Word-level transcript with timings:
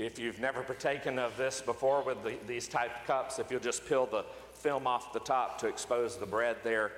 If 0.00 0.18
you've 0.18 0.40
never 0.40 0.62
partaken 0.62 1.18
of 1.18 1.36
this 1.36 1.60
before 1.60 2.02
with 2.02 2.24
the, 2.24 2.34
these 2.46 2.66
type 2.66 2.90
cups, 3.06 3.38
if 3.38 3.50
you'll 3.50 3.60
just 3.60 3.86
peel 3.86 4.06
the 4.06 4.24
film 4.54 4.86
off 4.86 5.12
the 5.12 5.20
top 5.20 5.58
to 5.58 5.68
expose 5.68 6.16
the 6.16 6.24
bread 6.24 6.56
there, 6.64 6.92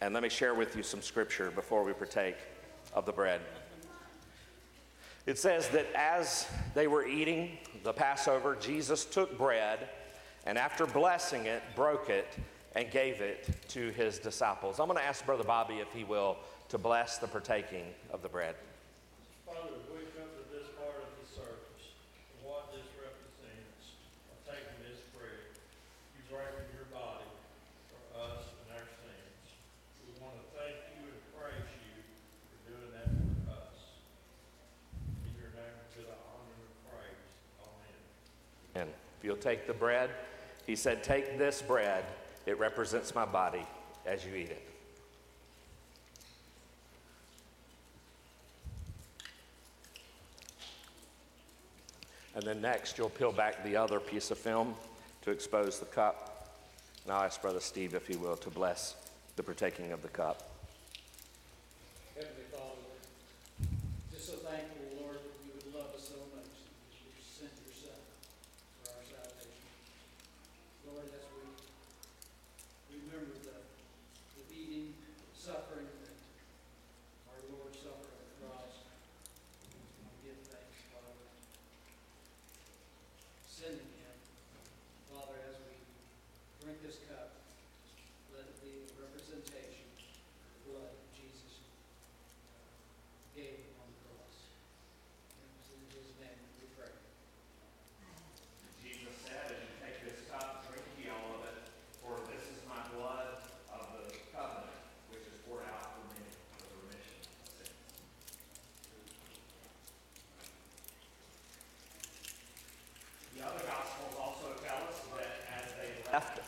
and 0.00 0.14
let 0.14 0.22
me 0.22 0.28
share 0.28 0.54
with 0.54 0.76
you 0.76 0.84
some 0.84 1.02
scripture 1.02 1.50
before 1.50 1.82
we 1.82 1.92
partake 1.92 2.36
of 2.94 3.04
the 3.04 3.10
bread. 3.10 3.40
It 5.26 5.38
says 5.38 5.70
that 5.70 5.86
as 5.96 6.46
they 6.72 6.86
were 6.86 7.04
eating 7.04 7.58
the 7.82 7.92
Passover, 7.92 8.56
Jesus 8.60 9.04
took 9.04 9.36
bread 9.36 9.88
and 10.46 10.56
after 10.56 10.86
blessing 10.86 11.46
it, 11.46 11.64
broke 11.74 12.10
it 12.10 12.28
and 12.76 12.92
gave 12.92 13.20
it 13.20 13.48
to 13.70 13.90
his 13.90 14.20
disciples. 14.20 14.78
I'm 14.78 14.86
going 14.86 15.00
to 15.00 15.04
ask 15.04 15.26
Brother 15.26 15.42
Bobby, 15.42 15.80
if 15.80 15.92
he 15.92 16.04
will, 16.04 16.36
to 16.68 16.78
bless 16.78 17.18
the 17.18 17.26
partaking 17.26 17.86
of 18.12 18.22
the 18.22 18.28
bread. 18.28 18.54
Father, 19.44 19.74
we 19.92 20.06
come 20.14 20.30
to 20.30 20.44
this 20.54 20.68
part 20.78 20.94
of 20.94 21.10
the 21.18 21.26
service 21.26 21.90
and 22.30 22.46
what 22.46 22.70
this 22.72 22.86
represents 22.96 23.98
of 24.30 24.38
taking 24.46 24.78
this 24.86 25.02
bread. 25.12 25.50
You 26.14 26.22
breaking 26.30 26.70
your 26.72 26.86
body 26.94 27.26
for 27.90 28.00
us 28.22 28.46
and 28.64 28.78
our 28.78 28.86
sins. 29.02 29.44
We 30.06 30.14
want 30.22 30.38
to 30.38 30.46
thank 30.54 30.78
you 30.94 31.10
and 31.10 31.20
praise 31.34 31.68
you 31.84 32.06
for 32.54 32.58
doing 32.70 32.90
that 32.96 33.10
for 33.10 33.60
us. 33.60 33.98
In 35.26 35.34
your 35.36 35.50
name, 35.58 35.74
to 35.98 36.06
the 36.06 36.16
honor 36.32 36.54
and 36.54 36.74
praise. 36.86 37.28
Amen. 37.66 38.86
And 38.86 38.88
if 38.94 39.19
you'll 39.30 39.36
take 39.36 39.68
the 39.68 39.72
bread, 39.72 40.10
he 40.66 40.74
said, 40.74 41.04
Take 41.04 41.38
this 41.38 41.62
bread, 41.62 42.04
it 42.46 42.58
represents 42.58 43.14
my 43.14 43.24
body 43.24 43.64
as 44.04 44.24
you 44.24 44.34
eat 44.34 44.50
it. 44.50 44.66
And 52.34 52.42
then 52.42 52.60
next, 52.60 52.98
you'll 52.98 53.08
peel 53.08 53.30
back 53.30 53.62
the 53.62 53.76
other 53.76 54.00
piece 54.00 54.32
of 54.32 54.38
film 54.38 54.74
to 55.22 55.30
expose 55.30 55.78
the 55.78 55.86
cup. 55.86 56.56
And 57.04 57.12
I'll 57.12 57.22
ask 57.22 57.40
Brother 57.40 57.60
Steve, 57.60 57.94
if 57.94 58.08
he 58.08 58.16
will, 58.16 58.36
to 58.38 58.50
bless 58.50 58.96
the 59.36 59.44
partaking 59.44 59.92
of 59.92 60.02
the 60.02 60.08
cup. 60.08 60.50
Heavenly 62.16 62.46
Father, 62.50 62.82
just 64.12 64.26
so 64.26 64.32
thankful, 64.42 64.98
Lord, 65.00 65.18
that 65.22 65.38
you 65.46 65.52
would 65.54 65.72
love 65.72 65.94
us 65.94 66.08
so 66.08 66.18
much 66.34 66.50
that 66.50 66.98
you 66.98 67.14
sent 67.22 67.52
your 67.62 67.74
Son 67.78 68.00
for 68.82 68.90
our 68.90 69.04
salvation. 69.06 69.54
Lord, 70.86 71.06
as 71.08 71.24
we 72.90 73.00
remember 73.00 73.32
the, 73.42 73.58
the 74.38 74.44
beating, 74.48 74.94
suffering 75.34 75.88
that 76.04 76.16
our 77.32 77.40
Lord 77.52 77.72
suffered 77.74 78.12
on 78.12 78.22
the 78.28 78.36
cross, 78.44 78.86
we 80.04 80.30
give 80.30 80.40
thanks, 80.52 80.78
Father. 80.92 81.16
Sending 83.48 83.92
him, 84.00 84.16
Father, 85.08 85.36
as 85.48 85.56
we 85.64 85.80
drink 86.60 86.80
this 86.84 87.00
cup, 87.08 87.40
let 88.36 88.44
it 88.48 88.56
be 88.64 88.84
a 88.84 88.92
representation 89.00 89.84
of 89.96 90.48
the 90.48 90.60
blood 90.68 90.92
of 90.92 91.00
Jesus 91.12 91.64
gave 93.36 93.68
on 93.80 93.88
the 93.90 94.00
cross. 94.08 94.48
And 95.36 95.48
it's 95.60 95.68
in 95.76 95.80
his 95.92 96.08
name 96.20 96.40
that 96.40 96.54
we 96.56 96.66
pray. 96.72 96.92
Jesus 98.80 99.12
said, 99.28 99.44
as 99.52 99.60
you 99.60 99.72
take 99.84 99.98
this 100.08 100.24
cup, 100.32 100.64
drink 100.68 100.84
ye 100.96 101.12
all 101.12 101.36
of 101.36 101.42
it, 101.52 101.68
for 102.00 102.16
this 102.32 102.44
is 102.48 102.60
my 102.64 102.80
blood 102.96 103.44
of 103.72 103.84
the 104.00 104.16
covenant, 104.32 104.72
which 105.12 105.24
is 105.28 105.36
poured 105.44 105.68
out 105.68 106.00
for 106.00 106.04
many 106.16 106.32
for 106.56 106.64
the 106.64 106.76
remission 106.88 107.20
of 107.44 107.48
sins. 107.60 107.76
The 113.36 113.42
other 113.44 113.64
Gospels 113.68 114.14
also 114.16 114.48
tell 114.64 114.80
us 114.88 115.00
that 115.16 115.34
as 115.60 115.68
they 115.76 115.90
left 116.12 116.40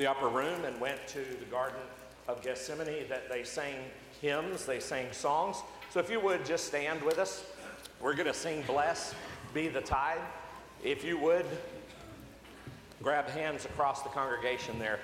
the 0.00 0.10
upper 0.10 0.28
room 0.28 0.64
and 0.64 0.80
went 0.80 1.06
to 1.06 1.18
the 1.18 1.44
Garden 1.50 1.78
of 2.26 2.40
Gethsemane, 2.40 3.06
that 3.10 3.28
they 3.28 3.44
sang 3.44 3.76
hymns, 4.22 4.64
they 4.64 4.80
sang 4.80 5.12
songs. 5.12 5.58
So 5.90 6.00
if 6.00 6.08
you 6.08 6.18
would 6.20 6.46
just 6.46 6.64
stand 6.64 7.02
with 7.02 7.18
us, 7.18 7.44
we're 8.00 8.14
going 8.14 8.26
to 8.26 8.32
sing 8.32 8.64
Bless 8.66 9.14
Be 9.52 9.68
the 9.68 9.82
Tide. 9.82 10.22
If 10.82 11.04
you 11.04 11.18
would, 11.18 11.44
grab 13.02 13.28
hands 13.28 13.66
across 13.66 14.00
the 14.00 14.08
congregation 14.08 14.78
there. 14.78 15.00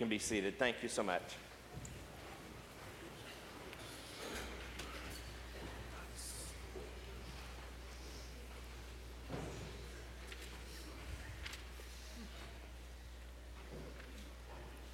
Can 0.00 0.08
be 0.08 0.18
seated. 0.18 0.58
Thank 0.58 0.76
you 0.82 0.88
so 0.88 1.02
much. 1.02 1.20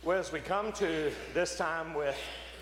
Well, 0.02 0.18
as 0.18 0.32
we 0.32 0.40
come 0.40 0.72
to 0.72 1.12
this 1.34 1.56
time 1.56 1.94
with 1.94 2.18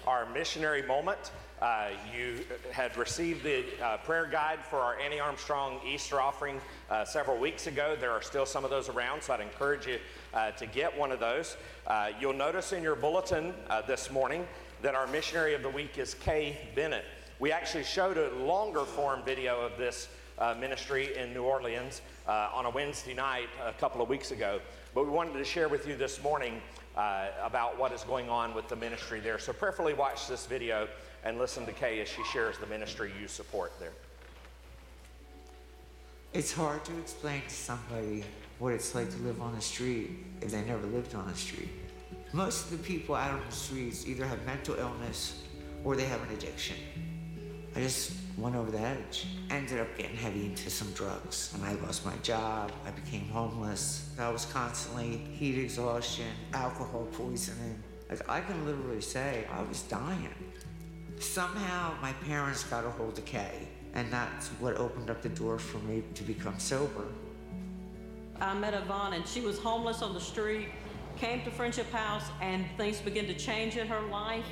our 0.06 0.26
missionary 0.26 0.82
moment, 0.82 1.30
uh, 1.62 1.88
you 2.14 2.44
had 2.72 2.96
received 2.96 3.42
the 3.42 3.64
uh, 3.82 3.96
prayer 3.98 4.26
guide 4.26 4.58
for 4.64 4.78
our 4.78 4.98
Annie 4.98 5.20
Armstrong 5.20 5.80
Easter 5.86 6.20
offering 6.20 6.60
uh, 6.90 7.04
several 7.04 7.38
weeks 7.38 7.66
ago. 7.66 7.96
There 7.98 8.10
are 8.10 8.22
still 8.22 8.44
some 8.44 8.64
of 8.64 8.70
those 8.70 8.88
around, 8.88 9.22
so 9.22 9.32
I'd 9.32 9.40
encourage 9.40 9.86
you 9.86 9.98
uh, 10.34 10.50
to 10.52 10.66
get 10.66 10.96
one 10.96 11.10
of 11.10 11.20
those. 11.20 11.56
Uh, 11.86 12.10
you'll 12.20 12.32
notice 12.32 12.72
in 12.72 12.82
your 12.82 12.96
bulletin 12.96 13.54
uh, 13.70 13.82
this 13.82 14.10
morning 14.10 14.46
that 14.82 14.94
our 14.94 15.06
missionary 15.06 15.54
of 15.54 15.62
the 15.62 15.70
week 15.70 15.96
is 15.96 16.14
Kay 16.14 16.58
Bennett. 16.74 17.04
We 17.38 17.50
actually 17.50 17.84
showed 17.84 18.18
a 18.18 18.30
longer 18.34 18.84
form 18.84 19.22
video 19.24 19.60
of 19.60 19.78
this 19.78 20.08
uh, 20.38 20.54
ministry 20.58 21.16
in 21.16 21.32
New 21.32 21.42
Orleans 21.42 22.02
uh, 22.26 22.50
on 22.52 22.66
a 22.66 22.70
Wednesday 22.70 23.14
night 23.14 23.48
a 23.64 23.72
couple 23.72 24.02
of 24.02 24.08
weeks 24.08 24.30
ago. 24.30 24.60
But 24.94 25.04
we 25.04 25.10
wanted 25.10 25.34
to 25.34 25.44
share 25.44 25.68
with 25.68 25.86
you 25.86 25.96
this 25.96 26.22
morning 26.22 26.60
uh, 26.96 27.28
about 27.42 27.78
what 27.78 27.92
is 27.92 28.02
going 28.02 28.28
on 28.28 28.54
with 28.54 28.68
the 28.68 28.76
ministry 28.76 29.20
there. 29.20 29.38
So 29.38 29.52
prayerfully 29.52 29.94
watch 29.94 30.28
this 30.28 30.46
video 30.46 30.88
and 31.24 31.38
listen 31.38 31.66
to 31.66 31.72
Kay 31.72 32.00
as 32.00 32.08
she 32.08 32.22
shares 32.24 32.58
the 32.58 32.66
ministry 32.66 33.12
you 33.20 33.28
support 33.28 33.72
there. 33.80 33.92
It's 36.32 36.52
hard 36.52 36.84
to 36.84 36.98
explain 36.98 37.42
to 37.42 37.54
somebody 37.54 38.24
what 38.58 38.72
it's 38.72 38.94
like 38.94 39.10
to 39.10 39.16
live 39.18 39.40
on 39.40 39.54
the 39.54 39.60
street 39.60 40.10
if 40.40 40.50
they 40.50 40.62
never 40.62 40.86
lived 40.86 41.14
on 41.14 41.28
the 41.28 41.36
street. 41.36 41.68
Most 42.32 42.64
of 42.64 42.70
the 42.72 42.84
people 42.84 43.14
out 43.14 43.30
on 43.30 43.40
the 43.48 43.54
streets 43.54 44.06
either 44.06 44.26
have 44.26 44.44
mental 44.44 44.74
illness 44.74 45.44
or 45.84 45.94
they 45.94 46.04
have 46.04 46.20
an 46.22 46.34
addiction. 46.34 46.76
I 47.76 47.80
just 47.80 48.12
went 48.38 48.54
over 48.54 48.70
the 48.70 48.80
edge. 48.80 49.26
Ended 49.50 49.80
up 49.80 49.98
getting 49.98 50.16
heavy 50.16 50.46
into 50.46 50.70
some 50.70 50.92
drugs. 50.92 51.52
And 51.54 51.64
I 51.64 51.72
lost 51.84 52.06
my 52.06 52.14
job. 52.18 52.70
I 52.86 52.92
became 52.92 53.28
homeless. 53.28 54.10
I 54.18 54.28
was 54.30 54.44
constantly 54.46 55.16
heat 55.32 55.58
exhaustion, 55.58 56.30
alcohol 56.52 57.08
poisoning. 57.12 57.82
Like 58.08 58.28
I 58.28 58.40
can 58.42 58.64
literally 58.64 59.00
say 59.00 59.46
I 59.50 59.62
was 59.62 59.82
dying. 59.82 60.34
Somehow 61.18 61.94
my 62.00 62.12
parents 62.24 62.62
got 62.64 62.84
a 62.84 62.90
hold 62.90 63.18
of 63.18 63.24
Kay, 63.24 63.68
and 63.94 64.12
that's 64.12 64.48
what 64.60 64.76
opened 64.76 65.10
up 65.10 65.22
the 65.22 65.28
door 65.28 65.58
for 65.58 65.78
me 65.78 66.02
to 66.14 66.22
become 66.22 66.58
sober. 66.58 67.06
I 68.40 68.54
met 68.54 68.74
Yvonne 68.74 69.14
and 69.14 69.26
she 69.26 69.40
was 69.40 69.58
homeless 69.58 70.02
on 70.02 70.12
the 70.12 70.20
street, 70.20 70.68
came 71.16 71.42
to 71.44 71.50
Friendship 71.50 71.90
House, 71.92 72.24
and 72.40 72.66
things 72.76 73.00
began 73.00 73.26
to 73.26 73.34
change 73.34 73.76
in 73.76 73.86
her 73.86 74.02
life. 74.08 74.44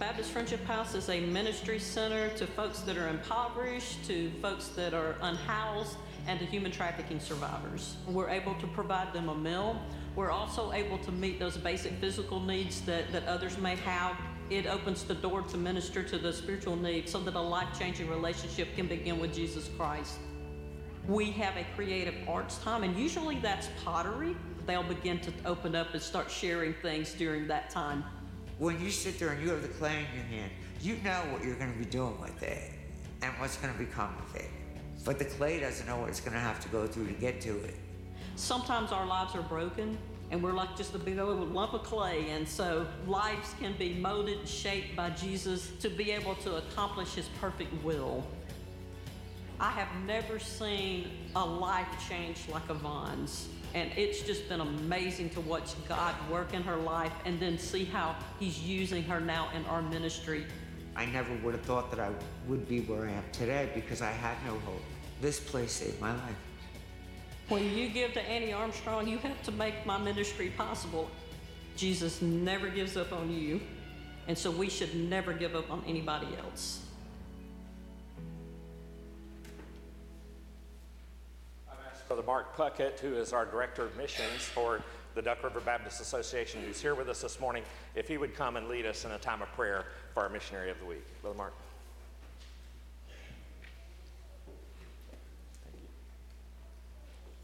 Baptist 0.00 0.30
Friendship 0.30 0.64
House 0.64 0.94
is 0.94 1.10
a 1.10 1.20
ministry 1.20 1.78
center 1.78 2.30
to 2.30 2.46
folks 2.46 2.80
that 2.80 2.96
are 2.96 3.08
impoverished, 3.08 4.02
to 4.06 4.30
folks 4.40 4.68
that 4.68 4.94
are 4.94 5.14
unhoused, 5.20 5.94
and 6.26 6.40
to 6.40 6.46
human 6.46 6.72
trafficking 6.72 7.20
survivors. 7.20 7.98
We're 8.08 8.30
able 8.30 8.54
to 8.54 8.66
provide 8.68 9.12
them 9.12 9.28
a 9.28 9.34
meal. 9.34 9.78
We're 10.16 10.30
also 10.30 10.72
able 10.72 10.96
to 11.00 11.12
meet 11.12 11.38
those 11.38 11.58
basic 11.58 11.92
physical 12.00 12.40
needs 12.40 12.80
that, 12.82 13.12
that 13.12 13.26
others 13.26 13.58
may 13.58 13.76
have. 13.76 14.16
It 14.48 14.64
opens 14.64 15.04
the 15.04 15.16
door 15.16 15.42
to 15.42 15.58
minister 15.58 16.02
to 16.02 16.16
the 16.16 16.32
spiritual 16.32 16.76
needs 16.76 17.12
so 17.12 17.20
that 17.20 17.34
a 17.34 17.40
life 17.40 17.78
changing 17.78 18.08
relationship 18.08 18.74
can 18.74 18.86
begin 18.86 19.20
with 19.20 19.34
Jesus 19.34 19.68
Christ. 19.76 20.14
we 21.08 21.30
have 21.32 21.58
a 21.58 21.66
creative 21.76 22.14
arts 22.26 22.56
time, 22.60 22.84
and 22.84 22.96
usually 22.96 23.36
that's 23.40 23.68
pottery. 23.84 24.34
They'll 24.64 24.82
begin 24.82 25.20
to 25.20 25.32
open 25.44 25.74
up 25.74 25.92
and 25.92 26.00
start 26.00 26.30
sharing 26.30 26.72
things 26.72 27.12
during 27.12 27.46
that 27.48 27.68
time. 27.68 28.02
When 28.60 28.78
you 28.78 28.90
sit 28.90 29.18
there 29.18 29.30
and 29.30 29.42
you 29.42 29.48
have 29.48 29.62
the 29.62 29.68
clay 29.68 30.04
in 30.12 30.18
your 30.18 30.26
hand, 30.38 30.50
you 30.82 30.96
know 31.02 31.18
what 31.32 31.42
you're 31.42 31.54
going 31.54 31.72
to 31.72 31.78
be 31.78 31.86
doing 31.86 32.20
with 32.20 32.42
it 32.42 32.72
and 33.22 33.32
what's 33.38 33.56
going 33.56 33.72
to 33.72 33.78
become 33.78 34.14
of 34.28 34.36
it. 34.36 34.50
But 35.02 35.18
the 35.18 35.24
clay 35.24 35.60
doesn't 35.60 35.86
know 35.86 35.96
what 35.96 36.10
it's 36.10 36.20
going 36.20 36.34
to 36.34 36.40
have 36.40 36.60
to 36.64 36.68
go 36.68 36.86
through 36.86 37.06
to 37.06 37.14
get 37.14 37.40
to 37.40 37.56
it. 37.64 37.74
Sometimes 38.36 38.92
our 38.92 39.06
lives 39.06 39.34
are 39.34 39.40
broken, 39.40 39.96
and 40.30 40.42
we're 40.42 40.52
like 40.52 40.76
just 40.76 40.94
a 40.94 40.98
big 40.98 41.18
old 41.18 41.54
lump 41.54 41.72
of 41.72 41.84
clay, 41.84 42.28
and 42.28 42.46
so 42.46 42.86
lives 43.06 43.54
can 43.58 43.72
be 43.78 43.94
molded 43.94 44.40
and 44.40 44.48
shaped 44.48 44.94
by 44.94 45.08
Jesus 45.08 45.70
to 45.80 45.88
be 45.88 46.10
able 46.10 46.34
to 46.34 46.56
accomplish 46.56 47.14
His 47.14 47.28
perfect 47.40 47.72
will. 47.82 48.26
I 49.58 49.70
have 49.70 49.88
never 50.04 50.38
seen 50.38 51.08
a 51.34 51.42
life 51.42 51.88
change 52.10 52.46
like 52.50 52.68
Yvonne's. 52.68 53.48
And 53.74 53.90
it's 53.96 54.22
just 54.22 54.48
been 54.48 54.60
amazing 54.60 55.30
to 55.30 55.40
watch 55.40 55.74
God 55.88 56.14
work 56.30 56.54
in 56.54 56.62
her 56.62 56.76
life 56.76 57.12
and 57.24 57.38
then 57.38 57.58
see 57.58 57.84
how 57.84 58.16
He's 58.38 58.60
using 58.60 59.02
her 59.04 59.20
now 59.20 59.48
in 59.54 59.64
our 59.66 59.82
ministry. 59.82 60.44
I 60.96 61.06
never 61.06 61.34
would 61.36 61.54
have 61.54 61.64
thought 61.64 61.90
that 61.92 62.00
I 62.00 62.10
would 62.48 62.68
be 62.68 62.80
where 62.80 63.06
I 63.06 63.12
am 63.12 63.24
today 63.32 63.70
because 63.74 64.02
I 64.02 64.10
had 64.10 64.36
no 64.44 64.58
hope. 64.60 64.82
This 65.20 65.38
place 65.38 65.72
saved 65.72 66.00
my 66.00 66.12
life. 66.12 66.36
When 67.48 67.76
you 67.76 67.88
give 67.88 68.12
to 68.14 68.22
Annie 68.22 68.52
Armstrong, 68.52 69.08
you 69.08 69.18
have 69.18 69.42
to 69.44 69.52
make 69.52 69.86
my 69.86 69.98
ministry 69.98 70.52
possible. 70.56 71.10
Jesus 71.76 72.20
never 72.22 72.68
gives 72.68 72.96
up 72.96 73.12
on 73.12 73.32
you, 73.32 73.60
and 74.28 74.36
so 74.36 74.50
we 74.50 74.68
should 74.68 74.94
never 74.94 75.32
give 75.32 75.54
up 75.54 75.70
on 75.70 75.82
anybody 75.86 76.28
else. 76.44 76.84
Brother 82.10 82.26
Mark 82.26 82.56
Puckett, 82.56 82.98
who 82.98 83.14
is 83.14 83.32
our 83.32 83.46
Director 83.46 83.84
of 83.84 83.96
Missions 83.96 84.42
for 84.42 84.82
the 85.14 85.22
Duck 85.22 85.44
River 85.44 85.60
Baptist 85.60 86.00
Association, 86.00 86.60
who's 86.60 86.82
here 86.82 86.96
with 86.96 87.08
us 87.08 87.22
this 87.22 87.38
morning, 87.38 87.62
if 87.94 88.08
he 88.08 88.18
would 88.18 88.34
come 88.34 88.56
and 88.56 88.66
lead 88.66 88.84
us 88.84 89.04
in 89.04 89.12
a 89.12 89.18
time 89.18 89.42
of 89.42 89.52
prayer 89.52 89.84
for 90.12 90.24
our 90.24 90.28
missionary 90.28 90.72
of 90.72 90.80
the 90.80 90.86
week. 90.86 91.04
Brother 91.22 91.38
Mark. 91.38 91.52
Thank 93.06 93.18
you. 95.72 95.78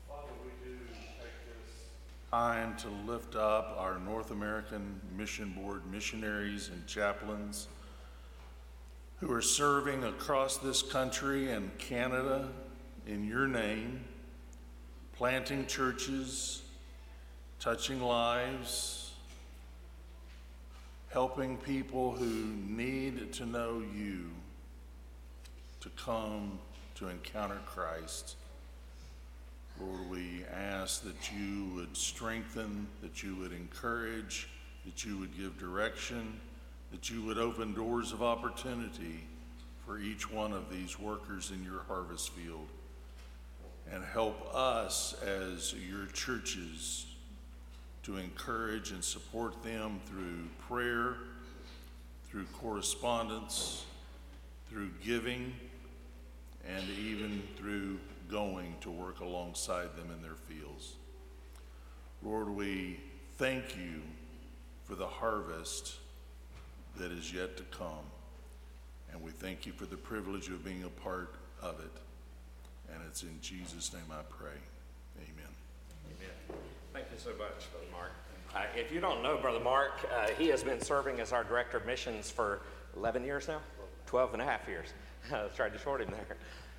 Father, 0.09 0.33
we 0.45 0.51
do 0.69 0.77
time 2.33 2.77
to 2.79 2.89
lift 3.09 3.37
up 3.37 3.77
our 3.79 4.01
North 4.01 4.33
American 4.33 5.01
Mission 5.17 5.53
Board 5.53 5.83
missionaries 5.93 6.71
and 6.71 6.85
chaplains 6.89 7.69
who 9.21 9.31
are 9.31 9.41
serving 9.41 10.03
across 10.03 10.57
this 10.57 10.83
country 10.83 11.53
and 11.53 11.71
Canada 11.79 12.49
in 13.07 13.25
your 13.25 13.47
name, 13.47 14.01
planting 15.17 15.67
churches, 15.67 16.63
touching 17.59 18.03
lives, 18.03 19.13
helping 21.09 21.57
people 21.57 22.13
who 22.13 22.45
need 22.67 23.33
to 23.33 23.47
know 23.47 23.83
you 23.95 24.31
to 25.81 25.89
come 25.97 26.59
to 26.95 27.09
encounter 27.09 27.59
Christ. 27.65 28.37
Lord, 29.81 30.11
we 30.11 30.45
ask 30.55 31.03
that 31.05 31.33
you 31.33 31.71
would 31.75 31.97
strengthen, 31.97 32.87
that 33.03 33.23
you 33.23 33.37
would 33.37 33.53
encourage, 33.53 34.49
that 34.85 35.05
you 35.05 35.17
would 35.19 35.37
give 35.37 35.59
direction, 35.59 36.39
that 36.93 37.09
you 37.11 37.23
would 37.23 37.39
open 37.39 37.73
doors 37.73 38.13
of 38.13 38.23
opportunity 38.23 39.27
for 39.87 39.99
each 39.99 40.31
one 40.31 40.53
of 40.53 40.71
these 40.71 40.99
workers 40.99 41.53
in 41.53 41.65
your 41.65 41.83
harvest 41.89 42.33
field. 42.33 42.69
And 43.93 44.05
help 44.05 44.53
us 44.55 45.15
as 45.23 45.75
your 45.75 46.07
churches 46.07 47.07
to 48.03 48.17
encourage 48.17 48.91
and 48.91 49.03
support 49.03 49.63
them 49.63 50.01
through 50.07 50.49
prayer, 50.69 51.17
through 52.29 52.47
correspondence, 52.47 53.85
through 54.69 54.91
giving, 55.05 55.53
and 56.69 56.85
even 56.99 57.43
through 57.57 57.99
going 58.31 58.75
to 58.81 58.91
work 58.91 59.21
alongside 59.21 59.97
them 59.97 60.11
in 60.11 60.21
their 60.23 60.35
fields. 60.35 60.95
Lord, 62.23 62.49
we 62.49 62.99
thank 63.39 63.77
you 63.77 64.03
for 64.85 64.95
the 64.95 65.07
harvest 65.07 65.97
that 66.97 67.13
is 67.13 67.33
yet 67.33 67.57
to 67.57 67.63
come, 67.65 68.07
and 69.13 69.23
we 69.23 69.31
thank 69.31 69.67
you 69.67 69.73
for 69.73 69.87
the 69.87 69.97
privilege 69.97 70.49
of 70.49 70.65
being 70.65 70.85
a 70.85 70.89
part 70.89 71.35
of 71.63 71.79
it. 71.81 72.06
And 72.93 73.03
it's 73.09 73.23
in 73.23 73.39
Jesus' 73.41 73.93
name 73.93 74.03
I 74.11 74.23
pray. 74.29 74.59
Amen. 75.19 75.53
Amen. 76.07 76.61
Thank 76.93 77.07
you 77.13 77.19
so 77.19 77.31
much, 77.31 77.71
Brother 77.71 77.87
Mark. 77.93 78.11
Uh, 78.55 78.63
if 78.75 78.93
you 78.93 79.01
don't 79.01 79.23
know 79.23 79.37
Brother 79.37 79.61
Mark, 79.61 79.93
uh, 80.15 80.29
he 80.39 80.49
has 80.49 80.63
been 80.63 80.81
serving 80.81 81.21
as 81.21 81.33
our 81.33 81.45
Director 81.45 81.79
of 81.79 81.87
Missions 81.87 82.31
for 82.31 82.61
11 82.97 83.25
years 83.25 83.49
now? 83.49 83.61
12 84.07 84.35
and 84.35 84.43
a 84.43 84.45
half 84.45 84.67
years. 84.69 84.89
I 85.33 85.47
tried 85.55 85.73
to 85.73 85.79
short 85.79 86.01
him 86.01 86.11
there. 86.11 86.37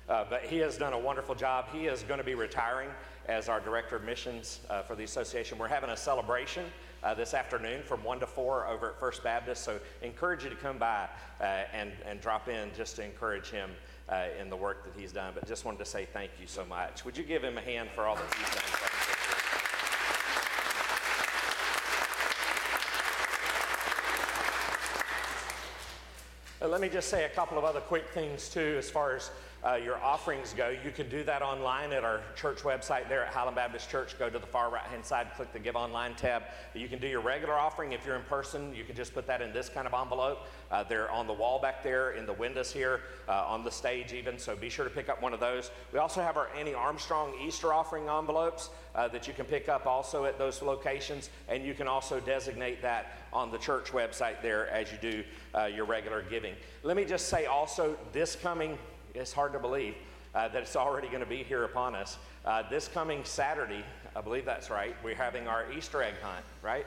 Uh, 0.08 0.24
but 0.28 0.42
he 0.42 0.56
has 0.58 0.78
done 0.78 0.94
a 0.94 0.98
wonderful 0.98 1.34
job. 1.34 1.66
He 1.70 1.86
is 1.86 2.02
going 2.02 2.18
to 2.18 2.24
be 2.24 2.34
retiring 2.34 2.88
as 3.26 3.50
our 3.50 3.60
Director 3.60 3.96
of 3.96 4.04
Missions 4.04 4.60
uh, 4.70 4.80
for 4.80 4.94
the 4.94 5.04
association. 5.04 5.58
We're 5.58 5.68
having 5.68 5.90
a 5.90 5.96
celebration 5.96 6.64
uh, 7.02 7.12
this 7.12 7.34
afternoon 7.34 7.82
from 7.82 8.02
1 8.02 8.20
to 8.20 8.26
4 8.26 8.66
over 8.68 8.90
at 8.90 8.98
First 8.98 9.22
Baptist. 9.22 9.64
So 9.64 9.78
encourage 10.00 10.44
you 10.44 10.50
to 10.50 10.56
come 10.56 10.78
by 10.78 11.08
uh, 11.40 11.44
and, 11.74 11.92
and 12.06 12.20
drop 12.22 12.48
in 12.48 12.70
just 12.74 12.96
to 12.96 13.04
encourage 13.04 13.50
him 13.50 13.70
uh, 14.08 14.26
in 14.40 14.50
the 14.50 14.56
work 14.56 14.84
that 14.84 14.98
he's 14.98 15.12
done. 15.12 15.32
But 15.34 15.46
just 15.46 15.64
wanted 15.64 15.78
to 15.78 15.84
say 15.84 16.06
thank 16.12 16.30
you 16.40 16.46
so 16.46 16.64
much. 16.64 17.04
Would 17.04 17.16
you 17.16 17.24
give 17.24 17.42
him 17.42 17.58
a 17.58 17.60
hand 17.60 17.90
for 17.94 18.06
all 18.06 18.16
that 18.16 18.34
he's 18.34 18.54
done? 18.54 18.64
Uh, 26.60 26.66
let 26.66 26.80
me 26.80 26.88
just 26.88 27.08
say 27.08 27.24
a 27.24 27.28
couple 27.28 27.56
of 27.56 27.64
other 27.64 27.80
quick 27.80 28.08
things 28.08 28.48
too 28.48 28.74
as 28.78 28.90
far 28.90 29.14
as 29.14 29.30
uh, 29.64 29.74
your 29.74 29.96
offerings 29.98 30.54
go. 30.56 30.68
You 30.68 30.90
can 30.90 31.08
do 31.08 31.24
that 31.24 31.42
online 31.42 31.92
at 31.92 32.04
our 32.04 32.20
church 32.36 32.58
website 32.62 33.08
there 33.08 33.24
at 33.24 33.32
Highland 33.32 33.56
Baptist 33.56 33.90
Church. 33.90 34.18
Go 34.18 34.30
to 34.30 34.38
the 34.38 34.46
far 34.46 34.70
right 34.70 34.84
hand 34.84 35.04
side, 35.04 35.28
click 35.34 35.52
the 35.52 35.58
Give 35.58 35.74
Online 35.74 36.14
tab. 36.14 36.44
You 36.74 36.88
can 36.88 37.00
do 37.00 37.08
your 37.08 37.20
regular 37.20 37.54
offering 37.54 37.92
if 37.92 38.06
you're 38.06 38.16
in 38.16 38.22
person. 38.22 38.74
You 38.74 38.84
can 38.84 38.94
just 38.94 39.14
put 39.14 39.26
that 39.26 39.42
in 39.42 39.52
this 39.52 39.68
kind 39.68 39.86
of 39.86 39.94
envelope. 39.94 40.46
Uh, 40.70 40.84
they're 40.84 41.10
on 41.10 41.26
the 41.26 41.32
wall 41.32 41.60
back 41.60 41.82
there, 41.82 42.12
in 42.12 42.24
the 42.24 42.32
windows 42.32 42.70
here, 42.70 43.00
uh, 43.28 43.44
on 43.46 43.64
the 43.64 43.70
stage 43.70 44.12
even. 44.12 44.38
So 44.38 44.54
be 44.54 44.68
sure 44.68 44.84
to 44.84 44.90
pick 44.90 45.08
up 45.08 45.20
one 45.20 45.34
of 45.34 45.40
those. 45.40 45.70
We 45.92 45.98
also 45.98 46.20
have 46.20 46.36
our 46.36 46.48
Annie 46.56 46.74
Armstrong 46.74 47.34
Easter 47.44 47.72
offering 47.72 48.08
envelopes 48.08 48.70
uh, 48.94 49.08
that 49.08 49.26
you 49.26 49.34
can 49.34 49.44
pick 49.44 49.68
up 49.68 49.86
also 49.86 50.24
at 50.24 50.38
those 50.38 50.62
locations. 50.62 51.30
And 51.48 51.64
you 51.64 51.74
can 51.74 51.88
also 51.88 52.20
designate 52.20 52.80
that 52.82 53.18
on 53.32 53.50
the 53.50 53.58
church 53.58 53.92
website 53.92 54.40
there 54.40 54.68
as 54.68 54.92
you 54.92 54.98
do 54.98 55.24
uh, 55.54 55.64
your 55.64 55.84
regular 55.84 56.22
giving. 56.22 56.54
Let 56.84 56.96
me 56.96 57.04
just 57.04 57.28
say 57.28 57.46
also, 57.46 57.96
this 58.12 58.36
coming 58.36 58.78
it's 59.14 59.32
hard 59.32 59.52
to 59.52 59.58
believe 59.58 59.94
uh, 60.34 60.48
that 60.48 60.62
it's 60.62 60.76
already 60.76 61.08
going 61.08 61.20
to 61.20 61.26
be 61.26 61.42
here 61.42 61.64
upon 61.64 61.94
us. 61.94 62.18
Uh, 62.44 62.62
this 62.68 62.88
coming 62.88 63.24
Saturday, 63.24 63.84
I 64.14 64.20
believe 64.20 64.44
that's 64.44 64.70
right, 64.70 64.94
we're 65.02 65.14
having 65.14 65.48
our 65.48 65.70
Easter 65.72 66.02
egg 66.02 66.14
hunt, 66.22 66.44
right? 66.62 66.86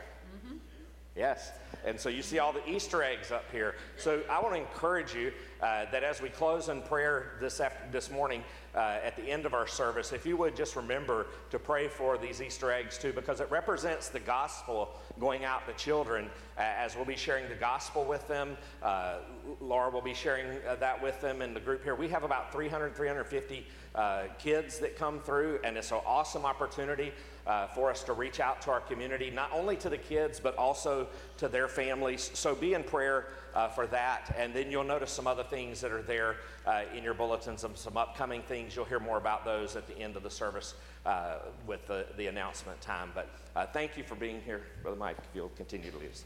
Yes. 1.16 1.52
And 1.86 2.00
so 2.00 2.08
you 2.08 2.22
see 2.22 2.40
all 2.40 2.54
the 2.54 2.68
Easter 2.70 3.04
eggs 3.04 3.32
up 3.32 3.44
here. 3.52 3.76
So 3.98 4.22
I 4.30 4.40
want 4.40 4.56
to 4.56 4.62
encourage 4.62 5.14
you 5.14 5.34
uh, 5.62 5.86
that 5.92 6.04
as 6.04 6.22
we 6.22 6.30
close 6.30 6.70
in 6.70 6.82
prayer 6.84 7.34
this, 7.42 7.60
after, 7.60 7.84
this 7.92 8.10
morning 8.10 8.44
uh, 8.76 9.00
at 9.04 9.16
the 9.16 9.24
end 9.24 9.46
of 9.46 9.54
our 9.54 9.68
service, 9.68 10.14
if 10.14 10.26
you 10.26 10.38
would 10.38 10.56
just 10.56 10.76
remember 10.76 11.28
to 11.50 11.60
pray 11.60 11.88
for 11.88 12.18
these 12.18 12.42
Easter 12.42 12.72
eggs 12.72 12.98
too, 12.98 13.12
because 13.14 13.40
it 13.42 13.50
represents 13.52 14.10
the 14.10 14.20
gospel 14.20 14.90
going 15.20 15.44
out 15.46 15.68
to 15.68 15.74
children 15.74 16.30
uh, 16.58 16.62
as 16.62 16.96
we'll 16.96 17.06
be 17.06 17.16
sharing 17.16 17.48
the 17.50 17.56
gospel 17.56 18.06
with 18.06 18.28
them. 18.28 18.58
Uh, 18.82 19.18
Laura 19.60 19.90
will 19.90 20.02
be 20.02 20.14
sharing 20.14 20.46
uh, 20.68 20.76
that 20.76 21.02
with 21.02 21.20
them 21.22 21.42
in 21.42 21.54
the 21.54 21.60
group 21.60 21.84
here. 21.84 21.96
We 21.96 22.08
have 22.10 22.24
about 22.24 22.52
300, 22.52 22.96
350 22.96 23.68
uh, 23.94 24.24
kids 24.40 24.80
that 24.80 24.96
come 24.96 25.20
through, 25.20 25.60
and 25.64 25.76
it's 25.78 25.92
an 25.92 26.00
awesome 26.06 26.46
opportunity 26.46 27.12
uh, 27.46 27.68
for 27.68 27.90
us 27.90 28.04
to 28.04 28.14
reach 28.14 28.40
out 28.40 28.62
to 28.62 28.72
our 28.72 28.80
community, 28.82 29.30
not 29.30 29.52
only 29.52 29.76
to 29.78 29.90
the 29.90 29.98
kids, 29.98 30.40
but 30.40 30.56
also 30.58 31.08
to 31.38 31.48
their 31.48 31.68
families. 31.68 32.32
So 32.34 32.56
be 32.56 32.74
in 32.74 32.84
prayer 32.84 33.28
uh, 33.56 33.68
for 33.68 33.88
that. 33.88 34.34
And 34.38 34.54
then 34.54 34.72
you'll 34.72 34.84
notice 34.84 35.12
some 35.12 35.28
other 35.28 35.44
things 35.44 35.82
that 35.82 35.92
are 35.92 36.02
there 36.02 36.38
uh, 36.66 36.84
in 36.96 37.04
your 37.04 37.14
bulletins, 37.14 37.62
some, 37.62 37.76
some 37.76 37.98
upcoming 37.98 38.42
things. 38.44 38.76
You'll 38.76 38.86
hear 38.86 39.00
more 39.00 39.18
about 39.18 39.46
those 39.46 39.76
at 39.76 39.88
the 39.88 39.98
end 39.98 40.16
of 40.16 40.24
the 40.24 40.30
service 40.30 40.76
uh, 41.06 41.36
with 41.68 41.86
the, 41.88 42.06
the 42.18 42.28
announcement 42.28 42.80
time. 42.82 43.12
But 43.14 43.30
uh, 43.56 43.66
thank 43.68 43.98
you 43.98 44.04
for 44.04 44.16
being 44.16 44.42
here, 44.42 44.62
Brother 44.82 44.98
Mike, 44.98 45.18
if 45.18 45.36
you'll 45.36 45.50
continue 45.50 45.92
to 45.92 45.98
lead 45.98 46.12
us. 46.12 46.24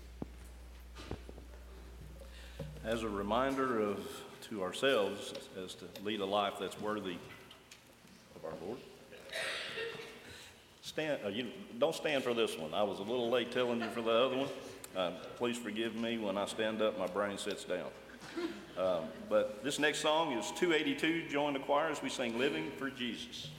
As 2.84 3.04
a 3.04 3.10
reminder 3.10 3.80
of, 3.80 4.08
to 4.50 4.62
ourselves, 4.62 5.34
as 5.64 5.74
to 5.76 5.86
lead 6.04 6.20
a 6.20 6.26
life 6.26 6.54
that's 6.60 6.80
worthy 6.80 7.18
of 8.36 8.46
our 8.46 8.54
Lord. 8.66 8.78
Stand, 10.84 11.20
uh, 11.26 11.30
you, 11.30 11.48
don't 11.80 11.96
stand 11.96 12.24
for 12.24 12.36
this 12.36 12.56
one. 12.58 12.74
I 12.76 12.84
was 12.84 13.00
a 13.00 13.02
little 13.02 13.30
late 13.30 13.52
telling 13.52 13.82
you 13.82 13.90
for 13.90 14.02
the 14.02 14.12
other 14.12 14.38
one. 14.38 14.50
Uh, 14.96 15.12
please 15.36 15.58
forgive 15.58 15.96
me 15.96 16.18
when 16.18 16.38
I 16.38 16.46
stand 16.46 16.82
up, 16.82 16.98
my 16.98 17.08
brain 17.08 17.38
sits 17.38 17.66
down. 17.66 17.90
Um, 18.78 19.06
but 19.30 19.64
this 19.64 19.80
next 19.80 20.00
song 20.00 20.34
is 20.34 20.52
282. 20.52 21.30
Join 21.30 21.54
the 21.54 21.60
choir 21.60 21.90
as 21.90 22.02
we 22.02 22.10
sing 22.10 22.38
Living 22.38 22.72
for 22.78 22.90
Jesus. 22.90 23.50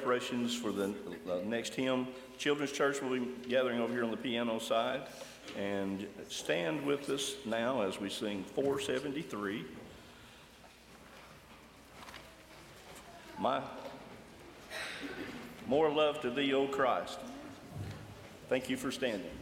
Preparations 0.00 0.54
for 0.54 0.72
the 0.72 0.94
uh, 1.30 1.40
next 1.44 1.74
hymn, 1.74 2.08
Children's 2.38 2.72
Church 2.72 3.02
will 3.02 3.10
be 3.10 3.26
gathering 3.48 3.80
over 3.80 3.92
here 3.92 4.02
on 4.02 4.10
the 4.10 4.16
piano 4.16 4.58
side. 4.58 5.02
And 5.58 6.06
stand 6.28 6.86
with 6.86 7.10
us 7.10 7.34
now 7.44 7.82
as 7.82 8.00
we 8.00 8.08
sing 8.08 8.44
473. 8.54 9.64
My 13.38 13.60
more 15.66 15.90
love 15.90 16.20
to 16.22 16.30
thee, 16.30 16.54
O 16.54 16.66
Christ. 16.66 17.18
Thank 18.48 18.70
you 18.70 18.76
for 18.76 18.90
standing. 18.90 19.39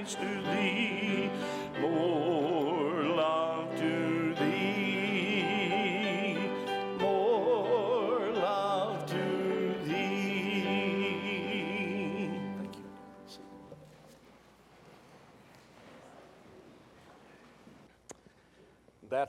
Christ, 0.00 0.18
to 0.20 0.39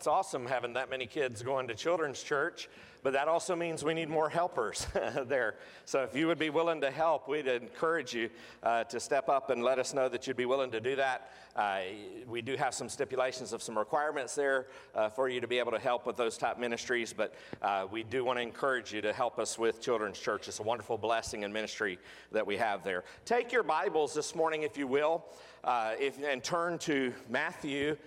That's 0.02 0.08
awesome 0.08 0.48
having 0.48 0.74
that 0.74 0.90
many 0.90 1.06
kids 1.06 1.44
going 1.44 1.68
to 1.68 1.76
children's 1.76 2.24
church, 2.24 2.70
but 3.04 3.14
that 3.14 3.28
also 3.28 3.56
means 3.56 3.84
we 3.84 3.94
need 3.94 4.10
more 4.10 4.30
helpers 4.30 4.88
there. 5.28 5.58
So 5.86 6.02
if 6.02 6.16
you 6.16 6.26
would 6.26 6.40
be 6.40 6.50
willing 6.50 6.82
to 6.82 6.90
help, 6.90 7.28
we'd 7.28 7.46
encourage 7.46 8.12
you 8.12 8.32
uh, 8.64 8.84
to 8.86 9.00
step 9.00 9.30
up 9.30 9.52
and 9.52 9.62
let 9.62 9.78
us 9.78 9.94
know 9.94 10.10
that 10.10 10.26
you'd 10.26 10.38
be 10.38 10.48
willing 10.48 10.72
to 10.72 10.82
do 10.82 10.96
that. 10.96 11.30
Uh, 11.56 11.82
we 12.28 12.42
do 12.42 12.56
have 12.56 12.74
some 12.74 12.90
stipulations 12.90 13.54
of 13.54 13.62
some 13.62 13.78
requirements 13.78 14.34
there 14.34 14.66
uh, 14.96 15.08
for 15.08 15.30
you 15.30 15.40
to 15.40 15.48
be 15.48 15.60
able 15.60 15.72
to 15.72 15.78
help 15.78 16.08
with 16.08 16.18
those 16.18 16.36
type 16.36 16.58
ministries, 16.58 17.14
but 17.14 17.36
uh, 17.62 17.86
we 17.92 18.02
do 18.02 18.26
want 18.26 18.40
to 18.40 18.42
encourage 18.42 18.92
you 18.92 19.02
to 19.02 19.14
help 19.14 19.38
us 19.38 19.60
with 19.60 19.84
children's 19.84 20.18
church. 20.18 20.48
It's 20.48 20.60
a 20.60 20.64
wonderful 20.64 20.98
blessing 20.98 21.44
and 21.44 21.54
ministry 21.54 22.00
that 22.32 22.48
we 22.48 22.58
have 22.58 22.84
there. 22.84 23.04
Take 23.24 23.52
your 23.52 23.62
Bibles 23.62 24.16
this 24.16 24.34
morning, 24.34 24.64
if 24.64 24.80
you 24.80 24.88
will, 24.88 25.24
uh, 25.64 25.94
if, 26.00 26.18
and 26.24 26.44
turn 26.44 26.80
to 26.80 27.14
Matthew 27.30 27.98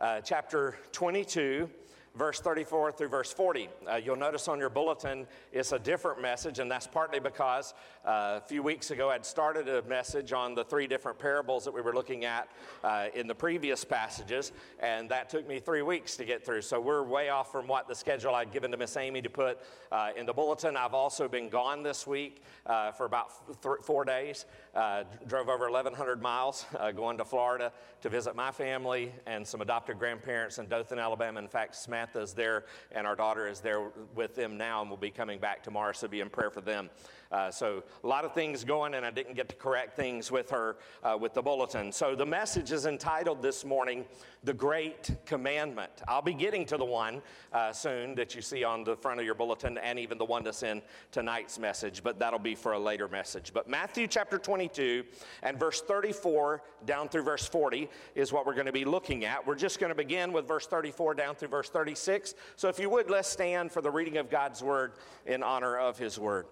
uh, 0.00 0.20
chapter 0.20 0.76
22, 0.92 1.68
verse 2.16 2.40
34 2.40 2.92
through 2.92 3.08
verse 3.08 3.32
40. 3.32 3.68
Uh, 3.90 3.96
you'll 3.96 4.16
notice 4.16 4.46
on 4.46 4.58
your 4.58 4.70
bulletin 4.70 5.26
it's 5.52 5.72
a 5.72 5.78
different 5.78 6.20
message, 6.22 6.58
and 6.58 6.70
that's 6.70 6.86
partly 6.86 7.18
because 7.18 7.74
uh, 8.06 8.38
a 8.38 8.40
few 8.40 8.62
weeks 8.62 8.90
ago 8.90 9.10
I'd 9.10 9.26
started 9.26 9.68
a 9.68 9.82
message 9.82 10.32
on 10.32 10.54
the 10.54 10.64
three 10.64 10.86
different 10.86 11.18
parables 11.18 11.64
that 11.64 11.72
we 11.72 11.80
were 11.80 11.92
looking 11.92 12.24
at 12.24 12.48
uh, 12.84 13.06
in 13.14 13.26
the 13.26 13.34
previous 13.34 13.84
passages, 13.84 14.52
and 14.80 15.08
that 15.10 15.28
took 15.28 15.48
me 15.48 15.58
three 15.58 15.82
weeks 15.82 16.16
to 16.16 16.24
get 16.24 16.44
through. 16.44 16.62
So 16.62 16.80
we're 16.80 17.02
way 17.02 17.30
off 17.30 17.50
from 17.50 17.66
what 17.66 17.88
the 17.88 17.94
schedule 17.94 18.34
I'd 18.34 18.52
given 18.52 18.70
to 18.70 18.76
Miss 18.76 18.96
Amy 18.96 19.20
to 19.22 19.30
put 19.30 19.58
uh, 19.90 20.10
in 20.16 20.26
the 20.26 20.32
bulletin. 20.32 20.76
I've 20.76 20.94
also 20.94 21.28
been 21.28 21.48
gone 21.48 21.82
this 21.82 22.06
week 22.06 22.42
uh, 22.66 22.92
for 22.92 23.06
about 23.06 23.30
th- 23.62 23.76
four 23.82 24.04
days. 24.04 24.46
Uh, 24.74 25.04
drove 25.28 25.48
over 25.48 25.70
1,100 25.70 26.20
miles 26.20 26.66
uh, 26.80 26.90
going 26.90 27.16
to 27.16 27.24
Florida 27.24 27.70
to 28.02 28.08
visit 28.08 28.34
my 28.34 28.50
family 28.50 29.12
and 29.24 29.46
some 29.46 29.60
adopted 29.60 30.00
grandparents 30.00 30.58
in 30.58 30.66
Dothan, 30.66 30.98
Alabama. 30.98 31.38
In 31.38 31.46
fact, 31.46 31.76
Samantha's 31.76 32.32
there 32.32 32.64
and 32.90 33.06
our 33.06 33.14
daughter 33.14 33.46
is 33.46 33.60
there 33.60 33.92
with 34.16 34.34
them 34.34 34.56
now 34.56 34.80
and 34.80 34.90
will 34.90 34.96
be 34.96 35.12
coming 35.12 35.38
back 35.38 35.62
tomorrow, 35.62 35.92
so 35.92 36.08
be 36.08 36.18
in 36.18 36.28
prayer 36.28 36.50
for 36.50 36.60
them. 36.60 36.90
Uh, 37.32 37.50
so 37.50 37.82
a 38.02 38.06
lot 38.06 38.24
of 38.24 38.32
things 38.32 38.64
going, 38.64 38.94
and 38.94 39.04
I 39.04 39.10
didn't 39.10 39.34
get 39.34 39.48
to 39.48 39.56
correct 39.56 39.96
things 39.96 40.30
with 40.30 40.50
her 40.50 40.76
uh, 41.02 41.16
with 41.20 41.34
the 41.34 41.42
bulletin. 41.42 41.92
So 41.92 42.14
the 42.14 42.26
message 42.26 42.72
is 42.72 42.86
entitled 42.86 43.42
this 43.42 43.64
morning, 43.64 44.04
"The 44.44 44.54
Great 44.54 45.10
Commandment." 45.26 45.90
I'll 46.06 46.22
be 46.22 46.34
getting 46.34 46.64
to 46.66 46.76
the 46.76 46.84
one 46.84 47.22
uh, 47.52 47.72
soon 47.72 48.14
that 48.14 48.34
you 48.34 48.42
see 48.42 48.64
on 48.64 48.84
the 48.84 48.96
front 48.96 49.20
of 49.20 49.26
your 49.26 49.34
bulletin, 49.34 49.78
and 49.78 49.98
even 49.98 50.18
the 50.18 50.24
one 50.24 50.44
that's 50.44 50.62
in 50.62 50.82
tonight's 51.12 51.58
message, 51.58 52.02
but 52.02 52.18
that'll 52.18 52.38
be 52.38 52.54
for 52.54 52.72
a 52.72 52.78
later 52.78 53.08
message. 53.08 53.52
But 53.52 53.68
Matthew 53.68 54.06
chapter 54.06 54.38
22 54.38 55.04
and 55.42 55.58
verse 55.58 55.80
34 55.80 56.62
down 56.84 57.08
through 57.08 57.22
verse 57.22 57.46
40 57.46 57.88
is 58.14 58.32
what 58.32 58.46
we're 58.46 58.54
going 58.54 58.66
to 58.66 58.72
be 58.72 58.84
looking 58.84 59.24
at. 59.24 59.46
We're 59.46 59.54
just 59.54 59.80
going 59.80 59.90
to 59.90 59.96
begin 59.96 60.32
with 60.32 60.46
verse 60.46 60.66
34 60.66 61.14
down 61.14 61.34
through 61.34 61.48
verse 61.48 61.70
36. 61.70 62.34
So 62.56 62.68
if 62.68 62.78
you 62.78 62.90
would, 62.90 63.10
let's 63.10 63.28
stand 63.28 63.72
for 63.72 63.80
the 63.80 63.90
reading 63.90 64.16
of 64.18 64.30
God's 64.30 64.62
word 64.62 64.92
in 65.26 65.42
honor 65.42 65.78
of 65.78 65.98
His 65.98 66.18
word. 66.18 66.46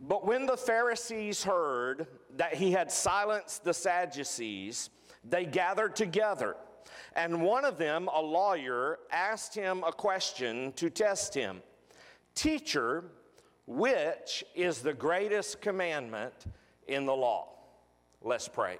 But 0.00 0.26
when 0.26 0.46
the 0.46 0.56
Pharisees 0.56 1.44
heard 1.44 2.06
that 2.36 2.54
he 2.54 2.72
had 2.72 2.90
silenced 2.90 3.64
the 3.64 3.74
Sadducees, 3.74 4.90
they 5.22 5.44
gathered 5.44 5.96
together. 5.96 6.56
And 7.16 7.42
one 7.42 7.64
of 7.64 7.78
them, 7.78 8.08
a 8.12 8.20
lawyer, 8.20 8.98
asked 9.10 9.54
him 9.54 9.84
a 9.84 9.92
question 9.92 10.72
to 10.72 10.90
test 10.90 11.34
him 11.34 11.62
Teacher, 12.34 13.04
which 13.66 14.44
is 14.54 14.80
the 14.80 14.92
greatest 14.92 15.60
commandment 15.60 16.34
in 16.88 17.06
the 17.06 17.14
law? 17.14 17.48
Let's 18.20 18.48
pray. 18.48 18.78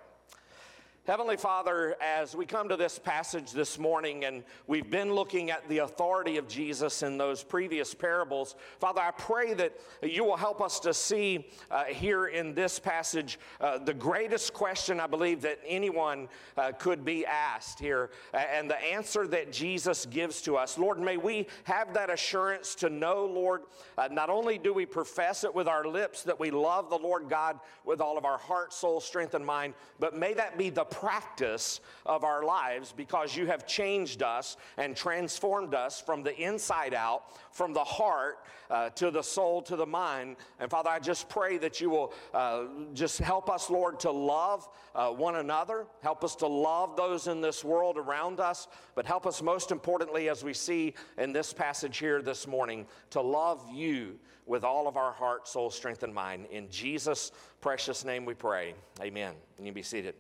Heavenly 1.07 1.37
Father, 1.37 1.97
as 2.01 2.35
we 2.35 2.47
come 2.47 2.67
to 2.71 2.79
this 2.79 2.99
passage 2.99 3.53
this 3.53 3.79
morning 3.79 4.25
and 4.25 4.43
we've 4.67 4.91
been 4.91 5.13
looking 5.13 5.51
at 5.51 5.69
the 5.69 5.79
authority 5.79 6.39
of 6.39 6.49
Jesus 6.49 7.03
in 7.03 7.19
those 7.19 7.43
previous 7.43 7.93
parables, 7.93 8.57
Father, 8.81 9.03
I 9.03 9.11
pray 9.11 9.53
that 9.53 9.79
you 10.03 10.25
will 10.25 10.39
help 10.39 10.63
us 10.63 10.81
to 10.81 10.95
see 10.95 11.47
uh, 11.71 11.85
here 11.85 12.29
in 12.29 12.55
this 12.55 12.79
passage 12.79 13.39
uh, 13.61 13.77
the 13.77 13.93
greatest 13.93 14.55
question 14.55 14.99
I 14.99 15.07
believe 15.07 15.43
that 15.43 15.61
anyone 15.67 16.27
uh, 16.57 16.73
could 16.73 17.05
be 17.05 17.27
asked 17.27 17.79
here 17.79 18.09
and 18.33 18.71
the 18.71 18.83
answer 18.83 19.27
that 19.27 19.53
Jesus 19.53 20.07
gives 20.07 20.41
to 20.41 20.57
us. 20.57 20.79
Lord, 20.79 20.99
may 20.99 21.19
we 21.19 21.49
have 21.65 21.93
that 21.93 22.09
assurance 22.09 22.75
to 22.77 22.89
know, 22.89 23.27
Lord, 23.27 23.65
uh, 23.99 24.09
not 24.11 24.31
only 24.31 24.57
do 24.57 24.73
we 24.73 24.87
profess 24.87 25.45
it 25.45 25.55
with 25.55 25.69
our 25.69 25.87
lips 25.87 26.23
that 26.23 26.41
we 26.41 26.51
love 26.51 26.89
the 26.89 26.97
Lord 26.97 27.29
God 27.29 27.61
with 27.85 28.01
all 28.01 28.17
of 28.17 28.25
our 28.25 28.39
heart, 28.39 28.73
soul, 28.73 29.03
strength, 29.03 29.35
and 29.35 29.45
mind, 29.45 29.75
but 30.01 30.17
may 30.17 30.33
that 30.33 30.57
be 30.57 30.71
the 30.71 30.94
practice 30.95 31.81
of 32.07 32.23
our 32.23 32.45
lives 32.45 32.93
because 32.97 33.37
you 33.37 33.47
have 33.47 33.67
changed 33.67 34.23
us 34.23 34.57
and 34.77 34.97
transformed 34.97 35.75
us 35.75 36.01
from 36.01 36.23
the 36.23 36.37
inside 36.41 36.95
out, 36.95 37.25
from 37.53 37.73
the 37.73 37.83
heart 37.83 38.39
uh, 38.71 38.91
to 38.91 39.11
the 39.11 39.23
soul 39.23 39.61
to 39.63 39.77
the 39.77 39.87
mind. 39.87 40.37
And 40.61 40.71
Father, 40.71 40.91
I 40.91 41.01
just 41.01 41.29
pray 41.29 41.59
that 41.59 41.81
you 41.81 41.91
will 41.91 42.13
uh, 42.33 42.65
just 42.93 43.19
help 43.19 43.51
us, 43.51 43.71
Lord, 43.71 44.01
to 44.01 44.11
love 44.11 44.69
uh, 44.95 45.11
one 45.11 45.37
another, 45.37 45.87
help 46.01 46.23
us 46.25 46.37
to 46.37 46.47
love 46.47 46.97
those 46.97 47.27
in 47.27 47.41
this 47.41 47.65
world 47.65 47.99
around 47.99 48.41
us, 48.41 48.69
but 48.95 49.05
help 49.05 49.27
us 49.27 49.43
most 49.43 49.71
importantly, 49.71 50.29
as 50.29 50.45
we 50.45 50.55
see 50.55 50.95
in 51.19 51.33
this 51.33 51.53
passage 51.53 51.99
here 51.99 52.23
this 52.23 52.47
morning, 52.47 52.87
to 53.11 53.21
love 53.21 53.65
you 53.73 54.19
with 54.47 54.63
all 54.63 54.87
of 54.87 54.97
our 54.97 55.13
heart, 55.13 55.49
soul, 55.49 55.71
strength, 55.71 56.03
and 56.03 56.15
mind. 56.15 56.47
In 56.51 56.69
Jesus' 56.69 57.33
precious 57.61 58.05
name 58.05 58.25
we 58.25 58.35
pray. 58.35 58.75
Amen. 59.01 59.35
And 59.59 59.67
you 59.67 59.73
be 59.73 59.83
seated. 59.83 60.15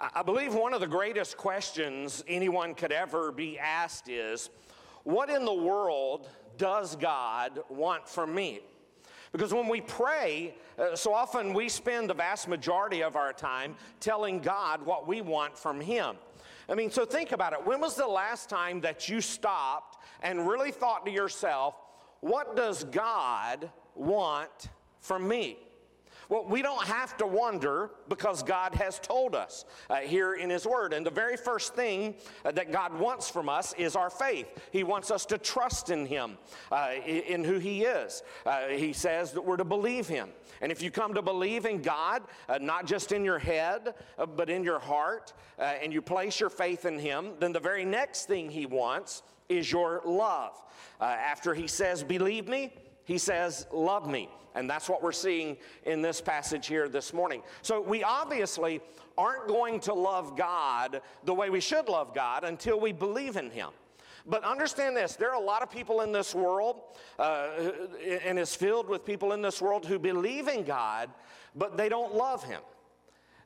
I 0.00 0.22
believe 0.22 0.54
one 0.54 0.74
of 0.74 0.80
the 0.80 0.86
greatest 0.86 1.36
questions 1.36 2.22
anyone 2.28 2.74
could 2.74 2.92
ever 2.92 3.32
be 3.32 3.58
asked 3.58 4.08
is 4.08 4.48
what 5.02 5.28
in 5.28 5.44
the 5.44 5.52
world 5.52 6.28
does 6.56 6.94
God 6.94 7.58
want 7.68 8.08
from 8.08 8.32
me? 8.32 8.60
Because 9.32 9.52
when 9.52 9.66
we 9.66 9.80
pray, 9.80 10.54
uh, 10.78 10.94
so 10.94 11.12
often 11.12 11.52
we 11.52 11.68
spend 11.68 12.08
the 12.08 12.14
vast 12.14 12.46
majority 12.46 13.02
of 13.02 13.16
our 13.16 13.32
time 13.32 13.74
telling 13.98 14.38
God 14.38 14.86
what 14.86 15.08
we 15.08 15.20
want 15.20 15.58
from 15.58 15.80
Him. 15.80 16.14
I 16.68 16.74
mean, 16.74 16.92
so 16.92 17.04
think 17.04 17.32
about 17.32 17.52
it. 17.52 17.66
When 17.66 17.80
was 17.80 17.96
the 17.96 18.06
last 18.06 18.48
time 18.48 18.80
that 18.82 19.08
you 19.08 19.20
stopped 19.20 19.98
and 20.22 20.48
really 20.48 20.70
thought 20.70 21.06
to 21.06 21.10
yourself, 21.10 21.74
what 22.20 22.54
does 22.54 22.84
God 22.84 23.68
want 23.96 24.68
from 25.00 25.26
me? 25.26 25.58
Well, 26.30 26.44
we 26.44 26.60
don't 26.60 26.84
have 26.84 27.16
to 27.18 27.26
wonder 27.26 27.90
because 28.10 28.42
God 28.42 28.74
has 28.74 28.98
told 28.98 29.34
us 29.34 29.64
uh, 29.88 29.96
here 29.96 30.34
in 30.34 30.50
His 30.50 30.66
Word. 30.66 30.92
And 30.92 31.04
the 31.04 31.10
very 31.10 31.38
first 31.38 31.74
thing 31.74 32.16
uh, 32.44 32.52
that 32.52 32.70
God 32.70 32.98
wants 32.98 33.30
from 33.30 33.48
us 33.48 33.72
is 33.78 33.96
our 33.96 34.10
faith. 34.10 34.46
He 34.70 34.84
wants 34.84 35.10
us 35.10 35.24
to 35.26 35.38
trust 35.38 35.88
in 35.88 36.04
Him, 36.04 36.36
uh, 36.70 36.90
in 37.06 37.44
who 37.44 37.58
He 37.58 37.84
is. 37.84 38.22
Uh, 38.44 38.68
he 38.68 38.92
says 38.92 39.32
that 39.32 39.40
we're 39.40 39.56
to 39.56 39.64
believe 39.64 40.06
Him. 40.06 40.28
And 40.60 40.70
if 40.70 40.82
you 40.82 40.90
come 40.90 41.14
to 41.14 41.22
believe 41.22 41.64
in 41.64 41.80
God, 41.80 42.22
uh, 42.46 42.58
not 42.60 42.86
just 42.86 43.12
in 43.12 43.24
your 43.24 43.38
head, 43.38 43.94
but 44.36 44.50
in 44.50 44.62
your 44.62 44.80
heart, 44.80 45.32
and 45.58 45.92
you 45.92 46.02
place 46.02 46.38
your 46.38 46.50
faith 46.50 46.84
in 46.84 46.98
Him, 46.98 47.32
then 47.40 47.52
the 47.52 47.60
very 47.60 47.86
next 47.86 48.26
thing 48.26 48.50
He 48.50 48.66
wants 48.66 49.22
is 49.48 49.72
your 49.72 50.02
love. 50.04 50.62
after 51.00 51.54
He 51.54 51.68
says, 51.68 52.04
Believe 52.04 52.48
me, 52.48 52.74
He 53.04 53.16
says, 53.16 53.66
Love 53.72 54.10
me. 54.10 54.28
And 54.58 54.68
that's 54.68 54.88
what 54.88 55.02
we're 55.02 55.12
seeing 55.12 55.56
in 55.86 56.02
this 56.02 56.20
passage 56.20 56.66
here 56.66 56.88
this 56.88 57.12
morning. 57.12 57.42
So 57.62 57.80
we 57.80 58.02
obviously 58.02 58.80
aren't 59.16 59.46
going 59.46 59.78
to 59.80 59.94
love 59.94 60.36
God 60.36 61.00
the 61.24 61.32
way 61.32 61.48
we 61.48 61.60
should 61.60 61.88
love 61.88 62.12
God 62.12 62.42
until 62.42 62.80
we 62.80 62.90
believe 62.90 63.36
in 63.36 63.50
Him. 63.50 63.70
But 64.26 64.42
understand 64.42 64.96
this 64.96 65.14
there 65.14 65.30
are 65.30 65.40
a 65.40 65.44
lot 65.44 65.62
of 65.62 65.70
people 65.70 66.00
in 66.00 66.10
this 66.10 66.34
world, 66.34 66.80
uh, 67.20 67.70
and 68.24 68.36
is 68.36 68.54
filled 68.54 68.88
with 68.88 69.04
people 69.04 69.32
in 69.32 69.42
this 69.42 69.62
world 69.62 69.86
who 69.86 69.96
believe 69.96 70.48
in 70.48 70.64
God, 70.64 71.08
but 71.54 71.76
they 71.76 71.88
don't 71.88 72.14
love 72.14 72.42
Him. 72.42 72.60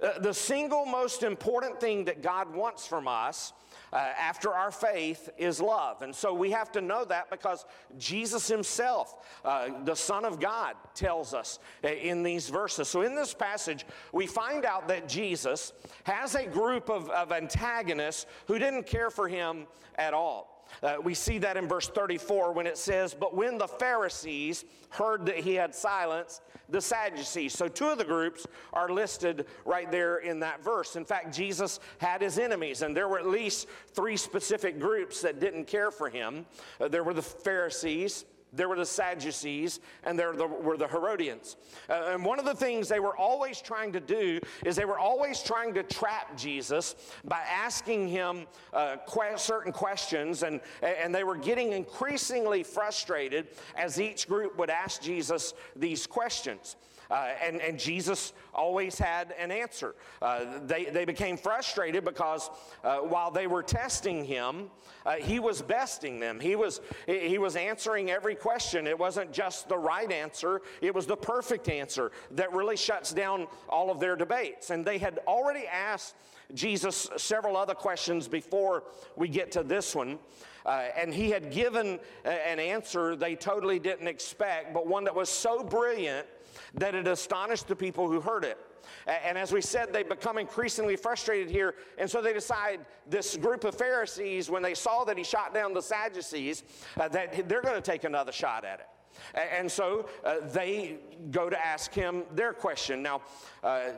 Uh, 0.03 0.19
the 0.19 0.35
single 0.35 0.85
most 0.85 1.23
important 1.23 1.81
thing 1.81 2.05
that 2.05 2.23
God 2.23 2.53
wants 2.53 2.87
from 2.87 3.07
us 3.07 3.53
uh, 3.93 3.97
after 3.97 4.53
our 4.53 4.71
faith 4.71 5.31
is 5.38 5.61
love. 5.61 6.03
And 6.03 6.15
so 6.15 6.35
we 6.35 6.51
have 6.51 6.73
to 6.73 6.81
know 6.81 7.05
that 7.05 7.31
because 7.31 7.67
Jesus 7.99 8.49
himself, 8.49 9.15
uh, 9.45 9.69
the 9.85 9.95
Son 9.95 10.25
of 10.25 10.41
God, 10.41 10.75
tells 10.95 11.35
us 11.35 11.59
uh, 11.85 11.88
in 11.88 12.23
these 12.23 12.49
verses. 12.49 12.88
So 12.88 13.03
in 13.03 13.15
this 13.15 13.33
passage, 13.33 13.87
we 14.12 14.27
find 14.27 14.65
out 14.65 14.88
that 14.88 15.09
Jesus 15.09 15.73
has 16.05 16.35
a 16.35 16.47
group 16.47 16.91
of, 16.91 17.09
of 17.11 17.31
antagonists 17.31 18.27
who 18.47 18.59
didn't 18.59 18.87
care 18.87 19.11
for 19.11 19.29
him 19.29 19.67
at 19.97 20.15
all. 20.15 20.52
Uh, 20.83 20.97
we 21.03 21.15
see 21.15 21.39
that 21.39 21.57
in 21.57 21.69
verse 21.69 21.89
34 21.89 22.53
when 22.53 22.67
it 22.67 22.79
says, 22.79 23.15
But 23.15 23.35
when 23.35 23.59
the 23.59 23.69
Pharisees 23.69 24.65
heard 24.91 25.27
that 25.27 25.39
he 25.39 25.55
had 25.55 25.75
silenced 25.75 26.43
the 26.69 26.81
Sadducees. 26.81 27.53
So, 27.53 27.69
two 27.69 27.89
of 27.89 27.99
the 27.99 28.05
groups 28.05 28.47
are 28.73 28.89
listed 28.89 29.47
right 29.65 29.91
there 29.91 30.19
in 30.19 30.41
that 30.41 30.63
verse. 30.65 30.97
In 30.97 31.05
fact, 31.05 31.35
Jesus 31.35 31.81
had 31.99 32.23
his 32.23 32.39
enemies, 32.39 32.83
and 32.83 32.97
there 32.97 33.09
were 33.09 33.19
at 33.19 33.27
least 33.27 33.69
three 33.95 34.17
specific 34.17 34.79
groups 34.79 35.21
that 35.23 35.41
didn't 35.41 35.67
care 35.67 35.91
for 35.91 36.09
him. 36.09 36.47
Uh, 36.81 36.89
there 36.89 37.05
were 37.05 37.15
the 37.15 37.23
Pharisees, 37.23 38.25
there 38.53 38.69
were 38.69 38.77
the 38.77 38.87
Sadducees, 38.87 39.81
and 40.05 40.19
there 40.19 40.33
were 40.33 40.77
the 40.77 40.88
Herodians. 40.88 41.57
Uh, 41.88 42.11
and 42.12 42.25
one 42.25 42.38
of 42.38 42.45
the 42.45 42.55
things 42.55 42.88
they 42.88 43.01
were 43.01 43.17
always 43.17 43.61
trying 43.61 43.93
to 43.93 44.01
do 44.01 44.41
is 44.65 44.77
they 44.77 44.85
were 44.85 44.99
always 44.99 45.43
trying 45.43 45.75
to 45.75 45.83
trap 45.83 46.37
Jesus 46.37 46.95
by 47.25 47.41
asking 47.41 48.09
him 48.09 48.47
uh, 48.73 48.97
certain 49.37 49.73
questions, 49.73 50.43
and, 50.43 50.61
and 50.83 51.15
they 51.15 51.25
were 51.25 51.37
getting 51.37 51.73
increasingly 51.73 52.62
frustrated 52.62 53.49
as 53.77 54.01
each 54.01 54.29
group 54.29 54.59
would 54.59 54.71
ask 54.71 55.01
Jesus 55.01 55.55
these 55.77 56.07
questions. 56.07 56.77
Uh, 57.12 57.29
and, 57.42 57.61
and 57.61 57.79
Jesus 57.79 58.33
always 58.55 58.98
had 58.98 59.35
an 59.38 59.51
answer. 59.51 59.94
Uh, 60.22 60.46
they, 60.64 60.87
they 60.87 61.05
became 61.05 61.37
frustrated 61.37 62.07
because 62.07 62.48
uh, 62.83 62.96
while 63.01 63.31
they 63.31 63.46
were 63.46 63.62
testing 63.62 64.25
him, 64.25 64.70
uh, 65.05 65.16
he 65.16 65.38
was 65.38 65.61
besting 65.61 66.18
them. 66.18 66.40
He 66.40 66.57
was, 66.57 66.81
he 67.05 67.37
was 67.37 67.55
answering 67.55 68.11
every 68.11 68.35
question. 68.35 68.87
It 68.87 68.98
wasn't 68.98 69.31
just 69.31 69.68
the 69.68 69.77
right 69.77 70.11
answer, 70.11 70.62
it 70.81 70.94
was 70.94 71.07
the 71.07 71.16
perfect 71.16 71.68
answer 71.68 72.12
that 72.31 72.51
really 72.55 72.79
shuts 72.79 73.12
down 73.12 73.46
all 73.68 73.90
of 73.90 74.01
their 74.01 74.16
debates. 74.16 74.70
And 74.70 74.83
they 74.83 74.96
had 74.96 75.18
already 75.27 75.66
asked 75.66 76.14
Jesus 76.55 77.11
several 77.18 77.59
other 77.59 77.75
questions 77.75 78.27
before 78.27 78.85
we 79.16 79.29
get 79.29 79.53
to 79.53 79.62
this 79.62 79.94
one. 79.94 80.18
Uh, 80.64 80.85
and 80.96 81.12
he 81.12 81.29
had 81.29 81.51
given 81.51 81.98
an 82.25 82.59
answer 82.59 83.16
they 83.16 83.35
totally 83.35 83.79
didn't 83.79 84.07
expect, 84.07 84.72
but 84.72 84.87
one 84.87 85.05
that 85.05 85.14
was 85.14 85.29
so 85.29 85.62
brilliant 85.62 86.27
that 86.75 86.95
it 86.95 87.07
astonished 87.07 87.69
the 87.69 87.77
people 87.77 88.09
who 88.09 88.21
heard 88.21 88.45
it. 88.45 88.59
And 89.07 89.39
as 89.39 89.53
we 89.53 89.61
said, 89.61 89.93
they 89.93 90.03
become 90.03 90.39
increasingly 90.39 90.97
frustrated 90.97 91.51
here. 91.51 91.75
And 91.99 92.11
so 92.11 92.21
they 92.21 92.33
decide, 92.33 92.81
this 93.09 93.37
group 93.37 93.65
of 93.65 93.75
Pharisees, 93.75 94.51
when 94.51 94.63
they 94.63 94.75
saw 94.75 95.05
that 95.05 95.17
he 95.17 95.25
shot 95.25 95.55
down 95.55 95.73
the 95.73 95.83
Sadducees, 95.83 96.65
uh, 96.99 97.09
that 97.09 97.49
they're 97.49 97.63
going 97.63 97.75
to 97.75 97.81
take 97.81 98.05
another 98.05 98.33
shot 98.33 98.65
at 98.65 98.81
it. 98.81 98.87
And 99.35 99.71
so 99.71 100.09
uh, 100.25 100.37
they 100.53 100.99
go 101.31 101.51
to 101.51 101.67
ask 101.67 101.93
him 101.93 102.25
their 102.35 102.53
question. 102.53 103.03
Now, 103.03 103.23
uh, 103.63 103.91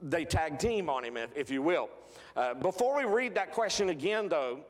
they 0.00 0.24
tag 0.24 0.58
team 0.58 0.88
on 0.88 1.04
him, 1.04 1.16
if, 1.16 1.30
if 1.36 1.50
you 1.50 1.62
will. 1.62 1.88
Uh, 2.36 2.54
before 2.54 2.96
we 2.96 3.04
read 3.04 3.34
that 3.34 3.52
question 3.52 3.88
again, 3.88 4.28
though, 4.28 4.60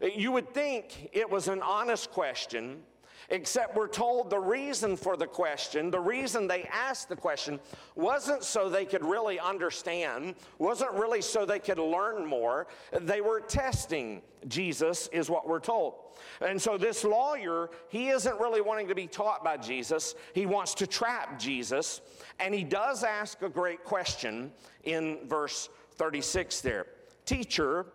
you 0.00 0.32
would 0.32 0.52
think 0.52 1.10
it 1.12 1.28
was 1.28 1.48
an 1.48 1.62
honest 1.62 2.10
question 2.10 2.82
Except 3.30 3.74
we're 3.74 3.88
told 3.88 4.30
the 4.30 4.38
reason 4.38 4.96
for 4.96 5.16
the 5.16 5.26
question, 5.26 5.90
the 5.90 6.00
reason 6.00 6.46
they 6.46 6.64
asked 6.64 7.08
the 7.08 7.16
question, 7.16 7.58
wasn't 7.94 8.44
so 8.44 8.68
they 8.68 8.84
could 8.84 9.04
really 9.04 9.40
understand, 9.40 10.36
wasn't 10.58 10.92
really 10.92 11.20
so 11.20 11.44
they 11.44 11.58
could 11.58 11.78
learn 11.78 12.24
more. 12.24 12.68
They 13.00 13.20
were 13.20 13.40
testing 13.40 14.22
Jesus, 14.46 15.08
is 15.12 15.28
what 15.28 15.48
we're 15.48 15.60
told. 15.60 15.94
And 16.40 16.60
so 16.60 16.78
this 16.78 17.02
lawyer, 17.04 17.70
he 17.88 18.08
isn't 18.08 18.40
really 18.40 18.60
wanting 18.60 18.88
to 18.88 18.94
be 18.94 19.06
taught 19.06 19.42
by 19.42 19.56
Jesus. 19.56 20.14
He 20.32 20.46
wants 20.46 20.74
to 20.74 20.86
trap 20.86 21.38
Jesus. 21.38 22.00
And 22.38 22.54
he 22.54 22.62
does 22.64 23.02
ask 23.02 23.42
a 23.42 23.48
great 23.48 23.84
question 23.84 24.52
in 24.84 25.18
verse 25.26 25.68
36 25.96 26.60
there 26.60 26.86
Teacher, 27.24 27.86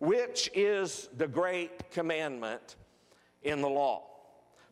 which 0.00 0.50
is 0.54 1.08
the 1.16 1.28
great 1.28 1.90
commandment 1.90 2.76
in 3.42 3.60
the 3.60 3.68
law? 3.68 4.11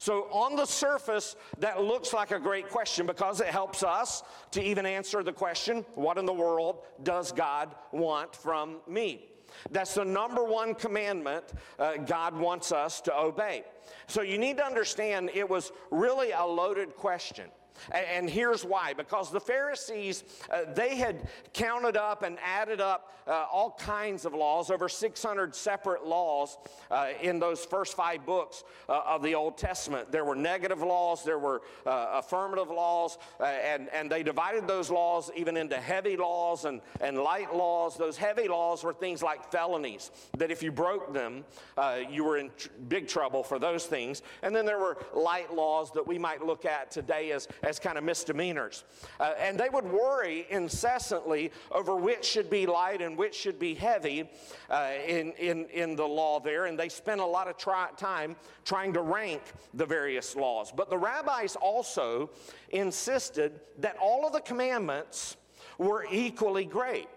So, 0.00 0.28
on 0.30 0.56
the 0.56 0.64
surface, 0.64 1.36
that 1.58 1.82
looks 1.82 2.14
like 2.14 2.30
a 2.30 2.38
great 2.38 2.70
question 2.70 3.06
because 3.06 3.42
it 3.42 3.48
helps 3.48 3.82
us 3.82 4.22
to 4.52 4.62
even 4.62 4.86
answer 4.86 5.22
the 5.22 5.32
question 5.32 5.84
what 5.94 6.16
in 6.16 6.24
the 6.24 6.32
world 6.32 6.78
does 7.02 7.32
God 7.32 7.74
want 7.92 8.34
from 8.34 8.78
me? 8.88 9.26
That's 9.70 9.92
the 9.92 10.04
number 10.06 10.42
one 10.42 10.74
commandment 10.74 11.44
uh, 11.78 11.98
God 11.98 12.34
wants 12.34 12.72
us 12.72 13.02
to 13.02 13.14
obey. 13.14 13.62
So, 14.06 14.22
you 14.22 14.38
need 14.38 14.56
to 14.56 14.64
understand 14.64 15.32
it 15.34 15.46
was 15.46 15.70
really 15.90 16.30
a 16.30 16.46
loaded 16.46 16.96
question. 16.96 17.50
And 17.92 18.28
here's 18.28 18.64
why 18.64 18.92
because 18.92 19.30
the 19.30 19.40
Pharisees, 19.40 20.24
uh, 20.50 20.72
they 20.74 20.96
had 20.96 21.28
counted 21.52 21.96
up 21.96 22.22
and 22.22 22.38
added 22.44 22.80
up 22.80 23.10
uh, 23.26 23.46
all 23.52 23.76
kinds 23.78 24.24
of 24.24 24.34
laws, 24.34 24.70
over 24.70 24.88
600 24.88 25.54
separate 25.54 26.04
laws 26.04 26.58
uh, 26.90 27.08
in 27.22 27.38
those 27.38 27.64
first 27.64 27.96
five 27.96 28.26
books 28.26 28.64
uh, 28.88 29.02
of 29.06 29.22
the 29.22 29.34
Old 29.34 29.56
Testament. 29.56 30.10
There 30.10 30.24
were 30.24 30.34
negative 30.34 30.82
laws, 30.82 31.22
there 31.22 31.38
were 31.38 31.62
uh, 31.86 32.08
affirmative 32.14 32.70
laws, 32.70 33.18
uh, 33.38 33.44
and, 33.44 33.88
and 33.92 34.10
they 34.10 34.22
divided 34.22 34.66
those 34.66 34.90
laws 34.90 35.30
even 35.36 35.56
into 35.56 35.76
heavy 35.76 36.16
laws 36.16 36.64
and, 36.64 36.80
and 37.00 37.18
light 37.18 37.54
laws. 37.54 37.96
Those 37.96 38.16
heavy 38.16 38.48
laws 38.48 38.82
were 38.82 38.92
things 38.92 39.22
like 39.22 39.50
felonies, 39.52 40.10
that 40.36 40.50
if 40.50 40.62
you 40.62 40.72
broke 40.72 41.12
them, 41.14 41.44
you 42.10 42.24
were 42.24 42.38
in 42.38 42.50
tr- 42.56 42.68
big 42.88 43.08
trouble 43.08 43.42
for 43.42 43.58
those 43.58 43.86
things. 43.86 44.22
And 44.42 44.54
then 44.54 44.66
there 44.66 44.78
were 44.78 44.98
light 45.14 45.54
laws 45.54 45.92
that 45.92 46.06
we 46.06 46.18
might 46.18 46.44
look 46.44 46.64
at 46.64 46.90
today 46.90 47.32
as, 47.32 47.46
as 47.62 47.69
kind 47.78 47.96
of 47.98 48.04
misdemeanors. 48.04 48.84
Uh, 49.18 49.34
and 49.38 49.58
they 49.58 49.68
would 49.68 49.84
worry 49.84 50.46
incessantly 50.50 51.52
over 51.70 51.96
which 51.96 52.24
should 52.24 52.50
be 52.50 52.66
light 52.66 53.00
and 53.00 53.16
which 53.16 53.34
should 53.34 53.58
be 53.58 53.74
heavy 53.74 54.28
uh, 54.68 54.90
in, 55.06 55.32
in, 55.32 55.66
in 55.66 55.96
the 55.96 56.06
law 56.06 56.40
there. 56.40 56.66
And 56.66 56.78
they 56.78 56.88
spent 56.88 57.20
a 57.20 57.26
lot 57.26 57.48
of 57.48 57.56
try, 57.56 57.88
time 57.96 58.36
trying 58.64 58.92
to 58.94 59.02
rank 59.02 59.42
the 59.74 59.86
various 59.86 60.34
laws. 60.36 60.72
But 60.74 60.90
the 60.90 60.98
rabbis 60.98 61.56
also 61.56 62.30
insisted 62.70 63.60
that 63.78 63.96
all 64.00 64.26
of 64.26 64.32
the 64.32 64.40
commandments 64.40 65.36
were 65.78 66.06
equally 66.10 66.64
great. 66.64 67.08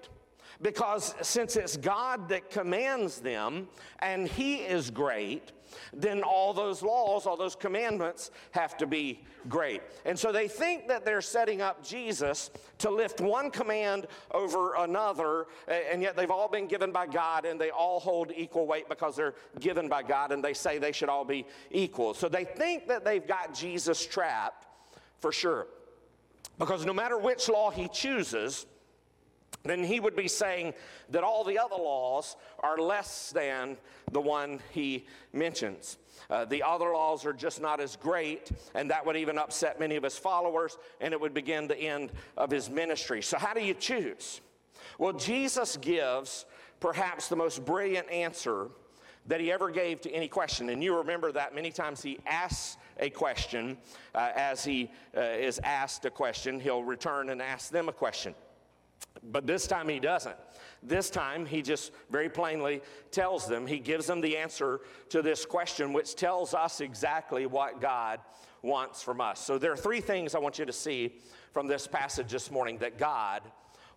Because 0.62 1.13
since 1.22 1.56
it's 1.56 1.76
God 1.76 2.30
that 2.30 2.50
commands 2.50 3.20
them 3.20 3.68
and 4.00 4.28
He 4.28 4.58
is 4.58 4.89
great, 4.89 5.52
then 5.94 6.24
all 6.24 6.54
those 6.54 6.82
laws, 6.82 7.26
all 7.26 7.38
those 7.38 7.56
commandments 7.56 8.32
have 8.52 8.78
to 8.78 8.88
be 8.88 9.24
great. 9.50 9.82
And 10.06 10.18
so 10.18 10.32
they 10.32 10.48
think 10.48 10.88
that 10.88 11.06
they're 11.06 11.22
setting 11.22 11.62
up 11.62 11.84
Jesus 11.84 12.50
to 12.80 12.90
lift 12.90 13.22
one 13.22 13.52
command 13.52 14.08
over 14.32 14.76
another, 14.76 15.48
and 15.68 16.02
yet 16.02 16.16
they've 16.16 16.32
all 16.32 16.48
been 16.48 16.68
given 16.68 16.92
by 16.92 17.08
God 17.08 17.46
and 17.46 17.60
they 17.60 17.70
all 17.70 18.00
hold 18.00 18.32
equal 18.36 18.66
weight 18.68 18.90
because 18.90 19.16
they're 19.16 19.36
given 19.60 19.90
by 19.90 20.04
God 20.04 20.32
and 20.32 20.44
they 20.44 20.54
say 20.54 20.78
they 20.78 20.92
should 20.92 21.10
all 21.10 21.26
be 21.26 21.46
equal. 21.72 22.14
So 22.14 22.30
they 22.30 22.46
think 22.46 22.88
that 22.88 23.04
they've 23.06 23.26
got 23.26 23.54
Jesus 23.54 24.06
trapped 24.06 24.68
for 25.20 25.32
sure. 25.32 25.68
Because 26.60 26.86
no 26.86 26.94
matter 26.94 27.18
which 27.18 27.50
law 27.50 27.72
he 27.72 27.88
chooses, 27.88 28.66
then 29.63 29.84
he 29.84 29.99
would 29.99 30.15
be 30.15 30.28
saying 30.28 30.73
that 31.10 31.23
all 31.23 31.43
the 31.43 31.58
other 31.58 31.76
laws 31.76 32.36
are 32.60 32.78
less 32.78 33.32
than 33.32 33.78
the 34.12 34.19
one 34.19 34.60
he 34.71 35.06
mentions. 35.32 35.97
Uh, 36.30 36.45
the 36.45 36.63
other 36.63 36.91
laws 36.91 37.26
are 37.26 37.34
just 37.34 37.62
not 37.62 37.80
as 37.80 37.95
great, 37.95 38.52
and 38.76 38.89
that 38.91 39.06
would 39.06 39.15
even 39.15 39.38
upset 39.38 39.80
many 39.80 39.95
of 39.95 40.04
his 40.04 40.17
followers, 40.17 40.78
and 41.02 41.13
it 41.13 41.19
would 41.19 41.34
begin 41.34 41.67
the 41.67 41.78
end 41.78 42.12
of 42.38 42.52
his 42.52 42.69
ministry. 42.69 43.21
So, 43.21 43.38
how 43.38 43.54
do 43.54 43.62
you 43.62 43.73
choose? 43.73 44.41
Well, 44.97 45.13
Jesus 45.13 45.78
gives 45.78 46.45
perhaps 46.80 47.28
the 47.28 47.36
most 47.36 47.63
brilliant 47.63 48.10
answer 48.10 48.67
that 49.28 49.39
he 49.39 49.52
ever 49.52 49.69
gave 49.71 50.02
to 50.02 50.12
any 50.12 50.28
question. 50.28 50.69
And 50.69 50.84
you 50.84 50.97
remember 50.97 51.32
that 51.32 51.56
many 51.56 51.71
times 51.71 52.02
he 52.02 52.19
asks 52.26 52.78
a 52.99 53.10
question. 53.10 53.78
Uh, 54.13 54.32
as 54.36 54.65
he 54.65 54.91
uh, 55.15 55.21
is 55.21 55.60
asked 55.63 56.06
a 56.06 56.10
question, 56.10 56.60
he'll 56.60 56.84
return 56.84 57.30
and 57.30 57.41
ask 57.41 57.71
them 57.71 57.88
a 57.88 57.93
question. 57.93 58.36
But 59.21 59.45
this 59.45 59.67
time 59.67 59.88
he 59.88 59.99
doesn't. 59.99 60.36
This 60.82 61.10
time 61.10 61.45
he 61.45 61.62
just 61.62 61.91
very 62.10 62.30
plainly 62.30 62.82
tells 63.12 63.47
them, 63.47 63.67
he 63.67 63.80
gives 63.80 64.08
them 64.08 64.21
the 64.21 64.38
answer 64.38 64.82
to 65.10 65.21
this 65.21 65.45
question, 65.45 65.93
which 65.93 66.15
tells 66.15 66.54
us 66.54 66.82
exactly 66.82 67.45
what 67.45 67.80
God 67.80 68.19
wants 68.62 69.02
from 69.02 69.21
us. 69.21 69.39
So 69.39 69.58
there 69.58 69.71
are 69.71 69.78
three 69.78 70.02
things 70.02 70.36
I 70.36 70.39
want 70.39 70.60
you 70.60 70.65
to 70.65 70.73
see 70.73 71.15
from 71.52 71.67
this 71.67 71.86
passage 71.88 72.32
this 72.32 72.49
morning 72.49 72.80
that 72.80 72.97
God 72.97 73.43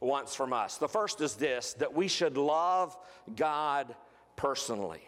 wants 0.01 0.35
from 0.35 0.53
us. 0.53 0.77
The 0.77 0.89
first 0.89 1.21
is 1.21 1.35
this 1.35 1.73
that 1.75 1.95
we 1.95 2.09
should 2.09 2.37
love 2.37 2.97
God 3.35 3.95
personally. 4.37 5.03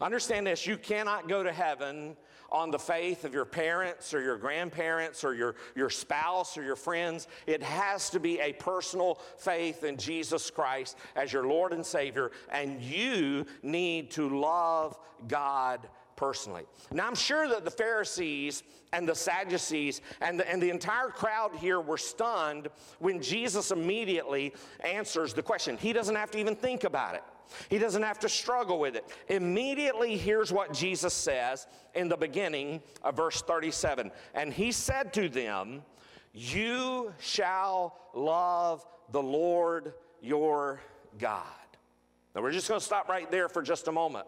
Understand 0.00 0.46
this 0.46 0.66
you 0.66 0.76
cannot 0.76 1.28
go 1.28 1.42
to 1.42 1.52
heaven 1.52 2.16
on 2.56 2.70
the 2.70 2.78
faith 2.78 3.26
of 3.26 3.34
your 3.34 3.44
parents 3.44 4.14
or 4.14 4.22
your 4.22 4.38
grandparents 4.38 5.22
or 5.24 5.34
your, 5.34 5.56
your 5.74 5.90
spouse 5.90 6.56
or 6.56 6.62
your 6.62 6.74
friends. 6.74 7.28
It 7.46 7.62
has 7.62 8.08
to 8.10 8.18
be 8.18 8.40
a 8.40 8.54
personal 8.54 9.20
faith 9.36 9.84
in 9.84 9.98
Jesus 9.98 10.50
Christ 10.50 10.96
as 11.16 11.34
your 11.34 11.46
Lord 11.46 11.74
and 11.74 11.84
Savior, 11.84 12.30
and 12.48 12.80
you 12.80 13.44
need 13.62 14.10
to 14.12 14.40
love 14.40 14.98
God 15.28 15.86
personally. 16.16 16.64
Now, 16.92 17.06
I'm 17.06 17.14
sure 17.14 17.46
that 17.46 17.66
the 17.66 17.70
Pharisees 17.70 18.62
and 18.94 19.06
the 19.06 19.14
Sadducees 19.14 20.00
and 20.22 20.40
the, 20.40 20.50
and 20.50 20.62
the 20.62 20.70
entire 20.70 21.08
crowd 21.08 21.54
here 21.56 21.82
were 21.82 21.98
stunned 21.98 22.68
when 23.00 23.20
Jesus 23.20 23.70
immediately 23.70 24.54
answers 24.80 25.34
the 25.34 25.42
question. 25.42 25.76
He 25.76 25.92
doesn't 25.92 26.16
have 26.16 26.30
to 26.30 26.38
even 26.38 26.56
think 26.56 26.84
about 26.84 27.16
it. 27.16 27.22
He 27.68 27.78
doesn't 27.78 28.02
have 28.02 28.18
to 28.20 28.28
struggle 28.28 28.78
with 28.78 28.96
it. 28.96 29.04
Immediately, 29.28 30.16
here's 30.16 30.52
what 30.52 30.72
Jesus 30.72 31.14
says 31.14 31.66
in 31.94 32.08
the 32.08 32.16
beginning 32.16 32.82
of 33.02 33.16
verse 33.16 33.42
37 33.42 34.10
And 34.34 34.52
he 34.52 34.72
said 34.72 35.12
to 35.14 35.28
them, 35.28 35.82
You 36.32 37.12
shall 37.18 37.96
love 38.14 38.84
the 39.12 39.22
Lord 39.22 39.94
your 40.20 40.80
God. 41.18 41.44
Now, 42.34 42.42
we're 42.42 42.52
just 42.52 42.68
going 42.68 42.80
to 42.80 42.84
stop 42.84 43.08
right 43.08 43.30
there 43.30 43.48
for 43.48 43.62
just 43.62 43.88
a 43.88 43.92
moment. 43.92 44.26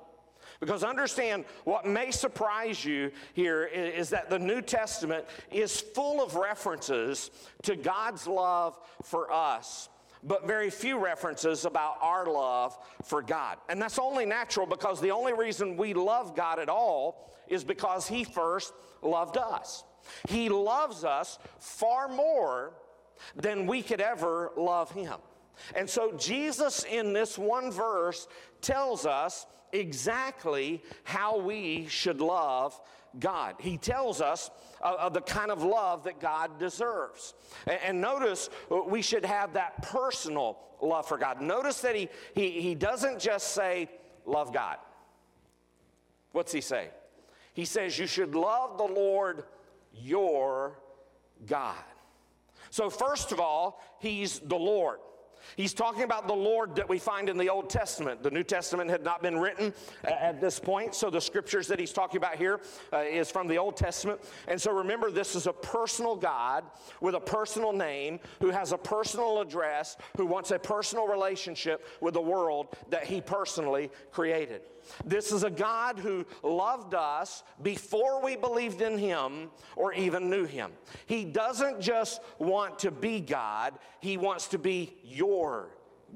Because 0.61 0.83
understand, 0.83 1.44
what 1.64 1.87
may 1.87 2.11
surprise 2.11 2.85
you 2.85 3.12
here 3.35 3.64
is, 3.64 4.11
that 4.11 4.31
the 4.31 4.38
New 4.38 4.62
Testament 4.62 5.24
is 5.52 5.81
full 5.81 6.22
of 6.22 6.35
references 6.35 7.31
to 7.62 7.76
God's 7.76 8.26
love 8.26 8.78
for 9.02 9.31
us 9.31 9.88
but 10.24 10.46
very 10.46 10.70
few 10.70 10.98
references 10.98 11.64
about 11.64 11.96
our 12.00 12.26
love 12.26 12.76
for 13.04 13.22
God. 13.22 13.59
And 13.68 13.81
that's 13.81 13.98
only 13.98 14.26
natural 14.26 14.66
because 14.66 15.00
the 15.00 15.11
only 15.11 15.33
reason 15.33 15.76
we 15.76 15.94
love 15.94 16.35
God 16.35 16.59
at 16.59 16.68
all 16.68 17.33
is 17.48 17.64
because 17.64 18.07
He 18.07 18.24
first 18.24 18.72
loved 19.02 19.37
us. 19.37 19.85
He 20.28 20.48
loves 20.48 21.04
us 21.04 21.38
far 21.59 22.09
more 22.09 22.72
than 23.37 23.66
we 23.66 23.83
could 23.83 24.00
ever 24.00 24.52
love 24.57 24.90
Him. 24.90 25.16
And 25.74 25.88
so 25.88 26.12
Jesus, 26.12 26.85
in 26.85 27.12
this 27.12 27.37
one 27.37 27.70
verse, 27.70 28.28
tells 28.61 29.07
us 29.07 29.46
exactly 29.72 30.83
how 31.04 31.38
we 31.38 31.87
should 31.88 32.20
love 32.20 32.81
God. 33.18 33.56
He 33.58 33.78
tells 33.78 34.20
us 34.20 34.50
uh, 34.82 34.96
of 34.98 35.14
the 35.14 35.20
kind 35.20 35.50
of 35.50 35.62
love 35.62 36.04
that 36.04 36.20
God 36.20 36.58
deserves. 36.58 37.34
And, 37.66 37.78
and 37.84 38.00
notice 38.00 38.50
we 38.86 39.02
should 39.02 39.24
have 39.24 39.54
that 39.54 39.82
personal 39.82 40.58
love 40.80 41.06
for 41.06 41.18
God. 41.18 41.40
Notice 41.40 41.80
that 41.80 41.94
he, 41.94 42.08
he, 42.34 42.60
he 42.60 42.74
doesn't 42.74 43.18
just 43.18 43.54
say, 43.54 43.88
love 44.26 44.52
God. 44.52 44.76
What's 46.32 46.52
he 46.52 46.60
say? 46.60 46.88
He 47.54 47.64
says, 47.64 47.98
you 47.98 48.06
should 48.06 48.34
love 48.34 48.78
the 48.78 48.84
Lord 48.84 49.44
your 49.92 50.78
God. 51.46 51.74
So, 52.70 52.90
first 52.90 53.32
of 53.32 53.40
all, 53.40 53.80
he's 53.98 54.40
the 54.40 54.56
Lord. 54.56 54.98
He's 55.56 55.74
talking 55.74 56.02
about 56.02 56.26
the 56.26 56.34
Lord 56.34 56.76
that 56.76 56.88
we 56.88 56.98
find 56.98 57.28
in 57.28 57.37
the 57.37 57.48
Old 57.48 57.70
Testament. 57.70 58.22
The 58.22 58.30
New 58.30 58.42
Testament 58.42 58.90
had 58.90 59.02
not 59.02 59.22
been 59.22 59.38
written 59.38 59.72
at 60.04 60.40
this 60.40 60.58
point, 60.58 60.94
so 60.94 61.11
the 61.11 61.20
scriptures 61.20 61.66
that 61.68 61.78
he's 61.78 61.92
talking 61.92 62.18
about 62.18 62.37
here 62.37 62.61
uh, 62.92 62.98
is 62.98 63.30
from 63.30 63.48
the 63.48 63.58
Old 63.58 63.76
Testament. 63.76 64.20
And 64.46 64.61
so 64.61 64.72
remember, 64.72 65.11
this 65.11 65.34
is 65.34 65.46
a 65.46 65.52
personal 65.52 66.16
God 66.16 66.64
with 67.00 67.14
a 67.14 67.20
personal 67.20 67.72
name 67.72 68.20
who 68.40 68.50
has 68.50 68.72
a 68.72 68.78
personal 68.78 69.40
address, 69.40 69.96
who 70.16 70.26
wants 70.26 70.50
a 70.50 70.58
personal 70.58 71.06
relationship 71.06 71.87
with 72.00 72.14
the 72.14 72.20
world 72.20 72.76
that 72.90 73.04
he 73.04 73.20
personally 73.20 73.90
created. 74.12 74.62
This 75.04 75.32
is 75.32 75.44
a 75.44 75.50
God 75.50 75.98
who 75.98 76.26
loved 76.42 76.94
us 76.94 77.42
before 77.62 78.22
we 78.22 78.37
believed 78.37 78.80
in 78.80 78.98
Him 78.98 79.50
or 79.76 79.92
even 79.92 80.30
knew 80.30 80.44
Him. 80.44 80.72
He 81.06 81.24
doesn't 81.24 81.80
just 81.80 82.20
want 82.38 82.78
to 82.80 82.90
be 82.90 83.20
God, 83.20 83.74
He 84.00 84.16
wants 84.16 84.48
to 84.48 84.58
be 84.58 84.96
your 85.04 85.38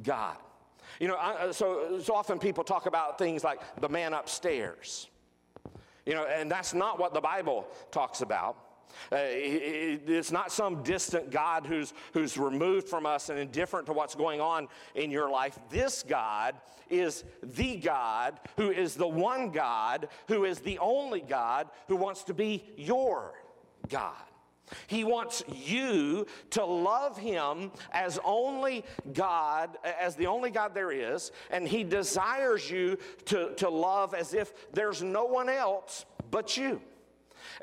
God. 0.02 0.36
You 1.00 1.08
know, 1.08 1.16
I, 1.16 1.50
so, 1.52 2.00
so 2.02 2.14
often 2.14 2.38
people 2.38 2.64
talk 2.64 2.86
about 2.86 3.18
things 3.18 3.44
like 3.44 3.60
the 3.80 3.88
man 3.88 4.12
upstairs. 4.12 5.08
You 6.04 6.14
know, 6.14 6.24
and 6.24 6.50
that's 6.50 6.74
not 6.74 6.98
what 6.98 7.14
the 7.14 7.20
Bible 7.20 7.66
talks 7.90 8.20
about. 8.20 8.56
Uh, 9.10 9.16
it- 9.16 10.02
it's 10.08 10.32
not 10.32 10.52
some 10.52 10.82
distant 10.82 11.30
God 11.30 11.66
who's, 11.66 11.94
who's 12.12 12.36
removed 12.36 12.88
from 12.88 13.06
us 13.06 13.30
and 13.30 13.38
indifferent 13.38 13.86
to 13.86 13.92
what's 13.92 14.14
going 14.14 14.40
on 14.40 14.68
in 14.94 15.10
your 15.10 15.30
life. 15.30 15.58
This 15.70 16.02
God 16.02 16.56
is 16.90 17.24
the 17.42 17.76
God 17.76 18.38
who 18.56 18.70
is 18.70 18.94
the 18.94 19.08
one 19.08 19.50
God, 19.50 20.08
who 20.28 20.44
is 20.44 20.58
the 20.60 20.78
only 20.78 21.20
God, 21.20 21.68
who 21.88 21.96
wants 21.96 22.24
to 22.24 22.34
be 22.34 22.64
your 22.76 23.32
God. 23.88 24.14
He 24.86 25.04
wants 25.04 25.42
you 25.48 26.26
to 26.50 26.64
love 26.64 27.16
him 27.16 27.70
as 27.92 28.18
only 28.24 28.84
God, 29.12 29.78
as 29.84 30.16
the 30.16 30.26
only 30.26 30.50
God 30.50 30.74
there 30.74 30.92
is, 30.92 31.32
and 31.50 31.66
he 31.66 31.84
desires 31.84 32.70
you 32.70 32.98
to, 33.26 33.54
to 33.56 33.68
love 33.68 34.14
as 34.14 34.34
if 34.34 34.72
there's 34.72 35.02
no 35.02 35.24
one 35.24 35.48
else 35.48 36.04
but 36.30 36.56
you. 36.56 36.80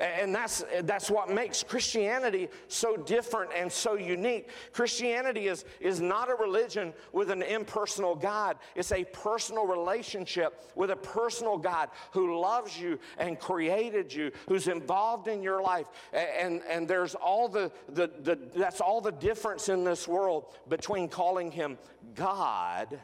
And 0.00 0.34
that's, 0.34 0.64
that's 0.84 1.10
what 1.10 1.28
makes 1.28 1.62
Christianity 1.62 2.48
so 2.68 2.96
different 2.96 3.50
and 3.54 3.70
so 3.70 3.94
unique. 3.96 4.48
Christianity 4.72 5.48
is, 5.48 5.66
is 5.78 6.00
not 6.00 6.30
a 6.30 6.34
religion 6.34 6.94
with 7.12 7.30
an 7.30 7.42
impersonal 7.42 8.14
God, 8.14 8.56
it's 8.74 8.92
a 8.92 9.04
personal 9.04 9.66
relationship 9.66 10.62
with 10.74 10.90
a 10.90 10.96
personal 10.96 11.58
God 11.58 11.90
who 12.12 12.40
loves 12.40 12.80
you 12.80 12.98
and 13.18 13.38
created 13.38 14.12
you, 14.12 14.32
who's 14.48 14.68
involved 14.68 15.28
in 15.28 15.42
your 15.42 15.60
life. 15.60 15.86
And, 16.14 16.62
and 16.68 16.88
there's 16.88 17.14
all 17.14 17.48
the, 17.48 17.70
the, 17.90 18.10
the, 18.22 18.38
that's 18.56 18.80
all 18.80 19.02
the 19.02 19.12
difference 19.12 19.68
in 19.68 19.84
this 19.84 20.08
world 20.08 20.46
between 20.68 21.08
calling 21.08 21.50
him 21.50 21.76
God 22.14 22.98